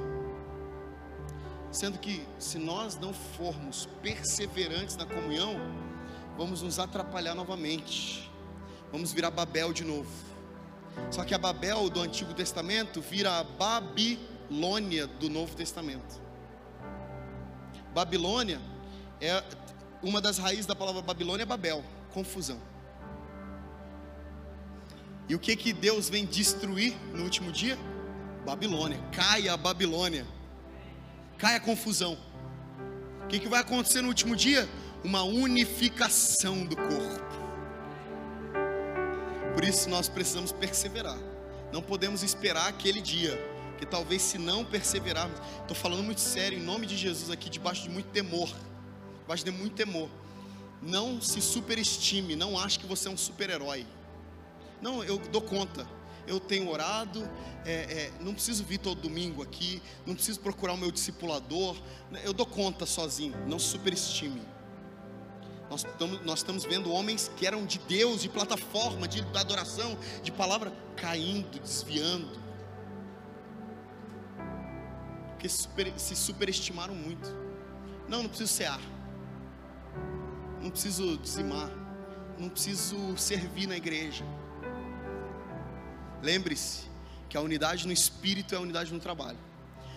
Sendo 1.70 1.98
que 1.98 2.24
se 2.38 2.58
nós 2.58 2.96
não 2.96 3.12
formos 3.12 3.88
perseverantes 4.00 4.96
na 4.96 5.06
comunhão, 5.06 5.56
vamos 6.36 6.62
nos 6.62 6.78
atrapalhar 6.78 7.34
novamente. 7.34 8.30
Vamos 8.92 9.12
virar 9.12 9.32
Babel 9.32 9.72
de 9.72 9.84
novo. 9.84 10.33
Só 11.10 11.24
que 11.24 11.34
a 11.34 11.38
Babel 11.38 11.88
do 11.90 12.00
Antigo 12.00 12.34
Testamento 12.34 13.00
vira 13.00 13.38
a 13.38 13.44
Babilônia 13.44 15.06
do 15.06 15.28
Novo 15.28 15.54
Testamento. 15.54 16.20
Babilônia 17.92 18.60
é 19.20 19.42
uma 20.02 20.20
das 20.20 20.38
raízes 20.38 20.66
da 20.66 20.74
palavra 20.74 21.00
Babilônia 21.00 21.44
é 21.44 21.46
Babel, 21.46 21.84
confusão. 22.12 22.60
E 25.28 25.34
o 25.34 25.38
que 25.38 25.56
que 25.56 25.72
Deus 25.72 26.10
vem 26.10 26.26
destruir 26.26 26.94
no 27.14 27.24
último 27.24 27.50
dia? 27.50 27.78
Babilônia. 28.44 28.98
Caia 29.10 29.54
a 29.54 29.56
Babilônia. 29.56 30.26
Caia 31.38 31.56
a 31.56 31.60
confusão. 31.60 32.18
O 33.24 33.26
que, 33.26 33.38
que 33.38 33.48
vai 33.48 33.60
acontecer 33.60 34.02
no 34.02 34.08
último 34.08 34.36
dia? 34.36 34.68
Uma 35.02 35.22
unificação 35.22 36.66
do 36.66 36.76
corpo. 36.76 37.23
Por 39.54 39.64
isso 39.64 39.88
nós 39.88 40.08
precisamos 40.08 40.52
perseverar. 40.52 41.18
Não 41.72 41.80
podemos 41.80 42.22
esperar 42.22 42.68
aquele 42.68 43.00
dia. 43.00 43.52
Que 43.78 43.86
talvez 43.86 44.22
se 44.22 44.38
não 44.38 44.64
perseverarmos, 44.64 45.40
estou 45.60 45.76
falando 45.76 46.02
muito 46.02 46.20
sério, 46.20 46.58
em 46.58 46.62
nome 46.62 46.86
de 46.86 46.96
Jesus 46.96 47.28
aqui, 47.30 47.50
debaixo 47.50 47.82
de 47.82 47.90
muito 47.90 48.10
temor. 48.10 48.48
Debaixo 49.22 49.44
de 49.44 49.50
muito 49.50 49.74
temor. 49.74 50.08
Não 50.80 51.20
se 51.20 51.40
superestime, 51.40 52.36
não 52.36 52.58
ache 52.58 52.78
que 52.78 52.86
você 52.86 53.08
é 53.08 53.10
um 53.10 53.16
super-herói. 53.16 53.84
Não, 54.80 55.02
eu 55.02 55.18
dou 55.18 55.42
conta 55.42 55.86
eu 56.26 56.40
tenho 56.40 56.68
orado, 56.70 57.28
é, 57.64 57.72
é, 57.72 58.12
não 58.20 58.34
preciso 58.34 58.64
vir 58.64 58.78
todo 58.78 59.00
domingo 59.00 59.42
aqui, 59.42 59.82
não 60.06 60.14
preciso 60.14 60.40
procurar 60.40 60.74
o 60.74 60.76
meu 60.76 60.90
discipulador, 60.90 61.76
né, 62.10 62.22
eu 62.24 62.32
dou 62.32 62.46
conta 62.46 62.86
sozinho, 62.86 63.34
não 63.46 63.58
superestime. 63.58 64.42
Nós 65.74 65.84
estamos, 65.84 66.20
nós 66.24 66.38
estamos 66.38 66.64
vendo 66.64 66.92
homens 66.92 67.30
que 67.36 67.46
eram 67.46 67.66
de 67.66 67.80
Deus, 67.80 68.22
de 68.22 68.28
plataforma, 68.28 69.08
de 69.08 69.22
adoração, 69.36 69.98
de 70.22 70.30
palavra, 70.30 70.72
caindo, 70.94 71.58
desviando, 71.58 72.40
porque 75.30 75.48
super, 75.48 75.92
se 75.98 76.14
superestimaram 76.14 76.94
muito. 76.94 77.28
Não, 78.08 78.22
não 78.22 78.28
preciso 78.28 78.52
cear, 78.52 78.80
não 80.62 80.70
preciso 80.70 81.18
dizimar, 81.18 81.70
não 82.38 82.48
preciso 82.48 83.16
servir 83.16 83.66
na 83.66 83.76
igreja 83.76 84.24
Lembre-se 86.24 86.86
que 87.28 87.36
a 87.36 87.40
unidade 87.42 87.86
no 87.86 87.92
espírito 87.92 88.54
é 88.54 88.58
a 88.58 88.60
unidade 88.60 88.90
no 88.94 88.98
trabalho. 88.98 89.36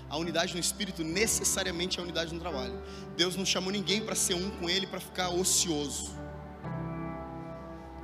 A 0.10 0.18
unidade 0.18 0.54
no 0.54 0.60
espírito 0.60 1.04
necessariamente 1.04 1.98
é 1.98 2.02
a 2.02 2.04
unidade 2.04 2.34
no 2.34 2.40
trabalho. 2.40 2.82
Deus 3.16 3.36
não 3.36 3.46
chamou 3.46 3.72
ninguém 3.72 4.02
para 4.02 4.16
ser 4.16 4.36
um 4.36 4.50
com 4.52 4.70
ele 4.70 4.88
para 4.88 5.00
ficar 5.00 5.30
ocioso. 5.30 6.12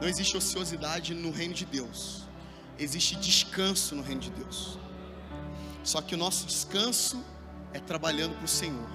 Não 0.01 0.08
existe 0.08 0.36
ociosidade 0.36 1.14
no 1.14 1.32
reino 1.32 1.54
de 1.54 1.66
Deus. 1.66 2.24
Existe 2.78 3.16
descanso 3.16 3.95
no 3.95 4.04
reino 4.04 4.20
de 4.20 4.32
Deus. 4.32 4.78
Só 5.84 6.01
que 6.01 6.16
o 6.16 6.18
nosso 6.18 6.45
descanso 6.45 7.24
é 7.72 7.80
trabalhando 7.80 8.36
para 8.36 8.45
o 8.45 8.47
Senhor. 8.47 8.89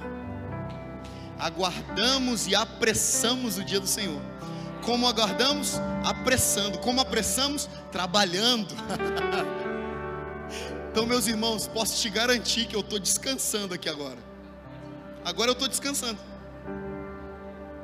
Aguardamos 1.39 2.47
e 2.47 2.55
apressamos 2.55 3.57
o 3.57 3.65
dia 3.65 3.81
do 3.81 3.87
Senhor. 3.87 4.21
Como 4.85 5.07
aguardamos? 5.07 5.75
Apressando. 6.05 6.79
Como 6.79 7.01
apressamos? 7.01 7.69
Trabalhando. 7.91 8.75
então, 10.91 11.07
meus 11.07 11.27
irmãos, 11.27 11.69
posso 11.69 12.01
te 12.01 12.11
garantir 12.11 12.67
que 12.67 12.75
eu 12.75 12.81
estou 12.81 12.99
descansando 12.99 13.75
aqui 13.75 13.89
agora. 13.89 14.19
Agora 15.25 15.51
eu 15.51 15.53
estou 15.53 15.69
descansando. 15.69 16.19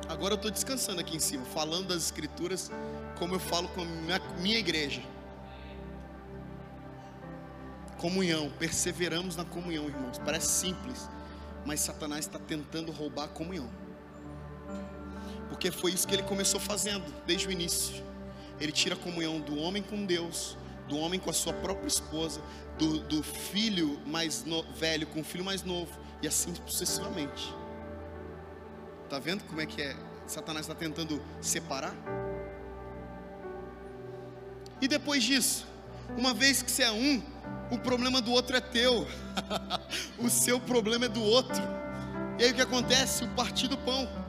Agora 0.09 0.35
eu 0.35 0.37
estou 0.37 0.51
descansando 0.51 1.01
aqui 1.01 1.17
em 1.17 1.21
cima, 1.21 1.45
falando 1.45 1.89
das 1.89 2.05
escrituras, 2.05 2.71
como 3.19 3.35
eu 3.35 3.41
falo 3.41 3.69
com 3.69 3.83
a 3.83 3.85
minha, 3.85 4.19
minha 4.41 4.59
igreja. 4.59 5.03
Comunhão, 7.99 8.51
perseveramos 8.59 9.37
na 9.37 9.45
comunhão, 9.45 9.87
irmãos. 9.87 10.19
Parece 10.19 10.49
simples, 10.49 11.09
mas 11.65 11.81
Satanás 11.81 12.27
está 12.27 12.39
tentando 12.39 12.93
roubar 12.93 13.25
a 13.25 13.29
comunhão. 13.29 13.69
Porque 15.49 15.71
foi 15.71 15.93
isso 15.93 16.07
que 16.07 16.15
ele 16.15 16.23
começou 16.23 16.61
fazendo 16.61 17.05
desde 17.27 17.49
o 17.49 17.51
início. 17.51 18.03
Ele 18.61 18.73
tira 18.73 18.95
a 18.95 18.99
comunhão 18.99 19.41
do 19.41 19.57
homem 19.59 19.83
com 19.83 20.05
Deus, 20.05 20.57
do 20.89 20.99
homem 20.99 21.19
com 21.19 21.31
a 21.31 21.33
sua 21.33 21.53
própria 21.53 21.89
esposa, 21.89 22.41
do, 22.79 22.99
do 23.01 23.23
filho 23.23 24.01
mais 24.07 24.45
no, 24.45 24.63
velho 24.75 25.07
com 25.07 25.21
o 25.21 25.25
filho 25.25 25.45
mais 25.45 25.63
novo, 25.63 25.91
e 26.23 26.27
assim 26.27 26.55
sucessivamente. 26.67 27.55
Está 29.05 29.19
vendo 29.19 29.45
como 29.45 29.61
é 29.61 29.67
que 29.67 29.83
é? 29.83 29.97
Satanás 30.27 30.67
está 30.67 30.75
tentando 30.75 31.23
separar. 31.41 31.95
E 34.81 34.89
depois 34.89 35.23
disso, 35.23 35.67
uma 36.17 36.35
vez 36.35 36.63
que 36.63 36.71
você 36.71 36.83
é 36.83 36.91
um, 36.91 37.23
o 37.71 37.79
problema 37.79 38.21
do 38.21 38.33
outro 38.33 38.57
é 38.57 38.61
teu, 38.61 39.07
o 40.19 40.29
seu 40.29 40.59
problema 40.61 41.07
é 41.07 41.09
do 41.09 41.23
outro. 41.23 41.63
E 42.39 42.45
aí 42.45 42.51
o 42.51 42.55
que 42.55 42.63
acontece? 42.63 43.25
O 43.25 43.29
partir 43.29 43.69
do 43.69 43.79
pão. 43.79 44.24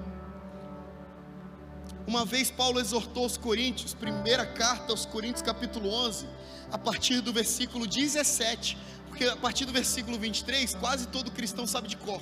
Uma 2.07 2.23
vez 2.23 2.51
Paulo 2.51 2.79
exortou 2.79 3.25
os 3.25 3.35
coríntios, 3.35 3.93
primeira 3.93 4.45
carta 4.45 4.91
aos 4.91 5.05
coríntios, 5.05 5.41
capítulo 5.41 5.89
11, 5.89 6.27
a 6.71 6.77
partir 6.77 7.19
do 7.21 7.33
versículo 7.33 7.87
17, 7.87 8.77
porque 9.07 9.25
a 9.25 9.35
partir 9.35 9.65
do 9.65 9.73
versículo 9.73 10.19
23, 10.19 10.75
quase 10.75 11.07
todo 11.07 11.31
cristão 11.31 11.65
sabe 11.65 11.87
de 11.87 11.97
cor 11.97 12.21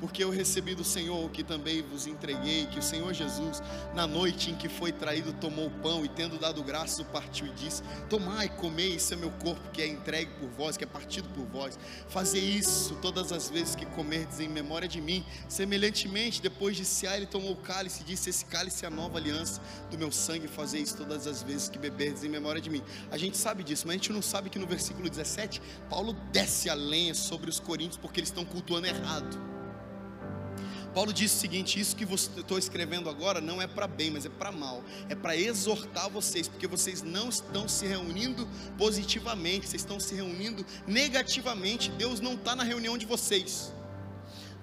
porque 0.00 0.24
eu 0.24 0.30
recebi 0.30 0.74
do 0.74 0.82
Senhor 0.82 1.24
o 1.24 1.28
que 1.28 1.44
também 1.44 1.82
vos 1.82 2.06
entreguei, 2.06 2.66
que 2.66 2.78
o 2.78 2.82
Senhor 2.82 3.12
Jesus, 3.12 3.62
na 3.94 4.06
noite 4.06 4.50
em 4.50 4.54
que 4.54 4.68
foi 4.68 4.90
traído, 4.90 5.32
tomou 5.34 5.66
o 5.66 5.70
pão 5.70 6.04
e, 6.04 6.08
tendo 6.08 6.38
dado 6.38 6.62
graça, 6.62 7.04
partiu 7.04 7.46
e 7.46 7.50
disse: 7.50 7.82
Tomai, 8.08 8.48
comei, 8.48 8.94
isso 8.96 9.12
é 9.12 9.16
meu 9.16 9.30
corpo 9.32 9.70
que 9.70 9.82
é 9.82 9.86
entregue 9.86 10.32
por 10.40 10.48
vós, 10.48 10.76
que 10.76 10.84
é 10.84 10.86
partido 10.86 11.28
por 11.30 11.44
vós. 11.46 11.78
Fazer 12.08 12.40
isso 12.40 12.96
todas 13.02 13.30
as 13.30 13.50
vezes 13.50 13.74
que 13.74 13.84
comerdes 13.86 14.40
em 14.40 14.48
memória 14.48 14.88
de 14.88 15.00
mim. 15.00 15.24
Semelhantemente, 15.48 16.40
depois 16.40 16.76
de 16.76 16.84
cear, 16.84 17.16
ele 17.16 17.26
tomou 17.26 17.52
o 17.52 17.56
cálice 17.56 18.02
e 18.02 18.04
disse: 18.04 18.30
Esse 18.30 18.44
cálice 18.46 18.84
é 18.84 18.88
a 18.88 18.90
nova 18.90 19.18
aliança 19.18 19.60
do 19.90 19.98
meu 19.98 20.10
sangue. 20.10 20.48
Fazer 20.48 20.78
isso 20.78 20.96
todas 20.96 21.26
as 21.26 21.42
vezes 21.42 21.68
que 21.68 21.78
beberdes 21.78 22.24
em 22.24 22.28
memória 22.28 22.60
de 22.60 22.70
mim. 22.70 22.82
A 23.10 23.18
gente 23.18 23.36
sabe 23.36 23.62
disso, 23.62 23.86
mas 23.86 23.94
a 23.94 23.98
gente 23.98 24.12
não 24.12 24.22
sabe 24.22 24.48
que 24.48 24.58
no 24.58 24.66
versículo 24.66 25.08
17, 25.08 25.60
Paulo 25.90 26.14
desce 26.32 26.70
a 26.70 26.74
lenha 26.74 27.14
sobre 27.14 27.50
os 27.50 27.60
coríntios 27.60 27.98
porque 27.98 28.20
eles 28.20 28.30
estão 28.30 28.44
cultuando 28.44 28.86
errado. 28.86 29.59
Paulo 30.94 31.12
disse 31.12 31.36
o 31.36 31.40
seguinte: 31.40 31.78
Isso 31.78 31.94
que 31.94 32.04
estou 32.04 32.58
escrevendo 32.58 33.08
agora 33.08 33.40
não 33.40 33.60
é 33.62 33.66
para 33.66 33.86
bem, 33.86 34.10
mas 34.10 34.26
é 34.26 34.28
para 34.28 34.50
mal. 34.50 34.82
É 35.08 35.14
para 35.14 35.36
exortar 35.36 36.10
vocês, 36.10 36.48
porque 36.48 36.66
vocês 36.66 37.02
não 37.02 37.28
estão 37.28 37.68
se 37.68 37.86
reunindo 37.86 38.48
positivamente, 38.76 39.68
vocês 39.68 39.82
estão 39.82 40.00
se 40.00 40.14
reunindo 40.14 40.64
negativamente. 40.86 41.90
Deus 41.92 42.20
não 42.20 42.34
está 42.34 42.56
na 42.56 42.64
reunião 42.64 42.98
de 42.98 43.06
vocês. 43.06 43.72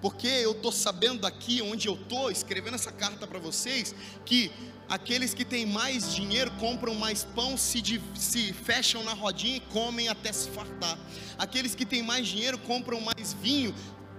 Porque 0.01 0.28
eu 0.28 0.51
estou 0.51 0.71
sabendo 0.71 1.25
aqui 1.25 1.61
onde 1.61 1.88
eu 1.88 1.95
estou, 1.95 2.30
escrevendo 2.30 2.75
essa 2.75 2.91
carta 2.91 3.25
para 3.25 3.39
vocês, 3.39 3.95
que 4.25 4.51
aqueles 4.88 5.34
que 5.34 5.43
têm 5.43 5.65
mais 5.65 6.13
dinheiro 6.13 6.51
compram 6.59 6.93
mais 6.93 7.23
pão, 7.23 7.57
se, 7.57 7.82
se, 8.13 8.53
fecham 8.53 9.03
na 9.03 9.13
rodinha 9.13 9.57
e 9.57 9.59
comem 9.59 10.07
até 10.07 10.32
se 10.32 10.49
fartar. 10.49 10.99
Aqueles 11.38 11.73
que 11.73 11.86
têm 11.86 12.03
mais 12.03 12.28
dinheiro 12.28 12.59
compram 12.59 13.01
mais 13.01 13.34
vinho, 13.34 13.73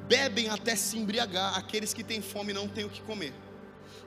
bebem 0.08 0.48
até 0.48 0.74
se 0.74 0.98
embriagar. 0.98 1.56
Aqueles 1.56 1.92
que 1.92 2.02
têm 2.02 2.22
fome 2.22 2.52
não 2.52 2.66
têm 2.66 2.84
o 2.84 2.90
que 2.90 3.02
comer. 3.02 3.32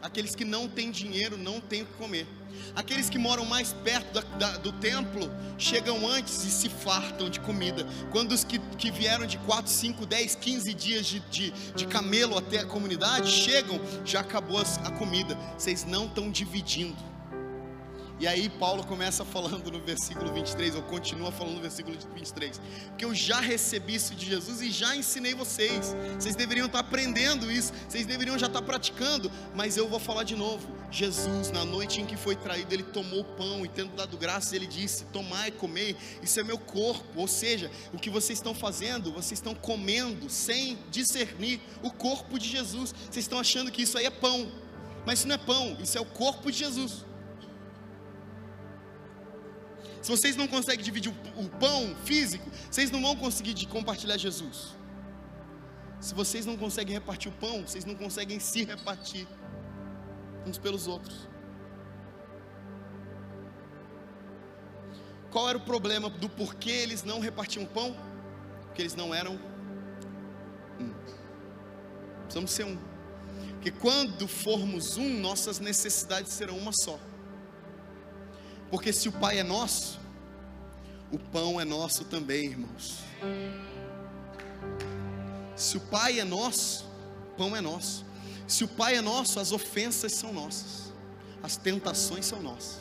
Aqueles 0.01 0.33
que 0.33 0.43
não 0.43 0.67
têm 0.67 0.89
dinheiro 0.89 1.37
não 1.37 1.61
têm 1.61 1.83
o 1.83 1.85
que 1.85 1.93
comer. 1.93 2.27
Aqueles 2.75 3.09
que 3.09 3.19
moram 3.19 3.45
mais 3.45 3.71
perto 3.71 4.13
da, 4.13 4.21
da, 4.37 4.57
do 4.57 4.71
templo 4.73 5.29
chegam 5.57 6.07
antes 6.07 6.43
e 6.43 6.49
se 6.49 6.69
fartam 6.69 7.29
de 7.29 7.39
comida. 7.39 7.85
Quando 8.11 8.31
os 8.31 8.43
que, 8.43 8.57
que 8.77 8.89
vieram 8.89 9.27
de 9.27 9.37
4, 9.39 9.71
5, 9.71 10.05
10, 10.05 10.35
15 10.35 10.73
dias 10.73 11.05
de, 11.05 11.19
de, 11.19 11.51
de 11.51 11.85
camelo 11.85 12.37
até 12.37 12.59
a 12.59 12.65
comunidade 12.65 13.29
chegam, 13.29 13.79
já 14.03 14.21
acabou 14.21 14.59
a 14.59 14.91
comida. 14.91 15.35
Vocês 15.57 15.85
não 15.85 16.05
estão 16.05 16.31
dividindo. 16.31 17.11
E 18.21 18.27
aí 18.27 18.49
Paulo 18.49 18.83
começa 18.83 19.25
falando 19.25 19.71
no 19.71 19.79
versículo 19.79 20.31
23, 20.31 20.75
ou 20.75 20.83
continua 20.83 21.31
falando 21.31 21.55
no 21.55 21.61
versículo 21.61 21.97
23, 22.13 22.61
porque 22.89 23.03
eu 23.03 23.15
já 23.15 23.39
recebi 23.39 23.95
isso 23.95 24.13
de 24.13 24.27
Jesus 24.27 24.61
e 24.61 24.69
já 24.69 24.95
ensinei 24.95 25.33
vocês. 25.33 25.95
Vocês 26.19 26.35
deveriam 26.35 26.67
estar 26.67 26.81
aprendendo 26.81 27.51
isso, 27.51 27.73
vocês 27.89 28.05
deveriam 28.05 28.37
já 28.37 28.45
estar 28.45 28.61
praticando, 28.61 29.31
mas 29.55 29.75
eu 29.75 29.89
vou 29.89 29.99
falar 29.99 30.21
de 30.21 30.35
novo. 30.35 30.67
Jesus, 30.91 31.49
na 31.49 31.65
noite 31.65 31.99
em 31.99 32.05
que 32.05 32.15
foi 32.15 32.35
traído, 32.35 32.71
ele 32.71 32.83
tomou 32.83 33.21
o 33.21 33.23
pão 33.23 33.65
e 33.65 33.67
tendo 33.67 33.95
dado 33.95 34.15
graças, 34.19 34.53
ele 34.53 34.67
disse: 34.67 35.05
"Tomai, 35.05 35.49
comei, 35.49 35.97
isso 36.21 36.39
é 36.39 36.43
meu 36.43 36.59
corpo". 36.59 37.21
Ou 37.21 37.27
seja, 37.27 37.71
o 37.91 37.97
que 37.97 38.11
vocês 38.11 38.37
estão 38.37 38.53
fazendo, 38.53 39.11
vocês 39.11 39.39
estão 39.39 39.55
comendo 39.55 40.29
sem 40.29 40.77
discernir 40.91 41.59
o 41.81 41.89
corpo 41.89 42.37
de 42.37 42.47
Jesus. 42.47 42.93
Vocês 43.09 43.25
estão 43.25 43.39
achando 43.39 43.71
que 43.71 43.81
isso 43.81 43.97
aí 43.97 44.05
é 44.05 44.11
pão. 44.11 44.47
Mas 45.07 45.19
isso 45.19 45.27
não 45.27 45.33
é 45.33 45.39
pão, 45.39 45.75
isso 45.81 45.97
é 45.97 46.01
o 46.01 46.05
corpo 46.05 46.51
de 46.51 46.59
Jesus. 46.59 47.09
Se 50.01 50.09
vocês 50.09 50.35
não 50.35 50.47
conseguem 50.47 50.83
dividir 50.83 51.13
o 51.37 51.49
pão 51.49 51.95
físico, 52.03 52.49
vocês 52.69 52.89
não 52.89 53.01
vão 53.01 53.15
conseguir 53.15 53.65
compartilhar 53.67 54.17
Jesus. 54.17 54.75
Se 55.99 56.15
vocês 56.15 56.45
não 56.45 56.57
conseguem 56.57 56.95
repartir 56.95 57.31
o 57.31 57.35
pão, 57.35 57.61
vocês 57.61 57.85
não 57.85 57.93
conseguem 57.93 58.39
se 58.39 58.63
repartir 58.63 59.27
uns 60.45 60.57
pelos 60.57 60.87
outros. 60.87 61.29
Qual 65.29 65.47
era 65.47 65.57
o 65.57 65.61
problema 65.61 66.09
do 66.09 66.27
porquê 66.27 66.71
eles 66.71 67.03
não 67.03 67.19
repartiam 67.19 67.65
pão? 67.65 67.95
Porque 68.65 68.81
eles 68.81 68.95
não 68.95 69.13
eram 69.13 69.39
um. 70.79 70.91
Precisamos 72.23 72.51
ser 72.51 72.65
um. 72.65 72.77
Porque 73.53 73.71
quando 73.71 74.27
formos 74.27 74.97
um, 74.97 75.19
nossas 75.19 75.59
necessidades 75.59 76.33
serão 76.33 76.57
uma 76.57 76.71
só. 76.73 76.99
Porque 78.71 78.93
se 78.93 79.09
o 79.09 79.11
Pai 79.11 79.37
é 79.37 79.43
nosso, 79.43 79.99
o 81.11 81.19
pão 81.19 81.59
é 81.59 81.65
nosso 81.65 82.05
também, 82.05 82.45
irmãos. 82.45 82.99
Se 85.57 85.75
o 85.75 85.81
Pai 85.81 86.19
é 86.19 86.23
nosso, 86.23 86.85
o 87.33 87.35
pão 87.37 87.55
é 87.55 87.59
nosso. 87.59 88.05
Se 88.47 88.63
o 88.63 88.67
Pai 88.67 88.95
é 88.95 89.01
nosso, 89.01 89.39
as 89.39 89.51
ofensas 89.51 90.13
são 90.13 90.31
nossas, 90.31 90.93
as 91.43 91.57
tentações 91.57 92.25
são 92.25 92.41
nossas. 92.41 92.79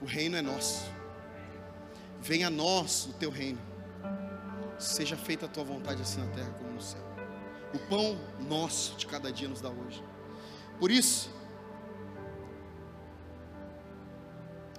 O 0.00 0.06
reino 0.06 0.36
é 0.36 0.42
nosso. 0.42 0.84
Venha 2.20 2.46
a 2.46 2.50
nós 2.50 3.06
o 3.06 3.12
teu 3.14 3.30
reino. 3.30 3.60
Seja 4.78 5.16
feita 5.16 5.46
a 5.46 5.48
tua 5.48 5.64
vontade 5.64 6.00
assim 6.00 6.20
na 6.20 6.26
terra 6.28 6.50
como 6.50 6.70
no 6.70 6.80
céu. 6.80 7.02
O 7.74 7.78
pão 7.80 8.16
nosso 8.48 8.96
de 8.96 9.06
cada 9.06 9.32
dia 9.32 9.48
nos 9.48 9.60
dá 9.60 9.68
hoje. 9.68 10.02
Por 10.78 10.92
isso, 10.92 11.30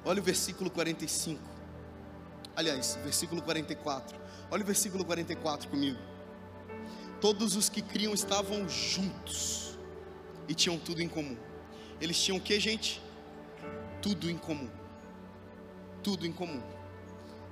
Olha 0.06 0.22
o 0.22 0.24
versículo 0.24 0.70
45. 0.70 1.41
Aliás, 2.56 2.97
versículo 3.04 3.41
44. 3.41 4.18
Olha 4.50 4.64
o 4.64 4.66
versículo 4.66 5.06
44 5.06 5.70
comigo. 5.70 6.00
Todos 7.22 7.56
os 7.56 7.70
que 7.70 7.82
criam 7.82 8.14
estavam 8.14 8.68
juntos 8.70 9.78
e 10.47 10.54
tinham 10.54 10.78
tudo 10.78 11.02
em 11.02 11.10
comum. 11.10 11.38
Eles 12.00 12.22
tinham 12.22 12.38
o 12.38 12.41
que, 12.41 12.58
gente? 12.60 13.02
Tudo 14.02 14.30
em 14.30 14.38
comum. 14.38 14.70
Tudo 16.02 16.26
em 16.26 16.32
comum. 16.32 16.62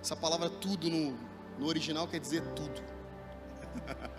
Essa 0.02 0.16
palavra 0.16 0.50
tudo 0.50 0.90
no, 0.90 1.18
no 1.60 1.68
original 1.68 2.08
quer 2.08 2.20
dizer 2.20 2.42
tudo. 2.54 2.82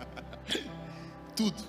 tudo. 1.34 1.64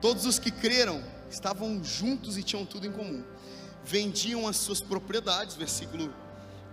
Todos 0.00 0.26
os 0.26 0.38
que 0.38 0.50
creram 0.50 1.02
estavam 1.28 1.82
juntos 1.82 2.36
e 2.36 2.42
tinham 2.42 2.64
tudo 2.64 2.86
em 2.86 2.92
comum 2.92 3.24
vendiam 3.84 4.46
as 4.46 4.56
suas 4.56 4.80
propriedades, 4.80 5.56
versículo 5.56 6.12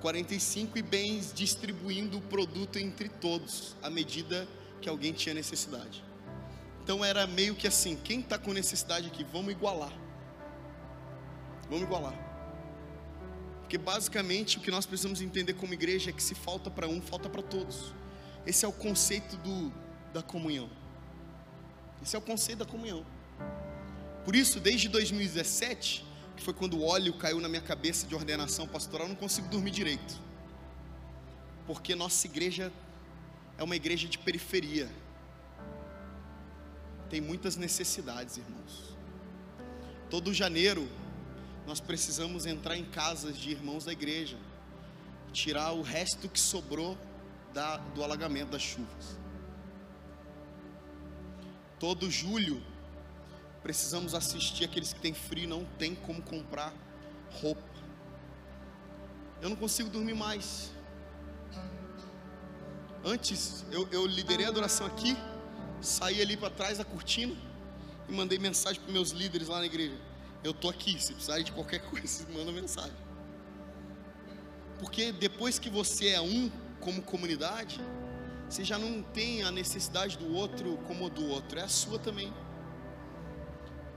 45, 0.02 0.78
e 0.78 0.82
bens 0.82 1.34
distribuindo 1.34 2.18
o 2.18 2.22
produto 2.22 2.78
entre 2.78 3.10
todos, 3.10 3.76
à 3.82 3.90
medida 3.90 4.48
que 4.82 4.88
alguém 4.88 5.12
tinha 5.12 5.34
necessidade. 5.34 6.04
Então 6.84 7.04
era 7.04 7.28
meio 7.28 7.56
que 7.56 7.68
assim: 7.68 7.98
quem 8.04 8.20
está 8.20 8.38
com 8.38 8.54
necessidade 8.54 9.08
aqui, 9.08 9.24
vamos 9.24 9.52
igualar. 9.52 9.94
Vamos 11.70 11.84
igualar. 11.84 12.30
Porque 13.60 13.78
basicamente 13.78 14.58
o 14.58 14.62
que 14.62 14.72
nós 14.72 14.86
precisamos 14.88 15.22
entender 15.22 15.54
como 15.54 15.74
igreja 15.74 16.10
é 16.10 16.14
que 16.14 16.24
se 16.24 16.34
falta 16.34 16.72
para 16.72 16.88
um, 16.88 17.00
falta 17.00 17.30
para 17.30 17.44
todos. 17.44 17.94
Esse 18.46 18.66
é 18.66 18.68
o 18.68 18.72
conceito 18.72 19.38
do, 19.38 19.72
da 20.12 20.24
comunhão. 20.24 20.70
Esse 22.02 22.16
é 22.16 22.20
o 22.20 22.22
conceito 22.22 22.60
da 22.60 22.66
comunhão. 22.66 23.06
Por 24.26 24.36
isso, 24.36 24.60
desde 24.60 24.90
2017, 24.90 26.04
que 26.40 26.46
foi 26.46 26.54
quando 26.54 26.78
o 26.78 26.86
óleo 26.86 27.14
caiu 27.14 27.42
na 27.42 27.50
minha 27.50 27.62
cabeça 27.62 28.08
de 28.08 28.16
ordenação 28.16 28.66
pastoral, 28.66 29.06
eu 29.06 29.10
não 29.10 29.16
consigo 29.16 29.50
dormir 29.50 29.72
direito. 29.72 30.18
Porque 31.68 31.94
nossa 31.94 32.26
igreja 32.26 32.72
é 33.58 33.64
uma 33.64 33.76
igreja 33.76 34.08
de 34.08 34.18
periferia. 34.18 34.90
tem 37.10 37.20
muitas 37.20 37.58
necessidades, 37.58 38.38
irmãos. 38.38 38.96
Todo 40.10 40.34
janeiro 40.34 40.88
nós 41.68 41.80
precisamos 41.80 42.46
entrar 42.46 42.78
em 42.78 42.86
casas 42.86 43.38
de 43.38 43.50
irmãos 43.50 43.84
da 43.84 43.92
igreja, 43.92 44.38
tirar 45.34 45.72
o 45.72 45.82
resto 45.82 46.30
que 46.30 46.40
sobrou 46.40 46.98
da, 47.54 47.78
do 47.78 48.04
alagamento 48.04 48.52
das 48.52 48.62
chuvas. 48.62 49.18
Todo 51.80 52.10
julho 52.10 52.64
precisamos 53.62 54.14
assistir 54.14 54.66
aqueles 54.66 54.94
que 54.94 55.00
têm 55.00 55.14
frio 55.14 55.44
e 55.44 55.48
não 55.48 55.66
tem 55.78 55.96
como 55.96 56.22
comprar 56.22 56.74
roupa. 57.42 57.62
Eu 59.42 59.50
não 59.50 59.56
consigo 59.56 59.90
dormir 59.90 60.14
mais. 60.14 60.72
Antes 63.04 63.66
eu, 63.72 63.88
eu 63.92 64.06
liderei 64.06 64.46
a 64.46 64.50
adoração 64.50 64.86
aqui, 64.86 65.18
saí 65.82 66.22
ali 66.22 66.36
para 66.36 66.50
trás 66.50 66.78
da 66.78 66.86
cortina 66.86 67.36
e 68.08 68.14
mandei 68.14 68.38
mensagem 68.38 68.82
para 68.82 68.92
meus 68.92 69.12
líderes 69.12 69.48
lá 69.48 69.60
na 69.60 69.66
igreja. 69.66 69.98
Eu 70.44 70.54
tô 70.54 70.70
aqui, 70.70 71.02
se 71.02 71.14
precisar 71.14 71.40
de 71.40 71.52
qualquer 71.52 71.80
coisa, 71.90 72.26
manda 72.34 72.52
mensagem. 72.52 72.96
Porque 74.80 75.12
depois 75.12 75.60
que 75.60 75.70
você 75.70 76.10
é 76.10 76.22
um 76.22 76.50
como 76.80 77.02
comunidade, 77.02 77.80
você 78.50 78.64
já 78.64 78.78
não 78.78 79.02
tem 79.02 79.44
a 79.44 79.52
necessidade 79.52 80.18
do 80.18 80.34
outro 80.34 80.78
como 80.88 81.06
a 81.06 81.10
do 81.10 81.26
outro, 81.28 81.60
é 81.60 81.64
a 81.64 81.68
sua 81.68 82.00
também. 82.00 82.34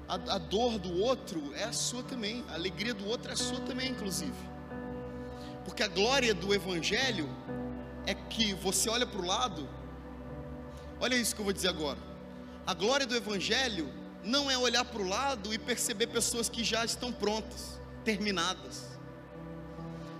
A, 0.08 0.14
a 0.14 0.38
dor 0.38 0.78
do 0.78 1.00
outro 1.00 1.54
é 1.54 1.64
a 1.64 1.72
sua 1.72 2.02
também, 2.02 2.44
a 2.48 2.54
alegria 2.54 2.92
do 2.92 3.06
outro 3.08 3.30
é 3.30 3.34
a 3.34 3.36
sua 3.36 3.60
também, 3.60 3.90
inclusive. 3.90 4.32
Porque 5.64 5.82
a 5.82 5.88
glória 5.88 6.34
do 6.34 6.52
Evangelho 6.54 7.28
é 8.06 8.14
que 8.14 8.52
você 8.54 8.90
olha 8.90 9.06
para 9.06 9.20
o 9.20 9.24
lado, 9.24 9.68
olha 11.00 11.14
isso 11.14 11.34
que 11.34 11.40
eu 11.40 11.44
vou 11.44 11.52
dizer 11.52 11.68
agora. 11.68 11.98
A 12.66 12.74
glória 12.74 13.06
do 13.06 13.16
Evangelho 13.16 13.92
não 14.24 14.50
é 14.50 14.56
olhar 14.56 14.84
para 14.84 15.02
o 15.02 15.08
lado 15.08 15.52
e 15.52 15.58
perceber 15.58 16.08
pessoas 16.08 16.48
que 16.48 16.62
já 16.62 16.84
estão 16.84 17.12
prontas, 17.12 17.80
terminadas. 18.04 18.92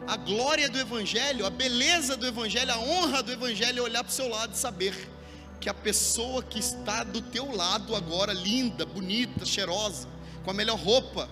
A 0.07 0.17
glória 0.17 0.69
do 0.69 0.79
Evangelho, 0.79 1.47
a 1.47 1.51
beleza 1.51 2.17
do 2.17 2.27
Evangelho, 2.27 2.73
a 2.73 2.79
honra 2.79 3.23
do 3.23 3.31
Evangelho 3.31 3.79
é 3.79 3.83
olhar 3.83 4.03
para 4.03 4.11
o 4.11 4.15
seu 4.15 4.29
lado 4.29 4.55
e 4.55 4.57
saber 4.57 5.09
que 5.63 5.69
a 5.69 5.75
pessoa 5.75 6.43
que 6.43 6.59
está 6.59 7.05
do 7.05 7.23
teu 7.23 7.55
lado 7.55 7.95
agora, 7.95 8.33
linda, 8.33 8.85
bonita, 8.85 9.47
cheirosa, 9.47 10.09
com 10.45 10.51
a 10.51 10.55
melhor 10.55 10.77
roupa, 10.77 11.29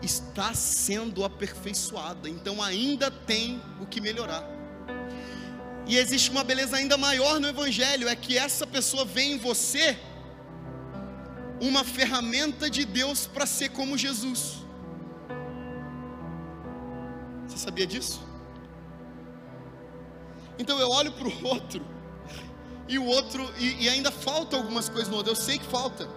está 0.00 0.54
sendo 0.54 1.24
aperfeiçoada. 1.24 2.28
Então 2.28 2.62
ainda 2.62 3.10
tem 3.10 3.60
o 3.80 3.86
que 3.86 4.00
melhorar. 4.00 4.48
E 5.88 5.96
existe 5.96 6.30
uma 6.30 6.44
beleza 6.44 6.76
ainda 6.76 6.96
maior 6.96 7.40
no 7.40 7.48
Evangelho: 7.48 8.08
é 8.08 8.14
que 8.14 8.38
essa 8.38 8.64
pessoa 8.64 9.04
vê 9.04 9.22
em 9.22 9.38
você 9.38 9.98
uma 11.60 11.82
ferramenta 11.82 12.70
de 12.70 12.84
Deus 12.84 13.26
para 13.26 13.44
ser 13.44 13.70
como 13.70 13.98
Jesus. 13.98 14.58
Você 17.48 17.58
sabia 17.58 17.88
disso? 17.88 18.22
Então 20.56 20.78
eu 20.78 20.90
olho 20.90 21.10
para 21.10 21.26
o 21.26 21.46
outro, 21.48 21.84
e 22.88 22.98
o 22.98 23.04
outro, 23.04 23.52
e, 23.58 23.84
e, 23.84 23.88
ainda 23.88 24.10
falta 24.10 24.56
algumas 24.56 24.88
coisas 24.88 25.08
no 25.08 25.16
outro, 25.16 25.32
eu 25.32 25.36
sei 25.36 25.58
que 25.58 25.66
falta. 25.66 26.08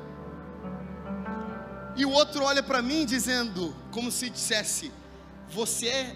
E 1.98 2.06
o 2.06 2.12
outro 2.12 2.46
olha 2.46 2.64
para 2.64 2.82
mim 2.82 3.06
dizendo, 3.06 3.76
como 3.92 4.10
se 4.10 4.30
dissesse: 4.30 4.90
Você 5.50 5.88
é, 5.88 6.16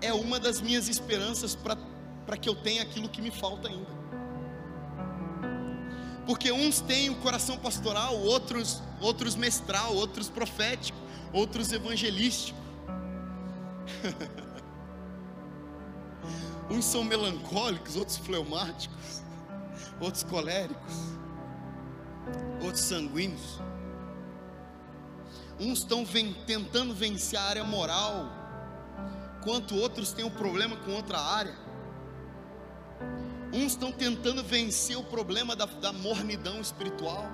é 0.00 0.14
uma 0.14 0.38
das 0.38 0.60
minhas 0.60 0.88
esperanças 0.88 1.56
para 1.56 2.36
que 2.36 2.48
eu 2.48 2.54
tenha 2.54 2.82
aquilo 2.82 3.08
que 3.08 3.20
me 3.20 3.32
falta 3.32 3.68
ainda. 3.68 4.02
Porque 6.26 6.52
uns 6.52 6.80
têm 6.80 7.10
o 7.10 7.16
coração 7.16 7.58
pastoral, 7.58 8.16
outros, 8.16 8.80
outros 9.00 9.34
mestral, 9.34 9.96
outros 9.96 10.28
profético, 10.28 10.96
outros 11.32 11.72
evangelístico. 11.72 12.60
uns 16.70 16.84
são 16.84 17.02
melancólicos, 17.02 17.96
outros 17.96 18.18
fleumáticos, 18.18 19.22
outros 20.02 20.24
coléricos, 20.24 20.94
outros 22.62 22.82
sanguíneos. 22.82 23.60
Uns 25.60 25.78
estão 25.78 26.04
ven 26.04 26.34
tentando 26.46 26.92
vencer 26.92 27.38
a 27.38 27.42
área 27.42 27.64
moral, 27.64 28.26
enquanto 29.38 29.76
outros 29.76 30.12
têm 30.12 30.24
um 30.24 30.30
problema 30.30 30.76
com 30.76 30.92
outra 30.92 31.20
área. 31.20 31.54
Uns 33.52 33.72
estão 33.72 33.92
tentando 33.92 34.42
vencer 34.42 34.96
o 34.96 35.04
problema 35.04 35.54
da, 35.54 35.66
da 35.66 35.92
mornidão 35.92 36.60
espiritual, 36.60 37.26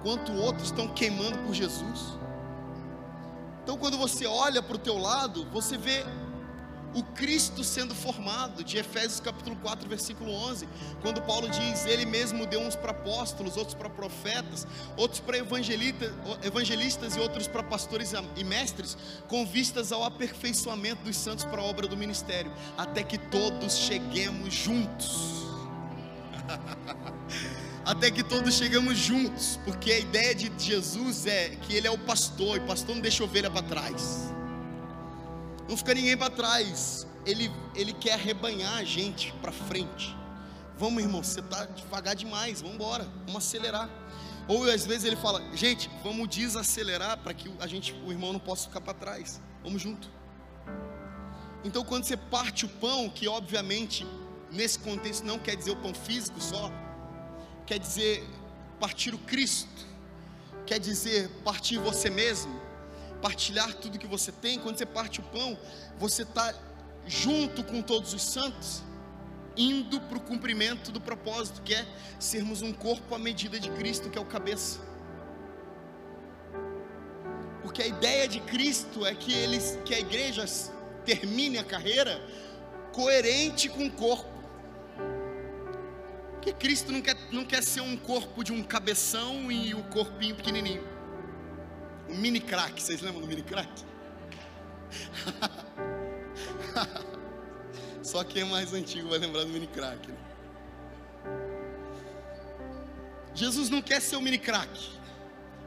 enquanto 0.00 0.32
outros 0.32 0.64
estão 0.64 0.88
queimando 0.88 1.38
por 1.46 1.54
Jesus. 1.54 2.18
Então, 3.62 3.76
quando 3.76 3.98
você 3.98 4.26
olha 4.26 4.62
para 4.62 4.76
o 4.76 4.78
teu 4.78 4.96
lado, 4.96 5.44
você 5.52 5.76
vê 5.76 6.04
o 6.94 7.02
Cristo 7.02 7.62
sendo 7.62 7.94
formado, 7.94 8.64
de 8.64 8.78
Efésios 8.78 9.20
capítulo 9.20 9.56
4, 9.56 9.88
versículo 9.88 10.32
11, 10.32 10.68
quando 11.02 11.20
Paulo 11.22 11.48
diz: 11.48 11.84
Ele 11.86 12.04
mesmo 12.06 12.46
deu 12.46 12.60
uns 12.60 12.74
para 12.74 12.92
apóstolos, 12.92 13.56
outros 13.56 13.74
para 13.74 13.90
profetas, 13.90 14.66
outros 14.96 15.20
para 15.20 15.38
evangelistas, 15.38 17.16
e 17.16 17.20
outros 17.20 17.46
para 17.46 17.62
pastores 17.62 18.12
e 18.36 18.44
mestres, 18.44 18.96
com 19.28 19.44
vistas 19.44 19.92
ao 19.92 20.04
aperfeiçoamento 20.04 21.04
dos 21.04 21.16
santos 21.16 21.44
para 21.44 21.60
a 21.60 21.64
obra 21.64 21.86
do 21.86 21.96
ministério, 21.96 22.52
até 22.76 23.02
que 23.02 23.18
todos 23.18 23.76
cheguemos 23.76 24.54
juntos. 24.54 25.38
Até 27.84 28.10
que 28.10 28.22
todos 28.22 28.54
chegamos 28.54 28.98
juntos, 28.98 29.58
porque 29.64 29.90
a 29.90 29.98
ideia 29.98 30.34
de 30.34 30.52
Jesus 30.58 31.24
é 31.24 31.56
que 31.62 31.74
Ele 31.74 31.86
é 31.86 31.90
o 31.90 31.96
pastor, 31.96 32.58
e 32.58 32.60
pastor 32.60 32.94
não 32.94 33.00
deixa 33.00 33.24
ovelha 33.24 33.50
para 33.50 33.62
trás, 33.62 34.30
não 35.68 35.76
fica 35.76 35.94
ninguém 35.94 36.16
para 36.16 36.30
trás, 36.30 37.06
ele, 37.26 37.50
ele 37.74 37.92
quer 37.92 38.14
arrebanhar 38.14 38.78
a 38.78 38.84
gente 38.84 39.32
para 39.34 39.52
frente. 39.52 40.16
Vamos, 40.78 41.02
irmão, 41.02 41.22
você 41.22 41.40
está 41.40 41.66
devagar 41.66 42.14
demais, 42.14 42.60
vamos 42.60 42.76
embora, 42.76 43.06
vamos 43.26 43.44
acelerar. 43.44 43.90
Ou 44.46 44.64
às 44.70 44.86
vezes 44.86 45.04
ele 45.04 45.16
fala, 45.16 45.42
gente, 45.54 45.90
vamos 46.02 46.26
desacelerar 46.28 47.18
para 47.18 47.34
que 47.34 47.52
a 47.60 47.66
gente, 47.66 47.92
o 48.06 48.10
irmão 48.10 48.32
não 48.32 48.40
possa 48.40 48.66
ficar 48.68 48.80
para 48.80 48.94
trás. 48.94 49.40
Vamos 49.62 49.82
junto. 49.82 50.08
Então, 51.64 51.84
quando 51.84 52.04
você 52.04 52.16
parte 52.16 52.64
o 52.64 52.68
pão, 52.68 53.10
que 53.10 53.28
obviamente 53.28 54.06
nesse 54.50 54.78
contexto 54.78 55.24
não 55.24 55.38
quer 55.38 55.54
dizer 55.54 55.72
o 55.72 55.76
pão 55.76 55.92
físico 55.92 56.40
só, 56.40 56.72
quer 57.66 57.78
dizer 57.78 58.26
partir 58.80 59.12
o 59.12 59.18
Cristo, 59.18 59.86
quer 60.64 60.78
dizer 60.78 61.28
partir 61.44 61.78
você 61.78 62.08
mesmo, 62.08 62.58
partilhar 63.20 63.74
tudo 63.74 63.98
que 63.98 64.06
você 64.06 64.32
tem. 64.32 64.58
Quando 64.58 64.78
você 64.78 64.86
parte 64.86 65.20
o 65.20 65.22
pão, 65.24 65.58
você 65.98 66.22
está 66.22 66.54
junto 67.06 67.64
com 67.64 67.80
todos 67.82 68.12
os 68.12 68.22
santos, 68.22 68.82
indo 69.56 70.00
para 70.02 70.18
o 70.18 70.20
cumprimento 70.20 70.92
do 70.92 71.00
propósito, 71.00 71.62
que 71.62 71.74
é 71.74 71.86
sermos 72.18 72.62
um 72.62 72.72
corpo 72.72 73.14
à 73.14 73.18
medida 73.18 73.58
de 73.58 73.70
Cristo, 73.70 74.10
que 74.10 74.18
é 74.18 74.20
o 74.20 74.24
cabeça. 74.24 74.80
Porque 77.62 77.82
a 77.82 77.86
ideia 77.86 78.28
de 78.28 78.40
Cristo 78.40 79.04
é 79.04 79.14
que, 79.14 79.32
eles, 79.32 79.78
que 79.84 79.94
a 79.94 79.98
igreja 79.98 80.44
termine 81.04 81.58
a 81.58 81.64
carreira 81.64 82.20
coerente 82.92 83.68
com 83.68 83.86
o 83.86 83.90
corpo. 83.90 84.38
Porque 86.32 86.52
Cristo 86.52 86.92
não 86.92 87.02
quer, 87.02 87.16
não 87.32 87.44
quer 87.44 87.62
ser 87.62 87.80
um 87.80 87.96
corpo 87.96 88.44
de 88.44 88.52
um 88.52 88.62
cabeção 88.62 89.50
e 89.50 89.74
o 89.74 89.78
um 89.78 89.82
corpinho 89.82 90.34
pequenininho. 90.34 90.97
Um 92.08 92.16
mini 92.16 92.40
crack, 92.40 92.82
vocês 92.82 93.00
lembram 93.00 93.20
do 93.20 93.26
mini 93.26 93.42
crack? 93.42 93.70
Só 98.02 98.24
quem 98.24 98.42
é 98.42 98.44
mais 98.44 98.72
antigo 98.72 99.10
vai 99.10 99.18
lembrar 99.18 99.44
do 99.44 99.50
mini 99.50 99.66
crack. 99.66 100.08
Né? 100.08 100.16
Jesus 103.34 103.68
não 103.68 103.82
quer 103.82 104.00
ser 104.00 104.16
o 104.16 104.20
mini 104.20 104.38
crack, 104.38 104.90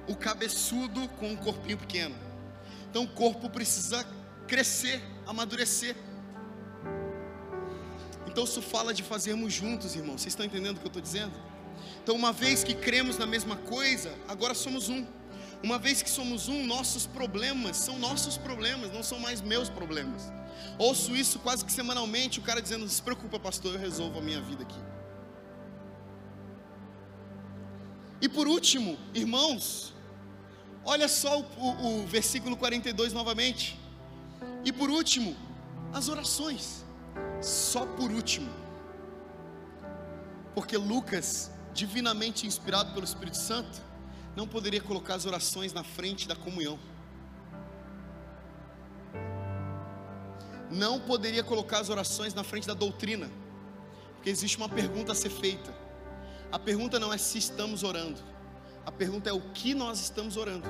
o 0.08 0.16
cabeçudo 0.16 1.08
com 1.20 1.30
um 1.30 1.36
corpinho 1.36 1.78
pequeno. 1.78 2.16
Então 2.90 3.04
o 3.04 3.08
corpo 3.08 3.50
precisa 3.50 4.06
crescer, 4.48 5.02
amadurecer. 5.28 5.96
Então 8.28 8.44
isso 8.44 8.62
fala 8.62 8.94
de 8.94 9.04
fazermos 9.04 9.54
juntos, 9.54 9.96
irmãos. 9.96 10.22
Vocês 10.22 10.34
estão 10.34 10.46
entendendo 10.46 10.78
o 10.78 10.80
que 10.80 10.86
eu 10.86 10.90
estou 10.90 11.02
dizendo? 11.02 11.34
Então, 12.04 12.16
uma 12.16 12.32
vez 12.32 12.64
que 12.64 12.74
cremos 12.74 13.18
na 13.18 13.26
mesma 13.26 13.56
coisa, 13.56 14.14
agora 14.28 14.54
somos 14.54 14.90
um. 14.90 15.06
Uma 15.64 15.78
vez 15.78 16.02
que 16.02 16.10
somos 16.10 16.48
um, 16.48 16.66
nossos 16.66 17.06
problemas 17.06 17.78
são 17.78 18.00
nossos 18.00 18.38
problemas, 18.38 18.92
não 18.92 19.04
são 19.04 19.20
mais 19.20 19.42
meus 19.42 19.70
problemas. 19.70 20.32
Ouço 20.78 21.16
isso 21.16 21.38
quase 21.40 21.64
que 21.64 21.72
semanalmente, 21.72 22.40
o 22.40 22.42
cara 22.42 22.62
dizendo: 22.62 22.88
se 22.90 23.02
preocupa, 23.02 23.40
pastor, 23.40 23.74
eu 23.76 23.80
resolvo 23.80 24.20
a 24.20 24.22
minha 24.22 24.42
vida 24.42 24.64
aqui. 24.64 24.80
E 28.22 28.30
por 28.30 28.48
último, 28.48 28.98
irmãos, 29.14 29.94
olha 30.84 31.08
só 31.08 31.40
o, 31.40 31.46
o, 31.58 32.02
o 32.04 32.08
versículo 32.08 32.58
42 32.58 33.14
novamente. 33.14 33.80
E 34.64 34.72
por 34.72 34.90
último, 34.90 35.36
as 35.94 36.08
orações 36.08 36.84
só 37.42 37.86
por 37.86 38.12
último, 38.12 38.50
porque 40.54 40.78
Lucas, 40.78 41.52
divinamente 41.74 42.46
inspirado 42.46 42.94
pelo 42.94 43.04
Espírito 43.04 43.38
Santo, 43.38 43.82
não 44.36 44.48
poderia 44.48 44.82
colocar 44.82 45.16
as 45.16 45.26
orações 45.26 45.74
na 45.74 45.84
frente 45.84 46.28
da 46.28 46.36
comunhão. 46.36 46.80
Não 50.70 51.00
poderia 51.00 51.44
colocar 51.44 51.80
as 51.80 51.90
orações 51.90 52.34
na 52.34 52.44
frente 52.44 52.66
da 52.66 52.74
doutrina. 52.74 53.30
Porque 54.16 54.30
existe 54.30 54.58
uma 54.58 54.70
pergunta 54.70 55.12
a 55.12 55.16
ser 55.16 55.30
feita. 55.30 55.74
A 56.52 56.58
pergunta 56.58 57.00
não 57.00 57.12
é 57.12 57.18
se 57.18 57.38
estamos 57.38 57.84
orando. 57.84 58.22
A 58.86 58.92
pergunta 58.92 59.30
é 59.30 59.34
o 59.34 59.42
que 59.52 59.74
nós 59.74 60.00
estamos 60.00 60.38
orando. 60.38 60.68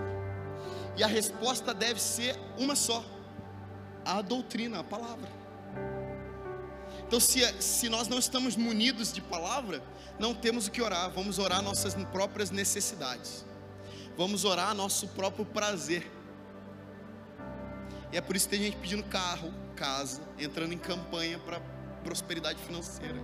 E 0.97 1.03
a 1.03 1.07
resposta 1.07 1.73
deve 1.73 2.01
ser 2.01 2.37
uma 2.57 2.75
só: 2.75 3.03
a 4.03 4.21
doutrina, 4.21 4.79
a 4.79 4.83
palavra. 4.83 5.29
Então, 7.07 7.19
se, 7.19 7.41
se 7.61 7.89
nós 7.89 8.07
não 8.07 8.19
estamos 8.19 8.55
munidos 8.55 9.11
de 9.11 9.21
palavra, 9.21 9.83
não 10.17 10.33
temos 10.33 10.67
o 10.67 10.71
que 10.71 10.81
orar, 10.81 11.11
vamos 11.11 11.39
orar 11.39 11.61
nossas 11.61 11.93
próprias 12.05 12.51
necessidades, 12.51 13.45
vamos 14.21 14.45
orar 14.45 14.75
nosso 14.75 15.07
próprio 15.07 15.43
prazer. 15.43 16.09
E 18.11 18.17
é 18.17 18.21
por 18.21 18.35
isso 18.35 18.47
que 18.47 18.55
tem 18.55 18.65
gente 18.65 18.77
pedindo 18.77 19.03
carro, 19.05 19.51
casa, 19.75 20.21
entrando 20.37 20.73
em 20.73 20.77
campanha 20.77 21.39
para 21.39 21.59
prosperidade 22.03 22.61
financeira. 22.61 23.19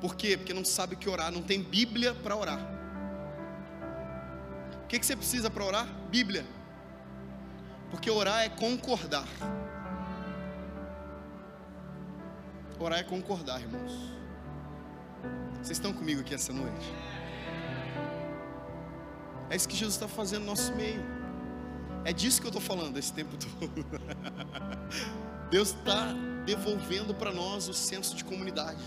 Por 0.00 0.16
quê? 0.16 0.36
Porque 0.36 0.52
não 0.52 0.64
sabe 0.64 0.96
o 0.96 0.98
que 0.98 1.08
orar, 1.08 1.30
não 1.30 1.40
tem 1.40 1.62
Bíblia 1.62 2.14
para 2.14 2.34
orar. 2.34 2.58
O 4.82 4.86
que, 4.88 4.98
que 4.98 5.06
você 5.06 5.14
precisa 5.14 5.48
para 5.48 5.64
orar? 5.64 5.86
Bíblia. 6.10 6.44
Porque 7.92 8.10
orar 8.10 8.42
é 8.42 8.48
concordar. 8.48 9.28
Orar 12.80 12.98
é 12.98 13.04
concordar, 13.04 13.60
irmãos. 13.60 13.92
Vocês 15.62 15.78
estão 15.78 15.92
comigo 15.92 16.22
aqui 16.22 16.34
essa 16.34 16.52
noite? 16.52 16.92
É 19.48 19.56
isso 19.56 19.68
que 19.68 19.76
Jesus 19.76 19.94
está 19.94 20.08
fazendo 20.08 20.40
no 20.40 20.46
nosso 20.46 20.74
meio. 20.74 21.02
É 22.04 22.12
disso 22.12 22.40
que 22.40 22.46
eu 22.46 22.50
estou 22.50 22.62
falando 22.62 22.96
esse 22.98 23.12
tempo 23.12 23.36
todo. 23.36 23.86
Deus 25.50 25.68
está 25.68 26.12
devolvendo 26.44 27.14
para 27.14 27.32
nós 27.32 27.68
o 27.68 27.74
senso 27.74 28.14
de 28.16 28.24
comunidade. 28.24 28.82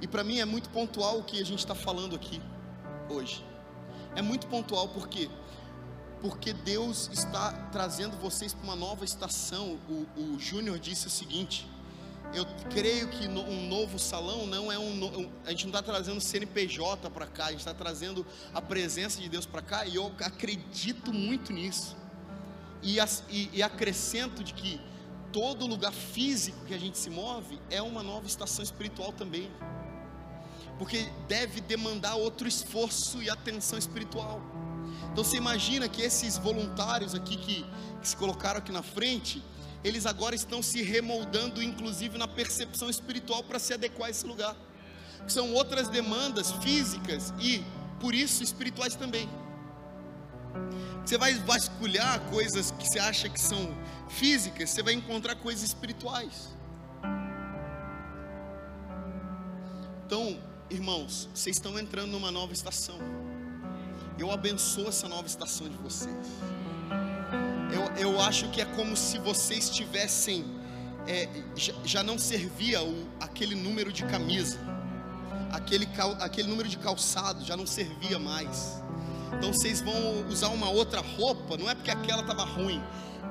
E 0.00 0.06
para 0.06 0.24
mim 0.24 0.38
é 0.40 0.44
muito 0.44 0.68
pontual 0.70 1.20
o 1.20 1.24
que 1.24 1.40
a 1.40 1.44
gente 1.44 1.60
está 1.60 1.74
falando 1.74 2.16
aqui 2.16 2.40
hoje. 3.08 3.44
É 4.16 4.22
muito 4.22 4.46
pontual 4.46 4.88
porque 4.88 5.30
porque 6.20 6.52
Deus 6.52 7.10
está 7.12 7.52
trazendo 7.72 8.16
vocês 8.16 8.54
para 8.54 8.62
uma 8.62 8.76
nova 8.76 9.04
estação. 9.04 9.78
O, 9.88 10.34
o 10.34 10.38
Júnior 10.38 10.78
disse 10.78 11.08
o 11.08 11.10
seguinte: 11.10 11.68
eu 12.34 12.46
creio 12.70 13.08
que 13.08 13.26
um 13.28 13.68
novo 13.68 13.98
salão 13.98 14.46
não 14.46 14.70
é 14.70 14.78
um. 14.78 15.30
A 15.44 15.50
gente 15.50 15.64
não 15.64 15.70
está 15.70 15.82
trazendo 15.82 16.20
CNPJ 16.20 17.10
para 17.10 17.26
cá, 17.26 17.46
a 17.46 17.50
gente 17.50 17.60
está 17.60 17.74
trazendo 17.74 18.24
a 18.54 18.60
presença 18.60 19.20
de 19.20 19.28
Deus 19.28 19.46
para 19.46 19.62
cá, 19.62 19.86
e 19.86 19.96
eu 19.96 20.12
acredito 20.20 21.12
muito 21.12 21.52
nisso. 21.52 21.96
E, 22.82 22.98
e, 23.30 23.50
e 23.52 23.62
acrescento 23.62 24.42
de 24.42 24.54
que 24.54 24.80
todo 25.32 25.66
lugar 25.66 25.92
físico 25.92 26.64
que 26.66 26.74
a 26.74 26.78
gente 26.78 26.98
se 26.98 27.08
move 27.08 27.60
é 27.70 27.80
uma 27.80 28.02
nova 28.02 28.26
estação 28.26 28.62
espiritual 28.62 29.12
também 29.12 29.50
porque 30.82 31.08
deve 31.28 31.60
demandar 31.60 32.16
outro 32.16 32.48
esforço 32.48 33.22
e 33.22 33.30
atenção 33.30 33.78
espiritual. 33.78 34.40
Então 35.12 35.22
você 35.22 35.36
imagina 35.36 35.88
que 35.88 36.02
esses 36.02 36.36
voluntários 36.38 37.14
aqui 37.14 37.36
que, 37.36 37.64
que 38.00 38.08
se 38.08 38.16
colocaram 38.16 38.58
aqui 38.58 38.72
na 38.72 38.82
frente, 38.82 39.40
eles 39.84 40.06
agora 40.06 40.34
estão 40.34 40.62
se 40.62 40.82
remoldando, 40.82 41.62
inclusive 41.62 42.16
na 42.18 42.28
percepção 42.28 42.88
espiritual, 42.88 43.42
para 43.42 43.58
se 43.58 43.74
adequar 43.74 44.08
a 44.08 44.10
esse 44.10 44.26
lugar. 44.26 44.56
São 45.26 45.52
outras 45.52 45.88
demandas 45.88 46.50
físicas 46.62 47.32
e, 47.40 47.64
por 48.00 48.14
isso, 48.14 48.42
espirituais 48.42 48.94
também. 48.94 49.28
Você 51.04 51.18
vai 51.18 51.34
vasculhar 51.34 52.20
coisas 52.30 52.70
que 52.72 52.86
você 52.86 52.98
acha 52.98 53.28
que 53.28 53.40
são 53.40 53.76
físicas, 54.08 54.70
você 54.70 54.82
vai 54.82 54.94
encontrar 54.94 55.36
coisas 55.36 55.62
espirituais. 55.64 56.48
Então, 60.06 60.38
Irmãos, 60.72 61.28
vocês 61.34 61.56
estão 61.56 61.78
entrando 61.78 62.12
numa 62.12 62.30
nova 62.30 62.54
estação. 62.54 62.98
Eu 64.18 64.30
abençoo 64.30 64.88
essa 64.88 65.06
nova 65.06 65.26
estação 65.26 65.68
de 65.68 65.76
vocês. 65.76 66.26
Eu, 67.72 67.90
eu 67.96 68.20
acho 68.20 68.48
que 68.50 68.60
é 68.60 68.64
como 68.64 68.96
se 68.96 69.18
vocês 69.18 69.70
tivessem. 69.70 70.44
É, 71.06 71.28
já, 71.56 71.72
já, 71.84 72.02
não 72.02 72.16
servia 72.16 72.80
o, 72.82 73.08
aquele 73.18 73.56
número 73.56 73.92
de 73.92 74.04
camisa, 74.04 74.56
aquele, 75.50 75.84
cal, 75.86 76.12
aquele 76.20 76.48
número 76.48 76.68
de 76.68 76.78
calçado 76.78 77.44
já 77.44 77.56
não 77.56 77.66
servia 77.66 78.20
mais. 78.20 78.80
Então 79.36 79.52
vocês 79.52 79.80
vão 79.80 80.24
usar 80.28 80.48
uma 80.48 80.68
outra 80.68 81.00
roupa, 81.00 81.56
não 81.56 81.68
é 81.68 81.74
porque 81.74 81.90
aquela 81.90 82.20
estava 82.20 82.44
ruim, 82.44 82.80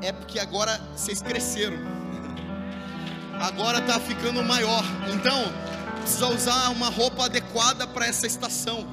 é 0.02 0.12
porque 0.12 0.38
agora 0.38 0.78
vocês 0.96 1.22
cresceram. 1.22 1.78
Agora 3.40 3.80
está 3.80 4.00
ficando 4.00 4.44
maior. 4.44 4.84
Então, 5.12 5.52
precisa 6.02 6.28
usar 6.28 6.70
uma 6.70 6.90
roupa 6.90 7.26
adequada 7.26 7.88
para 7.88 8.06
essa 8.06 8.28
estação. 8.28 8.86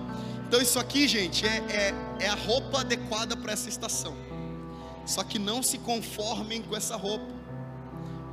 Então, 0.47 0.59
isso 0.59 0.79
aqui, 0.79 1.07
gente, 1.07 1.47
é, 1.47 1.59
é, 1.69 1.95
é 2.25 2.29
a 2.29 2.35
roupa 2.35 2.81
adequada 2.81 3.37
para 3.37 3.53
essa 3.53 3.69
estação. 3.69 4.17
Só 5.09 5.25
que 5.25 5.39
não 5.39 5.63
se 5.63 5.79
conformem 5.79 6.61
com 6.63 6.77
essa 6.77 6.97
roupa. 6.97 7.39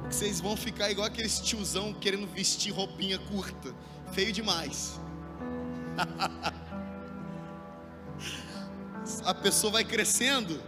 Vocês 0.10 0.42
vão 0.42 0.58
ficar 0.58 0.92
igual 0.92 1.08
aqueles 1.08 1.40
tiozão 1.40 1.94
querendo 1.94 2.28
vestir 2.28 2.72
roupinha 2.72 3.18
curta. 3.18 3.74
Feio 4.12 4.32
demais. 4.32 5.00
a 9.26 9.34
pessoa 9.34 9.72
vai 9.72 9.84
crescendo. 9.84 10.62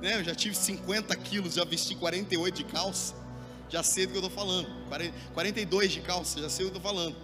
Né? 0.00 0.20
Eu 0.20 0.24
já 0.24 0.34
tive 0.34 0.54
50 0.54 1.14
quilos, 1.16 1.52
já 1.54 1.64
vesti 1.64 1.94
48 1.96 2.56
de 2.56 2.64
calça 2.64 3.26
já 3.68 3.82
sei 3.82 4.06
do 4.06 4.12
que 4.12 4.18
eu 4.18 4.26
estou 4.26 4.30
falando. 4.30 4.68
42 5.34 5.92
de 5.92 6.00
calça, 6.00 6.40
já 6.40 6.48
sei 6.48 6.66
do 6.66 6.70
que 6.70 6.76
eu 6.76 6.78
estou 6.78 6.92
falando. 6.92 7.16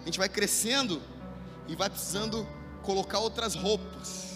A 0.00 0.04
gente 0.04 0.18
vai 0.18 0.28
crescendo 0.28 1.00
e 1.66 1.76
vai 1.76 1.88
precisando 1.88 2.46
colocar 2.82 3.18
outras 3.18 3.54
roupas. 3.54 4.27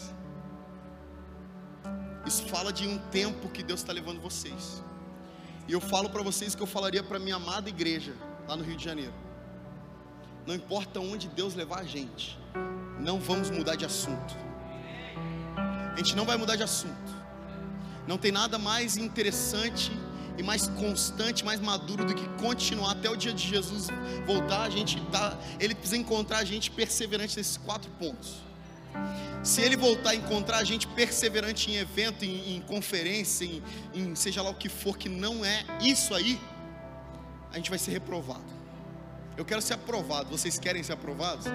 Isso 2.26 2.44
fala 2.44 2.72
de 2.72 2.86
um 2.86 2.98
tempo 3.10 3.48
que 3.48 3.62
Deus 3.62 3.80
está 3.80 3.92
levando 3.92 4.20
vocês. 4.20 4.82
E 5.68 5.72
eu 5.72 5.80
falo 5.80 6.10
para 6.10 6.22
vocês 6.22 6.54
que 6.54 6.62
eu 6.62 6.66
falaria 6.66 7.02
para 7.02 7.18
minha 7.18 7.36
amada 7.36 7.68
igreja 7.68 8.14
lá 8.48 8.56
no 8.56 8.64
Rio 8.64 8.76
de 8.76 8.84
Janeiro. 8.84 9.14
Não 10.46 10.54
importa 10.54 11.00
onde 11.00 11.28
Deus 11.28 11.54
levar 11.54 11.80
a 11.80 11.84
gente, 11.84 12.38
não 12.98 13.20
vamos 13.20 13.50
mudar 13.50 13.76
de 13.76 13.84
assunto. 13.84 14.34
A 15.56 15.96
gente 15.96 16.16
não 16.16 16.24
vai 16.24 16.36
mudar 16.36 16.56
de 16.56 16.62
assunto. 16.62 17.12
Não 18.06 18.18
tem 18.18 18.32
nada 18.32 18.58
mais 18.58 18.96
interessante 18.96 19.92
e 20.36 20.42
mais 20.42 20.66
constante, 20.68 21.44
mais 21.44 21.60
maduro 21.60 22.04
do 22.04 22.14
que 22.14 22.26
continuar 22.42 22.92
até 22.92 23.08
o 23.08 23.16
dia 23.16 23.32
de 23.32 23.46
Jesus 23.46 23.88
voltar. 24.26 24.62
A 24.62 24.70
gente 24.70 25.00
tá, 25.06 25.38
ele 25.60 25.74
precisa 25.74 25.96
encontrar 25.96 26.38
a 26.38 26.44
gente 26.44 26.70
perseverante 26.70 27.36
nesses 27.36 27.56
quatro 27.56 27.90
pontos. 27.92 28.42
Se 29.42 29.60
ele 29.60 29.76
voltar 29.76 30.10
a 30.10 30.14
encontrar 30.14 30.58
a 30.58 30.64
gente 30.64 30.86
perseverante 30.86 31.70
em 31.70 31.76
evento, 31.76 32.24
em, 32.24 32.56
em 32.56 32.60
conferência, 32.60 33.44
em, 33.44 33.62
em 33.92 34.14
seja 34.14 34.42
lá 34.42 34.50
o 34.50 34.54
que 34.54 34.68
for, 34.68 34.96
que 34.96 35.08
não 35.08 35.44
é 35.44 35.64
isso 35.80 36.14
aí, 36.14 36.40
a 37.50 37.56
gente 37.56 37.68
vai 37.68 37.78
ser 37.78 37.90
reprovado. 37.90 38.44
Eu 39.36 39.44
quero 39.44 39.60
ser 39.60 39.74
aprovado. 39.74 40.30
Vocês 40.30 40.58
querem 40.58 40.82
ser 40.82 40.92
aprovados? 40.92 41.46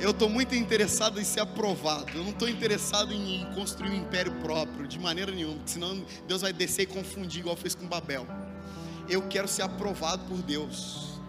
Eu 0.00 0.10
estou 0.10 0.28
muito 0.28 0.54
interessado 0.54 1.20
em 1.20 1.24
ser 1.24 1.40
aprovado. 1.40 2.10
Eu 2.12 2.24
não 2.24 2.30
estou 2.30 2.48
interessado 2.48 3.12
em 3.12 3.46
construir 3.54 3.90
um 3.90 3.94
império 3.94 4.32
próprio, 4.40 4.88
de 4.88 4.98
maneira 4.98 5.30
nenhuma, 5.30 5.54
porque 5.56 5.70
senão 5.70 6.04
Deus 6.26 6.42
vai 6.42 6.52
descer 6.52 6.82
e 6.82 6.86
confundir, 6.86 7.40
igual 7.40 7.56
fez 7.56 7.74
com 7.74 7.86
Babel. 7.86 8.26
Eu 9.08 9.22
quero 9.28 9.46
ser 9.46 9.62
aprovado 9.62 10.24
por 10.24 10.38
Deus. 10.42 11.20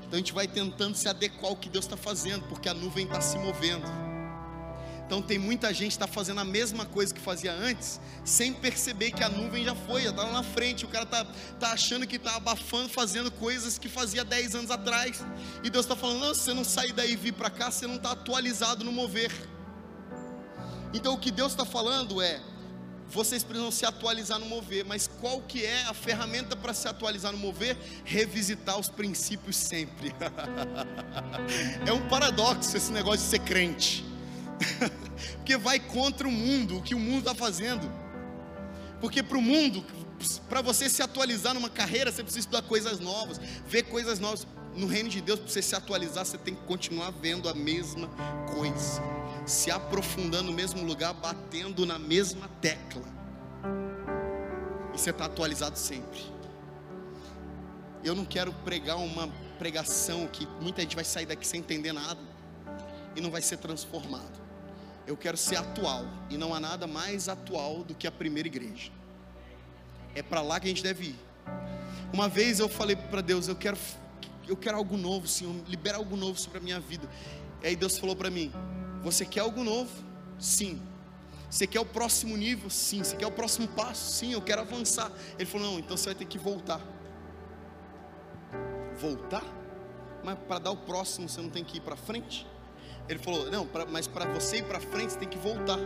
Então 0.00 0.14
a 0.14 0.16
gente 0.16 0.32
vai 0.32 0.48
tentando 0.48 0.96
se 0.96 1.08
adequar 1.08 1.50
ao 1.50 1.56
que 1.56 1.68
Deus 1.68 1.84
está 1.84 1.96
fazendo, 1.96 2.44
porque 2.48 2.68
a 2.68 2.74
nuvem 2.74 3.06
está 3.06 3.20
se 3.20 3.38
movendo. 3.38 3.86
Então 5.06 5.22
tem 5.22 5.38
muita 5.38 5.72
gente 5.72 5.90
que 5.90 5.94
está 5.94 6.08
fazendo 6.08 6.40
a 6.40 6.44
mesma 6.44 6.84
coisa 6.84 7.14
que 7.14 7.20
fazia 7.20 7.52
antes, 7.52 8.00
sem 8.24 8.52
perceber 8.52 9.12
que 9.12 9.22
a 9.22 9.28
nuvem 9.28 9.64
já 9.64 9.74
foi, 9.74 10.02
já 10.02 10.10
está 10.10 10.24
lá 10.24 10.32
na 10.32 10.42
frente. 10.42 10.84
O 10.84 10.88
cara 10.88 11.04
está 11.04 11.24
tá 11.60 11.72
achando 11.72 12.04
que 12.06 12.16
está 12.16 12.34
abafando, 12.34 12.88
fazendo 12.88 13.30
coisas 13.30 13.78
que 13.78 13.88
fazia 13.88 14.24
10 14.24 14.56
anos 14.56 14.70
atrás. 14.70 15.24
E 15.62 15.70
Deus 15.70 15.84
está 15.84 15.94
falando: 15.94 16.18
não, 16.18 16.34
se 16.34 16.40
você 16.40 16.54
não 16.54 16.64
sair 16.64 16.92
daí 16.92 17.12
e 17.12 17.16
vir 17.16 17.32
para 17.32 17.48
cá, 17.48 17.70
você 17.70 17.86
não 17.86 17.96
está 17.96 18.10
atualizado 18.10 18.84
no 18.84 18.90
mover. 18.90 19.30
Então 20.92 21.14
o 21.14 21.18
que 21.18 21.30
Deus 21.30 21.52
está 21.52 21.64
falando 21.64 22.20
é: 22.20 22.42
vocês 23.08 23.44
precisam 23.44 23.70
se 23.70 23.86
atualizar 23.86 24.40
no 24.40 24.46
mover, 24.46 24.84
mas 24.84 25.06
qual 25.20 25.40
que 25.40 25.64
é 25.64 25.84
a 25.84 25.94
ferramenta 25.94 26.56
para 26.56 26.74
se 26.74 26.88
atualizar 26.88 27.30
no 27.30 27.38
mover? 27.38 27.76
Revisitar 28.04 28.76
os 28.76 28.88
princípios 28.88 29.56
sempre. 29.56 30.12
é 31.86 31.92
um 31.92 32.08
paradoxo 32.08 32.76
esse 32.76 32.90
negócio 32.90 33.20
de 33.20 33.30
ser 33.30 33.38
crente. 33.38 34.15
Porque 35.36 35.56
vai 35.56 35.78
contra 35.78 36.26
o 36.26 36.32
mundo, 36.32 36.78
o 36.78 36.82
que 36.82 36.94
o 36.94 36.98
mundo 36.98 37.20
está 37.20 37.34
fazendo. 37.34 37.90
Porque 39.00 39.22
para 39.22 39.38
o 39.38 39.42
mundo, 39.42 39.84
para 40.48 40.62
você 40.62 40.88
se 40.88 41.02
atualizar 41.02 41.54
numa 41.54 41.70
carreira, 41.70 42.10
você 42.10 42.22
precisa 42.22 42.40
estudar 42.40 42.62
coisas 42.62 42.98
novas, 42.98 43.40
ver 43.66 43.84
coisas 43.84 44.18
novas. 44.18 44.46
no 44.74 44.86
reino 44.86 45.08
de 45.08 45.22
Deus, 45.22 45.38
para 45.40 45.48
você 45.48 45.62
se 45.62 45.74
atualizar, 45.74 46.24
você 46.24 46.36
tem 46.36 46.54
que 46.54 46.62
continuar 46.64 47.10
vendo 47.10 47.48
a 47.48 47.54
mesma 47.54 48.08
coisa, 48.54 49.00
se 49.46 49.70
aprofundando 49.70 50.50
no 50.50 50.52
mesmo 50.52 50.84
lugar, 50.84 51.14
batendo 51.14 51.86
na 51.86 51.98
mesma 51.98 52.48
tecla. 52.60 53.04
E 54.94 54.98
você 54.98 55.10
está 55.10 55.24
atualizado 55.26 55.78
sempre. 55.78 56.20
Eu 58.04 58.14
não 58.14 58.24
quero 58.24 58.52
pregar 58.64 58.96
uma 58.98 59.28
pregação 59.58 60.26
que 60.26 60.46
muita 60.60 60.82
gente 60.82 60.94
vai 60.94 61.04
sair 61.04 61.26
daqui 61.26 61.46
sem 61.46 61.60
entender 61.60 61.92
nada 61.92 62.20
e 63.14 63.20
não 63.20 63.30
vai 63.30 63.40
ser 63.40 63.56
transformado. 63.56 64.45
Eu 65.06 65.16
quero 65.16 65.36
ser 65.36 65.56
atual 65.56 66.04
e 66.28 66.36
não 66.36 66.54
há 66.54 66.60
nada 66.60 66.86
mais 66.86 67.28
atual 67.28 67.84
do 67.84 67.94
que 67.94 68.06
a 68.06 68.12
primeira 68.12 68.48
igreja. 68.48 68.90
É 70.14 70.22
para 70.22 70.42
lá 70.42 70.58
que 70.58 70.66
a 70.66 70.68
gente 70.68 70.82
deve 70.82 71.08
ir. 71.08 71.16
Uma 72.12 72.28
vez 72.28 72.58
eu 72.58 72.68
falei 72.68 72.96
para 72.96 73.20
Deus, 73.20 73.48
eu 73.48 73.56
quero 73.56 73.76
eu 74.48 74.56
quero 74.56 74.76
algo 74.76 74.96
novo, 74.96 75.26
Senhor, 75.26 75.54
libera 75.66 75.98
algo 75.98 76.16
novo 76.16 76.38
sobre 76.38 76.58
a 76.58 76.60
minha 76.60 76.78
vida. 76.78 77.08
E 77.62 77.66
aí 77.66 77.76
Deus 77.76 77.98
falou 77.98 78.14
para 78.14 78.30
mim: 78.30 78.52
Você 79.02 79.24
quer 79.24 79.40
algo 79.40 79.62
novo? 79.64 79.90
Sim. 80.38 80.80
Você 81.50 81.66
quer 81.66 81.80
o 81.80 81.86
próximo 81.86 82.36
nível? 82.36 82.70
Sim. 82.70 83.02
Você 83.02 83.16
quer 83.16 83.26
o 83.26 83.32
próximo 83.32 83.66
passo? 83.68 84.12
Sim, 84.12 84.32
eu 84.32 84.42
quero 84.42 84.60
avançar. 84.60 85.10
Ele 85.36 85.46
falou: 85.46 85.72
Não, 85.72 85.78
então 85.78 85.96
você 85.96 86.06
vai 86.06 86.14
ter 86.14 86.26
que 86.26 86.38
voltar. 86.38 86.80
Voltar? 89.00 89.44
Mas 90.22 90.38
para 90.46 90.58
dar 90.58 90.70
o 90.70 90.76
próximo 90.76 91.28
você 91.28 91.40
não 91.40 91.50
tem 91.50 91.64
que 91.64 91.78
ir 91.78 91.80
para 91.80 91.96
frente? 91.96 92.46
Ele 93.08 93.18
falou: 93.18 93.50
Não, 93.50 93.66
pra, 93.66 93.86
mas 93.86 94.06
para 94.06 94.26
você 94.26 94.58
ir 94.58 94.64
para 94.64 94.80
frente 94.80 95.12
você 95.12 95.18
tem 95.18 95.28
que 95.28 95.38
voltar. 95.38 95.78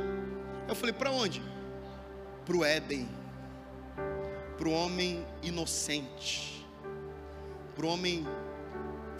Eu 0.68 0.74
falei: 0.74 0.92
Para 0.92 1.10
onde? 1.10 1.42
Para 2.44 2.56
o 2.56 2.64
Éden. 2.64 3.08
Para 4.56 4.68
o 4.68 4.72
homem 4.72 5.26
inocente. 5.42 6.66
Para 7.74 7.86
o 7.86 7.88
homem 7.88 8.26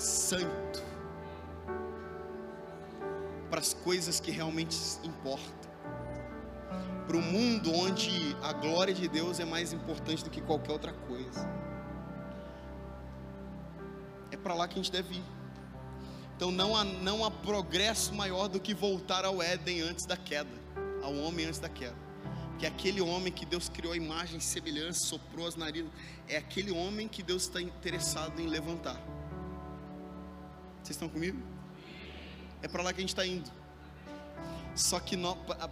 santo, 0.01 0.83
para 3.51 3.61
as 3.61 3.75
coisas 3.75 4.19
que 4.19 4.31
realmente 4.31 4.77
importam, 5.05 5.71
para 7.07 7.17
o 7.17 7.23
mundo 7.23 7.73
onde 7.73 8.37
a 8.43 8.53
glória 8.53 8.95
de 8.95 9.09
Deus 9.09 9.41
é 9.41 9.45
mais 9.45 9.73
importante 9.73 10.25
do 10.25 10.31
que 10.31 10.41
qualquer 10.41 10.73
outra 10.73 10.93
coisa. 10.93 11.49
É 14.31 14.37
para 14.37 14.55
lá 14.55 14.67
que 14.69 14.75
a 14.75 14.83
gente 14.83 14.93
deve 14.93 15.17
ir. 15.17 15.40
Então 16.41 16.51
não 16.51 16.75
há, 16.75 16.85
não 16.85 17.23
há 17.23 17.31
progresso 17.31 18.15
maior 18.15 18.49
do 18.49 18.59
que 18.59 18.73
voltar 18.73 19.27
ao 19.27 19.43
Éden 19.43 19.83
antes 19.83 20.07
da 20.07 20.17
queda, 20.17 20.49
ao 21.03 21.15
homem 21.15 21.45
antes 21.45 21.61
da 21.61 21.69
queda. 21.69 21.95
Que 22.59 22.65
é 22.65 22.69
aquele 22.71 23.03
homem 23.03 23.31
que 23.31 23.45
Deus 23.45 23.69
criou 23.69 23.93
a 23.93 23.97
imagem 23.99 24.39
e 24.39 24.41
semelhança, 24.41 25.01
soprou 25.01 25.47
as 25.47 25.55
narinas, 25.55 25.93
é 26.27 26.39
aquele 26.39 26.71
homem 26.71 27.07
que 27.09 27.23
Deus 27.23 27.43
está 27.43 27.61
interessado 27.61 28.41
em 28.41 28.47
levantar. 28.47 28.99
Vocês 30.83 30.97
estão 30.97 31.11
comigo? 31.11 31.39
É 32.63 32.69
para 32.69 32.83
lá 32.83 32.91
que 32.95 33.01
a 33.01 33.03
gente 33.03 33.11
está 33.11 33.27
indo. 33.27 33.51
Só 34.75 34.99
que 34.99 35.19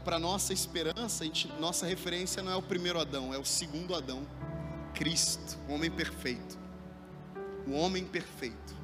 para 0.04 0.18
nossa 0.18 0.52
esperança, 0.52 1.24
gente, 1.24 1.48
nossa 1.58 1.86
referência 1.86 2.42
não 2.42 2.52
é 2.52 2.56
o 2.56 2.62
primeiro 2.62 3.00
Adão, 3.00 3.32
é 3.32 3.38
o 3.38 3.44
segundo 3.44 3.94
Adão, 3.94 4.20
Cristo, 4.92 5.56
o 5.66 5.72
homem 5.72 5.90
perfeito. 5.90 6.58
O 7.66 7.72
homem 7.72 8.04
perfeito, 8.04 8.78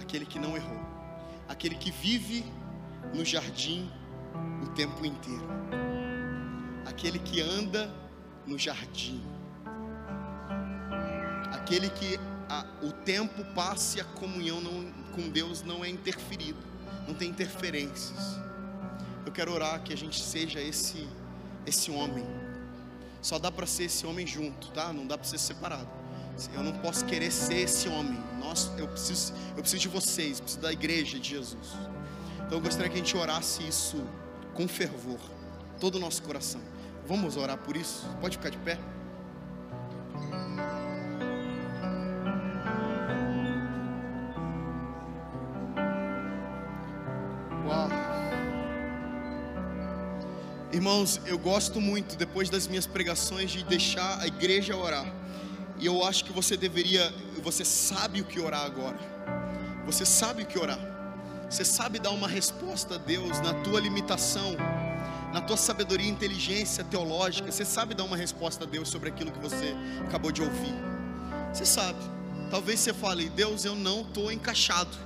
aquele 0.00 0.26
que 0.26 0.38
não 0.38 0.56
errou, 0.56 0.80
aquele 1.48 1.74
que 1.74 1.90
vive 1.90 2.44
no 3.14 3.24
jardim 3.24 3.90
o 4.62 4.68
tempo 4.68 5.04
inteiro, 5.04 5.46
aquele 6.86 7.18
que 7.18 7.40
anda 7.40 7.92
no 8.46 8.58
jardim, 8.58 9.22
aquele 11.52 11.88
que 11.90 12.18
a, 12.48 12.66
o 12.82 12.92
tempo 12.92 13.44
passa 13.54 13.98
e 13.98 14.00
a 14.00 14.04
comunhão 14.04 14.60
não, 14.60 14.92
com 15.12 15.28
Deus 15.28 15.62
não 15.62 15.84
é 15.84 15.88
interferido, 15.88 16.58
não 17.06 17.14
tem 17.14 17.30
interferências. 17.30 18.38
Eu 19.24 19.32
quero 19.32 19.52
orar 19.52 19.82
que 19.82 19.92
a 19.92 19.96
gente 19.96 20.20
seja 20.20 20.60
esse 20.60 21.08
esse 21.66 21.90
homem. 21.90 22.24
Só 23.20 23.38
dá 23.38 23.50
para 23.50 23.66
ser 23.66 23.84
esse 23.84 24.06
homem 24.06 24.26
junto, 24.26 24.70
tá? 24.72 24.92
Não 24.92 25.06
dá 25.06 25.16
para 25.16 25.26
ser 25.26 25.38
separado. 25.38 25.88
Eu 26.54 26.62
não 26.62 26.72
posso 26.72 27.04
querer 27.04 27.30
ser 27.30 27.58
esse 27.58 27.88
homem. 27.88 28.18
Nós, 28.38 28.70
eu 28.76 28.88
preciso, 28.88 29.32
eu 29.56 29.62
preciso 29.62 29.82
de 29.82 29.88
vocês, 29.88 30.40
preciso 30.40 30.60
da 30.60 30.72
igreja 30.72 31.18
de 31.18 31.30
Jesus. 31.30 31.72
Então 32.36 32.58
eu 32.58 32.60
gostaria 32.60 32.88
que 32.88 32.96
a 32.96 32.98
gente 32.98 33.16
orasse 33.16 33.66
isso 33.66 34.04
com 34.52 34.68
fervor, 34.68 35.18
todo 35.80 35.96
o 35.96 36.00
nosso 36.00 36.22
coração. 36.22 36.60
Vamos 37.06 37.36
orar 37.36 37.58
por 37.58 37.76
isso? 37.76 38.06
Pode 38.20 38.36
ficar 38.36 38.50
de 38.50 38.58
pé? 38.58 38.78
Irmãos, 50.74 51.20
eu 51.24 51.38
gosto 51.38 51.80
muito, 51.80 52.16
depois 52.16 52.50
das 52.50 52.66
minhas 52.66 52.84
pregações, 52.84 53.50
de 53.52 53.64
deixar 53.64 54.20
a 54.20 54.26
igreja 54.26 54.76
orar. 54.76 55.06
E 55.84 55.86
eu 55.86 56.02
acho 56.02 56.24
que 56.24 56.32
você 56.32 56.56
deveria, 56.56 57.12
você 57.42 57.62
sabe 57.62 58.22
o 58.22 58.24
que 58.24 58.40
orar 58.40 58.64
agora. 58.64 58.96
Você 59.84 60.06
sabe 60.06 60.44
o 60.44 60.46
que 60.46 60.58
orar. 60.58 60.78
Você 61.50 61.62
sabe 61.62 61.98
dar 61.98 62.08
uma 62.08 62.26
resposta 62.26 62.94
a 62.94 62.96
Deus 62.96 63.38
na 63.40 63.52
tua 63.62 63.80
limitação, 63.80 64.56
na 65.30 65.42
tua 65.42 65.58
sabedoria 65.58 66.06
e 66.06 66.10
inteligência 66.10 66.82
teológica. 66.84 67.52
Você 67.52 67.66
sabe 67.66 67.94
dar 67.94 68.04
uma 68.04 68.16
resposta 68.16 68.64
a 68.64 68.66
Deus 68.66 68.88
sobre 68.88 69.10
aquilo 69.10 69.30
que 69.30 69.38
você 69.38 69.76
acabou 70.08 70.32
de 70.32 70.40
ouvir. 70.40 70.74
Você 71.52 71.66
sabe. 71.66 71.98
Talvez 72.50 72.80
você 72.80 72.94
fale, 72.94 73.28
Deus, 73.28 73.66
eu 73.66 73.74
não 73.74 74.00
estou 74.00 74.32
encaixado. 74.32 74.96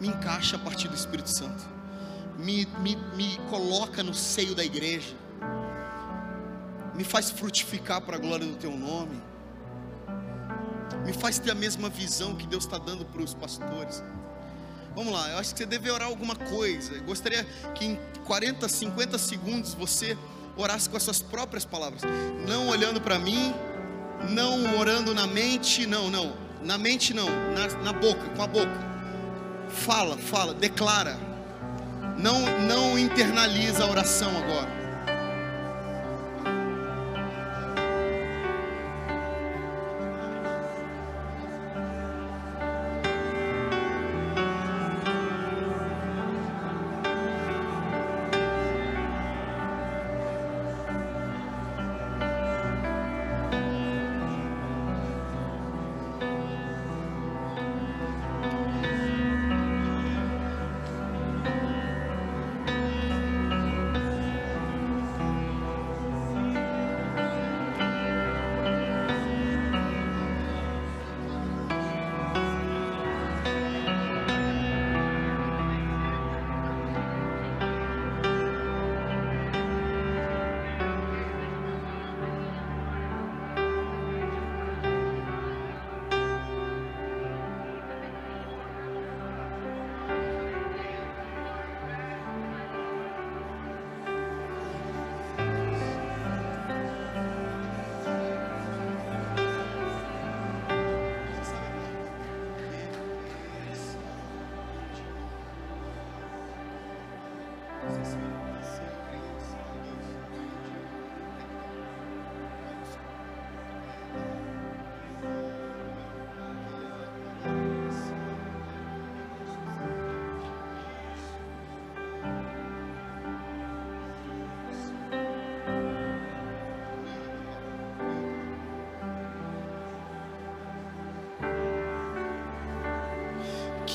Me 0.00 0.08
encaixa 0.08 0.56
a 0.56 0.58
partir 0.58 0.88
do 0.88 0.94
Espírito 0.94 1.28
Santo 1.28 1.74
me, 2.38 2.66
me, 2.80 2.96
me 3.14 3.38
coloca 3.50 4.02
no 4.02 4.14
seio 4.14 4.54
da 4.54 4.64
igreja, 4.64 5.14
me 6.94 7.04
faz 7.04 7.30
frutificar 7.30 8.00
para 8.00 8.16
a 8.16 8.18
glória 8.18 8.46
do 8.46 8.56
teu 8.56 8.72
nome, 8.76 9.20
me 11.04 11.12
faz 11.12 11.38
ter 11.38 11.50
a 11.50 11.54
mesma 11.54 11.88
visão 11.88 12.34
que 12.34 12.46
Deus 12.46 12.64
está 12.64 12.78
dando 12.78 13.04
para 13.04 13.22
os 13.22 13.34
pastores. 13.34 14.02
Vamos 14.94 15.12
lá, 15.12 15.30
eu 15.30 15.38
acho 15.38 15.52
que 15.52 15.58
você 15.58 15.66
deve 15.66 15.90
orar 15.90 16.08
alguma 16.08 16.36
coisa. 16.36 16.94
Eu 16.94 17.02
gostaria 17.02 17.44
que 17.74 17.84
em 17.84 17.98
40, 18.24 18.68
50 18.68 19.18
segundos 19.18 19.74
você 19.74 20.16
orasse 20.56 20.88
com 20.88 20.96
as 20.96 21.02
suas 21.02 21.20
próprias 21.20 21.64
palavras, 21.64 22.02
não 22.46 22.68
olhando 22.68 23.00
para 23.00 23.18
mim, 23.18 23.52
não 24.30 24.78
orando 24.78 25.12
na 25.12 25.26
mente, 25.26 25.84
não, 25.86 26.10
não, 26.10 26.32
na 26.62 26.78
mente 26.78 27.12
não, 27.12 27.26
na, 27.26 27.66
na 27.82 27.92
boca, 27.92 28.28
com 28.36 28.42
a 28.42 28.46
boca. 28.46 28.94
Fala, 29.68 30.16
fala, 30.16 30.54
declara 30.54 31.18
não, 32.18 32.40
não 32.60 32.98
internaliza 32.98 33.84
a 33.84 33.90
oração 33.90 34.30
agora. 34.36 34.83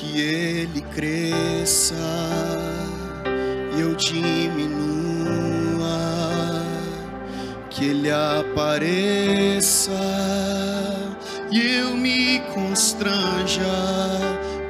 Que 0.00 0.18
ele 0.18 0.80
cresça 0.94 1.94
e 3.76 3.80
eu 3.82 3.94
diminua, 3.94 4.24
que 7.68 7.84
ele 7.84 8.10
apareça 8.10 9.90
e 11.50 11.60
eu 11.60 11.94
me 11.94 12.40
constranja 12.54 13.62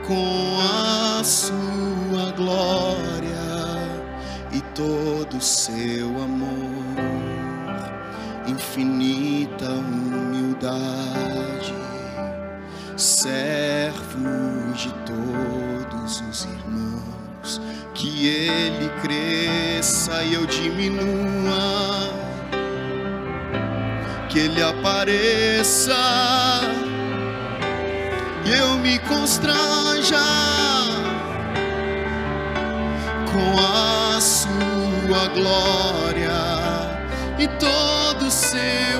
com 0.04 0.58
a 0.58 1.22
sua 1.22 2.32
glória 2.36 3.30
e 4.52 4.60
todo 4.74 5.36
o 5.36 5.40
seu 5.40 6.09
Ele 24.60 24.68
apareça 24.68 25.96
e 28.44 28.52
eu 28.52 28.76
me 28.76 28.98
constranja 28.98 30.20
com 33.32 33.58
a 33.58 34.20
Sua 34.20 35.28
glória 35.28 36.30
e 37.38 37.48
todo 37.58 38.26
o 38.26 38.30
seu 38.30 38.99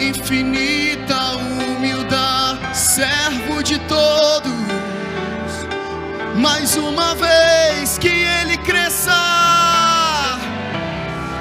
infinita 0.00 1.36
humildade, 1.36 2.76
servo 2.76 3.62
de 3.62 3.78
todos. 3.80 4.50
Mais 6.36 6.76
uma 6.76 7.14
vez 7.14 7.98
que 7.98 8.08
Ele 8.08 8.56
cresça 8.58 9.12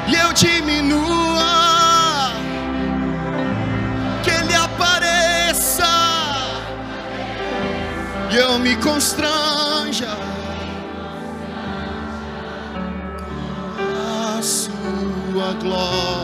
e 0.07 0.15
eu 0.15 0.33
diminua, 0.33 2.31
que 4.23 4.29
Ele 4.29 4.55
apareça 4.55 5.85
e 8.31 8.35
eu 8.35 8.59
me 8.59 8.75
constranja 8.77 10.17
a 14.37 14.41
Sua 14.41 15.53
glória 15.61 16.18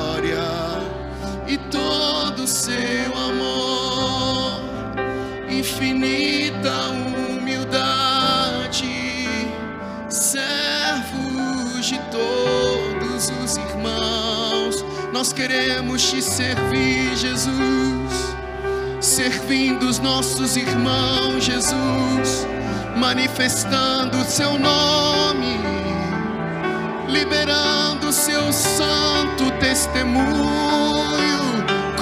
seu 2.48 3.12
amor, 3.30 4.62
infinita 5.50 6.90
humildade, 7.40 8.86
servos 10.10 11.86
de 11.86 12.00
todos 12.12 13.32
os 13.44 13.58
irmãos. 13.58 14.86
Nós 15.12 15.34
queremos 15.34 16.04
te 16.04 16.22
servir, 16.22 17.16
Jesus, 17.16 18.36
servindo 19.02 19.88
os 19.88 20.00
nossos 20.00 20.56
irmãos, 20.56 21.44
Jesus, 21.44 22.46
manifestando 22.96 24.18
o 24.18 24.26
seu 24.26 24.60
nome, 24.60 25.58
liberando 27.08 28.10
o 28.10 28.14
seu 28.14 28.54
santo 28.54 29.50
testemunho. 29.60 31.55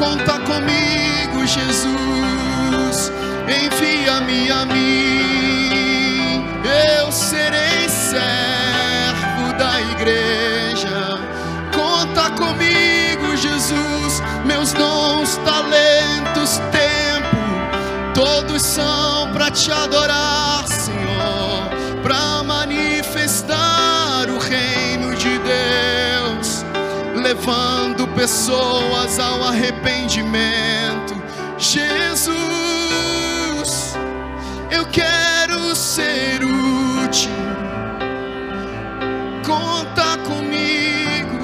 Conta 0.03 0.37
comigo, 0.39 1.47
Jesus, 1.47 3.09
envia-me 3.47 4.51
a 4.51 4.65
mim, 4.65 6.45
eu 6.99 7.09
serei 7.09 7.87
servo 7.87 9.53
da 9.57 9.79
igreja. 9.79 11.17
Conta 11.73 12.29
comigo, 12.31 13.37
Jesus, 13.37 14.21
meus 14.43 14.73
dons, 14.73 15.37
talentos, 15.45 16.59
tempo, 16.73 17.37
todos 18.13 18.61
são 18.61 19.31
para 19.31 19.49
te 19.51 19.71
adorar, 19.71 20.67
Senhor, 20.67 21.69
para 22.03 22.43
manifestar 22.43 24.27
o 24.29 24.37
reino 24.37 25.15
de 25.15 25.39
Deus, 25.39 26.65
levando 27.15 28.02
pessoas 28.15 29.19
ao 29.19 29.43
arrependimento. 29.43 31.21
Jesus, 31.57 32.35
eu 34.71 34.85
quero 34.87 35.75
ser 35.75 36.43
útil. 36.43 37.31
Conta 39.45 40.17
comigo, 40.19 41.37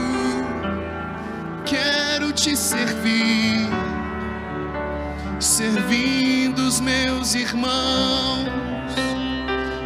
quero 1.66 2.32
te 2.32 2.56
servir, 2.56 3.68
servindo 5.40 6.60
os 6.60 6.80
meus 6.80 7.36
irmãos, 7.36 8.50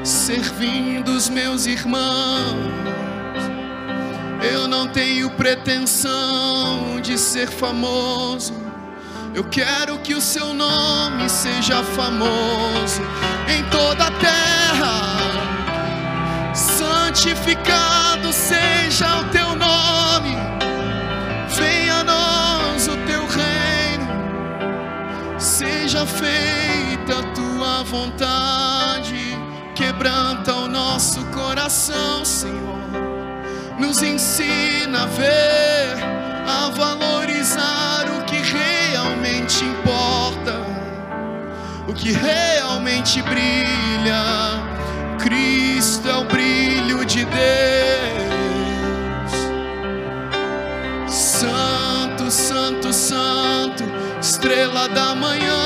servindo 0.03 1.09
os 1.09 1.29
meus 1.29 1.65
irmãos. 1.65 3.12
Eu 4.43 4.67
não 4.67 4.89
tenho 4.89 5.29
pretensão 5.31 6.99
de 7.01 7.17
ser 7.17 7.47
famoso. 7.47 8.53
Eu 9.33 9.45
quero 9.45 9.97
que 9.99 10.13
o 10.13 10.19
seu 10.19 10.53
nome 10.53 11.29
seja 11.29 11.81
famoso 11.81 13.01
em 13.47 13.63
toda 13.69 14.07
a 14.07 14.11
terra. 14.11 15.13
Santificado 16.53 18.33
seja 18.33 19.21
o 19.21 19.29
teu 19.29 19.55
nome. 19.55 20.35
Venha 21.55 22.01
a 22.01 22.03
nós 22.03 22.87
o 22.89 22.97
teu 23.07 23.25
reino. 23.25 24.07
Seja 25.39 26.05
feita 26.05 27.19
a 27.19 27.23
tua 27.33 27.83
vontade. 27.83 29.39
Quebranta 29.73 30.53
o 30.53 30.67
nosso 30.67 31.23
coração, 31.27 32.25
Senhor 32.25 33.12
nos 33.83 34.01
ensina 34.01 35.03
a 35.03 35.05
ver, 35.07 35.97
a 36.47 36.69
valorizar 36.69 38.05
o 38.17 38.23
que 38.23 38.37
realmente 38.37 39.65
importa, 39.65 40.55
o 41.85 41.93
que 41.93 42.13
realmente 42.13 43.21
brilha. 43.21 44.23
Cristo 45.19 46.07
é 46.07 46.15
o 46.15 46.23
brilho 46.23 47.03
de 47.05 47.25
Deus. 47.25 47.43
Santo, 51.09 52.31
Santo, 52.31 52.93
Santo, 52.93 53.83
estrela 54.21 54.87
da 54.87 55.13
manhã. 55.13 55.59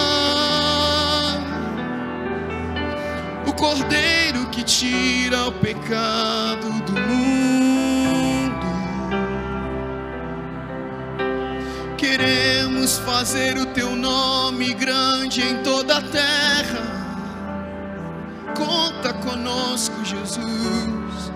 O 3.45 3.53
Cordeiro 3.53 4.47
que 4.47 4.63
tira 4.63 5.45
o 5.45 5.51
pecado 5.51 6.67
do 6.81 6.93
mundo. 6.93 7.66
Fazer 12.95 13.57
o 13.57 13.65
teu 13.65 13.97
nome 13.97 14.73
grande 14.73 15.41
em 15.41 15.57
toda 15.61 15.97
a 15.97 16.01
terra. 16.01 16.97
Conta 18.55 19.13
conosco, 19.13 20.05
Jesus. 20.05 21.31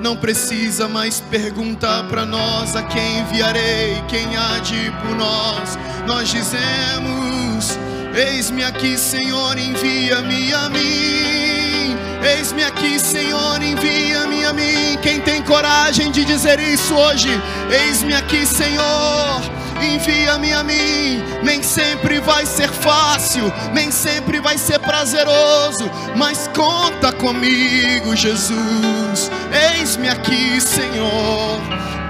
Não 0.00 0.16
precisa 0.16 0.88
mais 0.88 1.20
perguntar 1.20 2.08
para 2.08 2.26
nós 2.26 2.74
a 2.74 2.82
quem 2.82 3.20
enviarei, 3.20 4.02
quem 4.08 4.36
há 4.36 4.58
de 4.58 4.90
por 5.02 5.14
nós. 5.14 5.78
Nós 6.04 6.28
dizemos: 6.28 7.78
Eis-me 8.12 8.64
aqui, 8.64 8.98
Senhor, 8.98 9.56
envia-me 9.56 10.52
a 10.52 10.68
mim. 10.68 11.96
Eis-me 12.22 12.64
aqui, 12.64 12.98
Senhor, 12.98 13.62
envia-me 13.62 14.44
a 14.44 14.52
mim. 14.52 14.98
Quem 15.00 15.20
tem 15.20 15.42
coragem 15.42 16.10
de 16.10 16.24
dizer 16.24 16.58
isso 16.58 16.92
hoje? 16.94 17.28
Eis-me 17.70 18.14
aqui, 18.14 18.44
Senhor, 18.44 19.40
envia-me 19.82 20.52
a 20.52 20.62
mim. 20.62 21.22
Nem 21.42 21.62
sempre 21.62 22.20
vai 22.20 22.44
ser 22.46 22.68
fácil, 22.68 23.52
nem 23.72 23.90
sempre 23.90 24.40
vai 24.40 24.58
ser 24.58 24.78
prazeroso, 24.78 25.90
mas 26.16 26.48
conta 26.48 27.12
comigo, 27.12 28.14
Jesus. 28.14 29.30
Eis-me 29.78 30.08
aqui, 30.08 30.60
Senhor, 30.60 31.60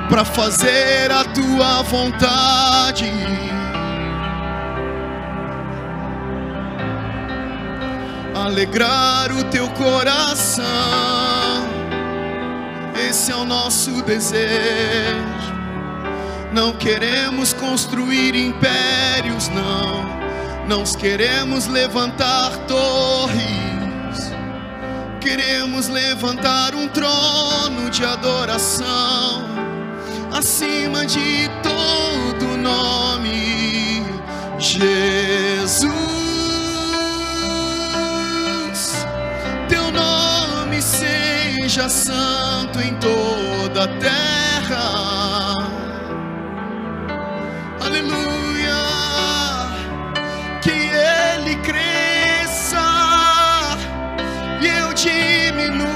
para 0.09 0.25
fazer 0.25 1.11
a 1.11 1.25
tua 1.25 1.83
vontade. 1.83 3.11
Alegrar 8.35 9.31
o 9.33 9.45
teu 9.45 9.69
coração, 9.71 10.65
esse 13.09 13.31
é 13.31 13.37
o 13.37 13.45
nosso 13.45 14.03
desejo 14.03 15.60
não 16.53 16.73
queremos 16.73 17.53
construir 17.53 18.35
impérios, 18.35 19.49
não. 19.49 20.21
Não 20.67 20.85
queremos 20.85 21.67
levantar 21.67 22.57
torres. 22.67 23.41
Queremos 25.21 25.89
levantar 25.89 26.75
um 26.75 26.89
trono 26.89 27.91
de 27.91 28.05
adoração 28.05 29.49
acima 30.33 31.05
de 31.07 31.49
todo 31.63 32.57
nome. 32.57 34.05
Jesus, 34.59 35.93
teu 39.69 39.91
nome 39.91 40.83
seja 40.83 41.89
santo 41.89 42.81
em 42.81 42.95
toda 42.95 43.85
a 43.85 43.89
terra 43.99 45.00
aleluia, 47.91 48.83
que 50.63 50.71
ele 50.71 51.57
cresça 51.57 52.81
e 54.61 54.67
eu 54.67 54.95
diminua. 54.95 55.91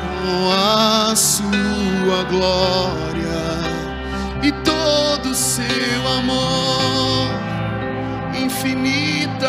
Com 0.00 0.52
a 0.52 1.16
sua 1.16 2.24
glória 2.28 3.40
e 4.42 4.52
todo 4.52 5.30
o 5.30 5.34
seu 5.34 6.08
amor 6.18 7.30
infinita 8.34 9.48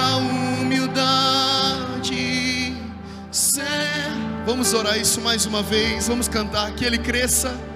Vamos 4.52 4.74
orar 4.74 5.00
isso 5.00 5.22
mais 5.22 5.46
uma 5.46 5.64
vez. 5.64 6.10
Vamos 6.10 6.28
cantar 6.28 6.70
que 6.74 6.84
ele 6.84 6.98
cresça. 6.98 7.71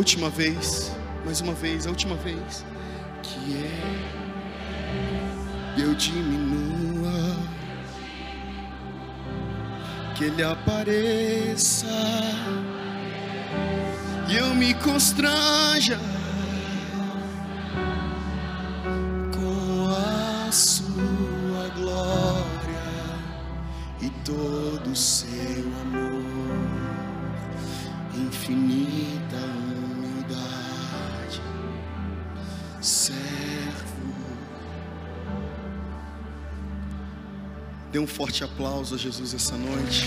Última 0.00 0.30
vez, 0.30 0.90
mais 1.26 1.42
uma 1.42 1.52
vez, 1.52 1.86
a 1.86 1.90
última 1.90 2.16
vez, 2.16 2.64
que 3.22 3.54
é 3.54 3.70
eu 5.78 5.94
diminua, 5.94 7.36
que 10.16 10.24
Ele 10.24 10.42
apareça 10.42 11.86
e 14.30 14.36
eu 14.36 14.54
me 14.54 14.72
constranja 14.72 16.00
um 38.00 38.06
forte 38.06 38.42
aplauso 38.42 38.94
a 38.94 38.98
Jesus 38.98 39.34
essa 39.34 39.56
noite. 39.56 40.06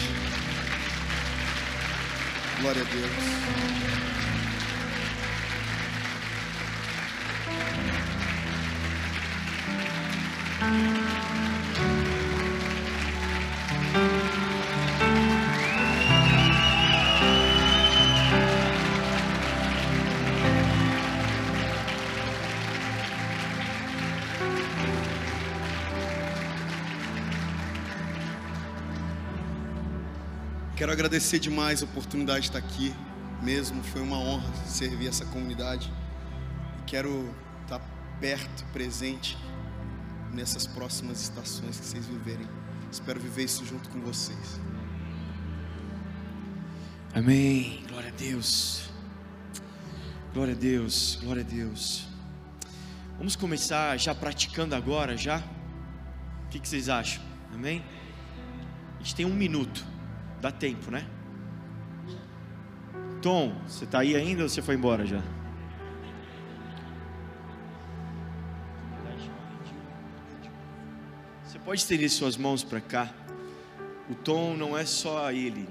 Glória 2.60 2.82
a 2.82 2.86
Deus. 2.86 4.12
Agradecer 31.14 31.38
demais 31.38 31.84
a 31.84 31.85
oportunidade 31.85 32.40
de 32.40 32.48
estar 32.48 32.57
aqui, 32.57 32.91
mesmo 33.40 33.84
foi 33.84 34.02
uma 34.02 34.18
honra 34.18 34.52
servir 34.65 35.07
essa 35.07 35.23
comunidade. 35.26 35.94
Quero 36.88 37.31
estar 37.61 37.80
perto, 38.19 38.65
presente 38.73 39.38
nessas 40.34 40.65
próximas 40.65 41.22
estações 41.22 41.80
que 41.80 41.85
vocês 41.85 42.07
viverem. 42.07 42.49
Espero 42.91 43.19
viver 43.19 43.44
isso 43.44 43.64
junto 43.64 43.90
com 43.90 44.02
vocês. 44.02 44.60
Amém. 47.14 47.84
Glória 47.88 48.10
a 48.10 48.19
Deus. 48.19 48.90
Glória 50.34 50.56
a 50.56 50.57
Deus. 50.57 51.19
Glória 51.22 51.44
a 51.44 51.45
Deus. 51.45 52.07
Vamos 53.19 53.35
começar 53.35 53.95
já 53.98 54.15
praticando 54.15 54.73
agora, 54.73 55.15
já? 55.15 55.44
O 56.48 56.49
que, 56.49 56.60
que 56.60 56.68
vocês 56.68 56.90
acham? 56.90 57.22
Amém? 57.53 57.85
A 58.95 59.03
gente 59.03 59.14
tem 59.14 59.27
um 59.27 59.35
minuto. 59.35 59.93
Dá 60.44 60.52
tempo, 60.52 60.91
né? 60.91 61.07
Tom, 63.22 63.56
você 63.65 63.86
está 63.86 63.99
aí 63.99 64.14
ainda 64.14 64.44
ou 64.44 64.49
você 64.49 64.61
foi 64.61 64.76
embora 64.76 65.06
já? 65.06 65.22
Você 71.45 71.57
pode 71.60 71.80
estender 71.80 72.10
suas 72.10 72.36
mãos 72.36 72.61
para 72.61 72.82
cá. 72.82 73.10
O 74.10 74.15
Tom 74.15 74.57
não 74.57 74.78
é 74.78 74.86
só 74.86 75.32
ele, 75.32 75.65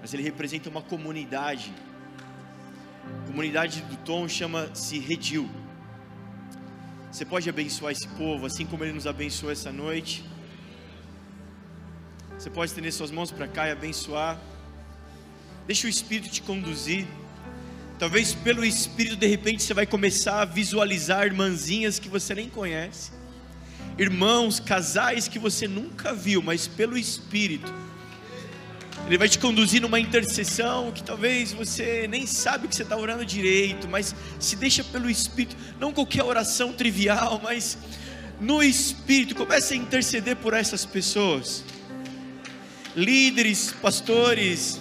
mas 0.00 0.14
ele 0.14 0.22
representa 0.22 0.70
uma 0.70 0.82
comunidade. 0.82 1.74
A 3.24 3.26
comunidade 3.26 3.82
do 3.82 3.96
Tom 3.96 4.28
chama-se 4.28 5.00
Redil. 5.00 5.50
Você 7.10 7.24
pode 7.24 7.50
abençoar 7.50 7.90
esse 7.90 8.06
povo, 8.06 8.46
assim 8.46 8.64
como 8.64 8.84
ele 8.84 8.92
nos 8.92 9.08
abençoou 9.08 9.50
essa 9.50 9.72
noite. 9.72 10.24
Você 12.42 12.50
pode 12.50 12.72
estender 12.72 12.92
suas 12.92 13.12
mãos 13.12 13.30
para 13.30 13.46
cá 13.46 13.68
e 13.68 13.70
abençoar. 13.70 14.36
Deixa 15.64 15.86
o 15.86 15.88
Espírito 15.88 16.28
te 16.28 16.42
conduzir. 16.42 17.06
Talvez 18.00 18.34
pelo 18.34 18.64
Espírito, 18.64 19.14
de 19.14 19.28
repente, 19.28 19.62
você 19.62 19.72
vai 19.72 19.86
começar 19.86 20.42
a 20.42 20.44
visualizar 20.44 21.24
irmãzinhas 21.24 22.00
que 22.00 22.08
você 22.08 22.34
nem 22.34 22.48
conhece, 22.48 23.12
irmãos, 23.96 24.58
casais 24.58 25.28
que 25.28 25.38
você 25.38 25.68
nunca 25.68 26.12
viu, 26.12 26.42
mas 26.42 26.66
pelo 26.66 26.98
Espírito, 26.98 27.72
Ele 29.06 29.18
vai 29.18 29.28
te 29.28 29.38
conduzir 29.38 29.80
numa 29.80 30.00
intercessão 30.00 30.90
que 30.90 31.04
talvez 31.04 31.52
você 31.52 32.08
nem 32.08 32.26
sabe 32.26 32.66
que 32.66 32.74
você 32.74 32.82
está 32.82 32.96
orando 32.96 33.24
direito, 33.24 33.86
mas 33.86 34.16
se 34.40 34.56
deixa 34.56 34.82
pelo 34.82 35.08
Espírito, 35.08 35.54
não 35.78 35.92
qualquer 35.92 36.24
oração 36.24 36.72
trivial, 36.72 37.40
mas 37.40 37.78
no 38.40 38.60
Espírito, 38.60 39.32
comece 39.36 39.74
a 39.74 39.76
interceder 39.76 40.34
por 40.34 40.54
essas 40.54 40.84
pessoas 40.84 41.62
líderes, 42.94 43.72
pastores. 43.72 44.80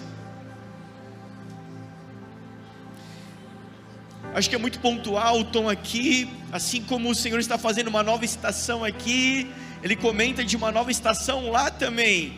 Acho 4.33 4.49
que 4.49 4.55
é 4.55 4.59
muito 4.59 4.79
pontual 4.79 5.39
o 5.39 5.43
tom 5.43 5.69
aqui, 5.69 6.29
assim 6.51 6.81
como 6.81 7.09
o 7.09 7.15
Senhor 7.15 7.39
está 7.39 7.57
fazendo 7.57 7.89
uma 7.89 8.01
nova 8.01 8.23
estação 8.23 8.83
aqui, 8.83 9.49
ele 9.83 9.95
comenta 9.95 10.43
de 10.43 10.55
uma 10.55 10.71
nova 10.71 10.89
estação 10.89 11.51
lá 11.51 11.69
também. 11.69 12.33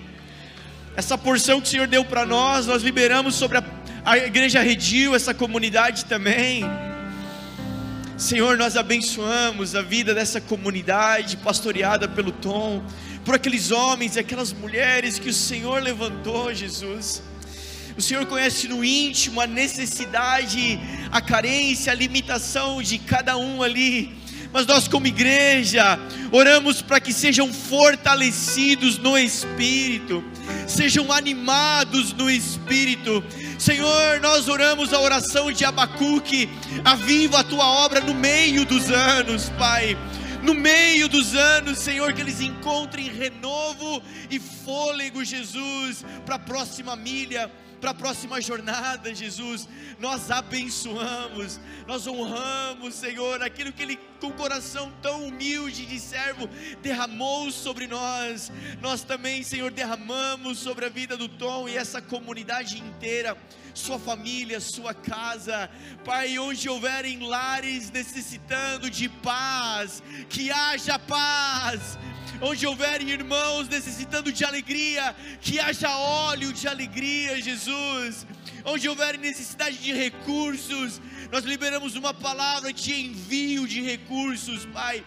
Essa 0.96 1.18
porção 1.18 1.60
que 1.60 1.68
o 1.68 1.70
Senhor 1.70 1.88
deu 1.88 2.04
para 2.04 2.26
nós, 2.26 2.66
nós 2.66 2.82
liberamos 2.82 3.36
sobre 3.36 3.58
a, 3.58 3.64
a 4.06 4.18
igreja 4.18 4.62
Redil, 4.62 5.16
essa 5.16 5.34
comunidade 5.34 6.06
também. 6.06 6.64
Senhor, 8.18 8.58
nós 8.58 8.78
abençoamos 8.78 9.76
a 9.76 9.82
vida 9.82 10.14
dessa 10.14 10.40
comunidade 10.40 11.36
pastoreada 11.38 12.08
pelo 12.08 12.32
Tom, 12.32 12.84
por 13.26 13.36
aqueles 13.36 13.72
homens 13.72 14.16
e 14.16 14.20
aquelas 14.20 14.52
mulheres 14.52 15.20
que 15.20 15.30
o 15.30 15.34
Senhor 15.34 15.82
levantou, 15.82 16.54
Jesus. 16.54 17.22
O 17.98 18.02
Senhor 18.02 18.26
conhece 18.26 18.68
no 18.68 18.84
íntimo 18.84 19.40
a 19.40 19.48
necessidade, 19.48 20.80
a 21.12 21.22
carência, 21.22 21.92
a 21.92 21.96
limitação 21.96 22.82
de 22.82 22.98
cada 22.98 23.38
um 23.38 23.62
ali 23.62 24.24
mas 24.54 24.68
nós, 24.68 24.88
como 24.88 25.08
igreja, 25.08 26.00
oramos 26.32 26.80
para 26.80 27.00
que 27.00 27.12
sejam 27.12 27.52
fortalecidos 27.52 29.00
no 29.00 29.18
espírito, 29.18 30.24
sejam 30.68 31.12
animados 31.12 32.14
no 32.14 32.30
espírito. 32.30 33.24
Senhor, 33.58 34.22
nós 34.22 34.48
oramos 34.48 34.94
a 34.94 35.00
oração 35.00 35.52
de 35.52 35.66
Abacuque, 35.66 36.48
aviva 36.86 37.40
a 37.40 37.44
tua 37.44 37.66
obra 37.66 38.00
no 38.00 38.14
meio 38.14 38.64
dos 38.64 38.92
anos, 38.92 39.52
Pai 39.58 39.98
no 40.44 40.54
meio 40.54 41.08
dos 41.08 41.34
anos, 41.34 41.80
Senhor, 41.80 42.14
que 42.14 42.22
eles 42.22 42.42
encontrem 42.42 43.10
renovo 43.10 44.04
e 44.30 44.40
fôlego, 44.40 45.24
Jesus, 45.24 46.06
para 46.26 46.36
a 46.36 46.40
próxima 46.40 46.96
milha, 46.96 47.50
para 47.84 47.92
a 47.92 47.94
próxima 47.94 48.40
jornada, 48.40 49.14
Jesus. 49.14 49.68
Nós 50.00 50.32
abençoamos, 50.32 51.60
nós 51.86 52.08
honramos, 52.08 52.96
Senhor, 52.96 53.44
aquilo 53.44 53.74
que 53.74 53.84
Ele, 53.84 54.00
com 54.22 54.32
coração 54.32 54.90
tão 55.02 55.28
humilde 55.28 55.86
de 55.86 56.00
servo, 56.00 56.48
derramou 56.82 57.52
sobre 57.52 57.86
nós. 57.86 58.50
Nós 58.82 59.04
também, 59.04 59.44
Senhor, 59.44 59.70
derramamos 59.70 60.60
sobre 60.60 60.86
a 60.86 60.90
vida 60.90 61.18
do 61.18 61.28
Tom 61.28 61.68
e 61.68 61.76
essa 61.76 62.02
comunidade 62.02 62.80
inteira 62.80 63.38
sua 63.74 64.00
família, 64.00 64.60
sua 64.62 64.94
casa, 64.94 65.70
Pai, 66.06 66.38
onde 66.38 66.70
houverem 66.70 67.20
lares 67.28 67.92
necessitando 67.92 68.90
de 68.90 69.10
paz, 69.10 70.02
que 70.30 70.52
haja 70.52 71.00
paz, 71.00 71.98
onde 72.42 72.66
houverem 72.66 73.10
irmãos 73.10 73.68
necessitando 73.68 74.32
de 74.32 74.44
alegria, 74.44 75.16
que 75.42 75.60
haja 75.60 75.90
óleo 75.96 76.52
de 76.54 76.68
alegria, 76.68 77.42
Jesus. 77.42 78.26
Onde 78.66 78.88
houver 78.88 79.18
necessidade 79.18 79.78
de 79.78 79.94
recursos, 79.94 81.02
nós 81.32 81.44
liberamos 81.44 81.96
uma 81.96 82.14
palavra 82.14 82.72
de 82.72 82.94
envio 82.94 83.68
de 83.68 83.82
recursos, 83.82 84.66
Pai, 84.66 85.04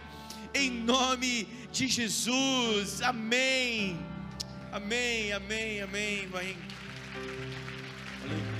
em 0.55 0.71
nome 0.71 1.49
de 1.73 1.89
Jesus. 1.89 3.03
Amém. 3.03 3.99
Amém, 4.73 5.33
amém, 5.33 5.83
amém. 5.83 6.27
Vai. 6.29 6.57
Valeu. 8.23 8.57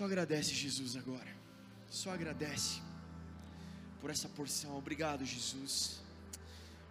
Só 0.00 0.06
agradece 0.06 0.54
Jesus 0.54 0.96
agora. 0.96 1.28
Só 1.90 2.10
agradece 2.10 2.80
por 4.00 4.08
essa 4.08 4.30
porção. 4.30 4.78
Obrigado, 4.78 5.26
Jesus. 5.26 6.00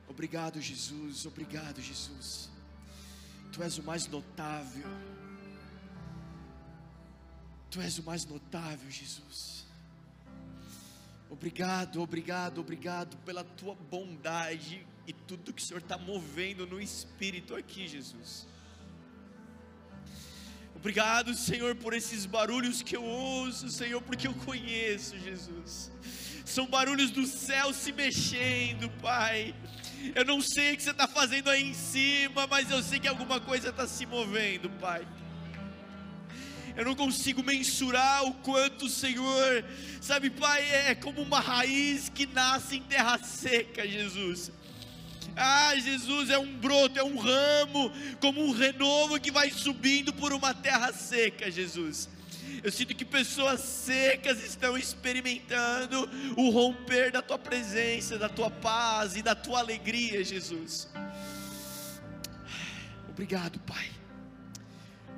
Obrigado, 0.07 0.61
Jesus. 0.61 1.25
Obrigado, 1.25 1.81
Jesus. 1.81 2.51
Tu 3.51 3.63
és 3.63 3.79
o 3.79 3.83
mais 3.83 4.05
notável. 4.05 4.87
Tu 7.71 7.81
és 7.81 7.97
o 7.97 8.03
mais 8.03 8.25
notável, 8.25 8.91
Jesus. 8.91 9.68
Obrigado, 11.29 12.01
obrigado, 12.01 12.59
obrigado 12.59 13.15
pela 13.17 13.43
tua 13.43 13.75
bondade 13.75 14.85
e 15.05 15.13
tudo 15.13 15.53
que 15.53 15.61
o 15.61 15.65
Senhor 15.65 15.79
está 15.79 15.97
movendo 15.97 16.65
no 16.65 16.81
espírito 16.81 17.55
aqui, 17.55 17.87
Jesus. 17.87 18.47
Obrigado, 20.75 21.35
Senhor, 21.35 21.75
por 21.75 21.93
esses 21.93 22.25
barulhos 22.25 22.81
que 22.81 22.95
eu 22.95 23.03
ouço, 23.03 23.69
Senhor, 23.69 24.01
porque 24.01 24.27
eu 24.27 24.33
conheço, 24.33 25.19
Jesus. 25.19 25.91
São 26.45 26.65
barulhos 26.65 27.11
do 27.11 27.27
céu 27.27 27.73
se 27.73 27.91
mexendo, 27.91 28.89
Pai. 28.99 29.53
Eu 30.15 30.25
não 30.25 30.41
sei 30.41 30.73
o 30.73 30.77
que 30.77 30.81
você 30.81 30.91
está 30.91 31.07
fazendo 31.07 31.49
aí 31.49 31.61
em 31.61 31.73
cima, 31.75 32.47
mas 32.47 32.71
eu 32.71 32.81
sei 32.81 32.99
que 32.99 33.07
alguma 33.07 33.39
coisa 33.39 33.69
está 33.69 33.85
se 33.85 34.05
movendo, 34.05 34.69
Pai 34.79 35.05
eu 36.79 36.85
não 36.85 36.95
consigo 36.95 37.43
mensurar 37.43 38.23
o 38.23 38.33
quanto 38.35 38.85
o 38.85 38.89
Senhor, 38.89 39.65
sabe, 39.99 40.29
Pai, 40.29 40.63
é 40.87 40.95
como 40.95 41.21
uma 41.21 41.41
raiz 41.41 42.07
que 42.07 42.25
nasce 42.25 42.77
em 42.77 42.81
terra 42.81 43.17
seca, 43.21 43.85
Jesus. 43.85 44.49
Ah, 45.35 45.75
Jesus 45.75 46.29
é 46.29 46.39
um 46.39 46.55
broto, 46.55 46.97
é 46.97 47.03
um 47.03 47.17
ramo, 47.17 47.91
como 48.21 48.41
um 48.41 48.51
renovo 48.53 49.19
que 49.19 49.29
vai 49.29 49.51
subindo 49.51 50.13
por 50.13 50.31
uma 50.31 50.53
terra 50.53 50.93
seca, 50.93 51.51
Jesus. 51.51 52.07
Eu 52.63 52.71
sinto 52.71 52.95
que 52.95 53.03
pessoas 53.03 53.59
secas 53.59 54.41
estão 54.41 54.77
experimentando 54.77 56.09
o 56.37 56.49
romper 56.49 57.11
da 57.11 57.21
tua 57.21 57.37
presença, 57.37 58.17
da 58.17 58.29
tua 58.29 58.49
paz 58.49 59.17
e 59.17 59.21
da 59.21 59.35
tua 59.35 59.59
alegria, 59.59 60.23
Jesus. 60.23 60.87
Obrigado, 63.09 63.59
Pai. 63.59 63.98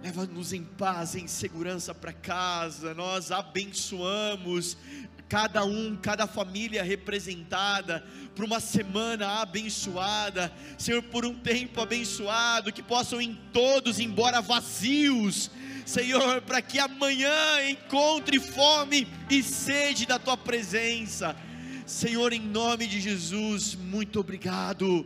Leva-nos 0.04 0.52
em 0.52 0.64
paz, 0.64 1.14
em 1.16 1.28
segurança 1.28 1.94
para 1.94 2.12
casa. 2.12 2.96
Nós 2.96 3.32
abençoamos 3.32 4.76
cada 5.30 5.64
um, 5.64 5.96
cada 5.96 6.26
família 6.26 6.84
representada, 6.84 8.04
por 8.36 8.44
uma 8.44 8.60
semana 8.60 9.42
abençoada, 9.42 10.52
Senhor, 10.78 11.02
por 11.04 11.24
um 11.24 11.34
tempo 11.34 11.80
abençoado, 11.80 12.74
que 12.74 12.84
possam 12.84 13.22
ir 13.22 13.38
todos 13.54 13.98
embora 14.00 14.42
vazios, 14.42 15.50
Senhor, 15.86 16.42
para 16.42 16.62
que 16.62 16.80
amanhã 16.80 17.70
encontre 17.70 18.42
fome 18.42 19.08
e 19.30 19.42
sede 19.42 20.06
da 20.06 20.20
tua 20.20 20.36
presença, 20.36 21.34
Senhor, 21.86 22.34
em 22.34 22.42
nome 22.42 22.88
de 22.88 23.00
Jesus, 23.00 23.74
muito 23.76 24.20
obrigado, 24.20 25.06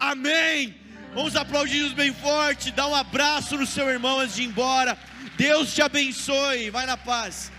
amém. 0.00 0.87
Vamos 1.14 1.34
aplaudir 1.34 1.94
bem 1.94 2.12
forte, 2.12 2.70
dá 2.70 2.86
um 2.86 2.94
abraço 2.94 3.56
no 3.56 3.66
seu 3.66 3.88
irmão 3.88 4.20
antes 4.20 4.36
de 4.36 4.42
ir 4.42 4.46
embora. 4.46 4.96
Deus 5.36 5.74
te 5.74 5.82
abençoe. 5.82 6.70
Vai 6.70 6.86
na 6.86 6.96
paz. 6.96 7.50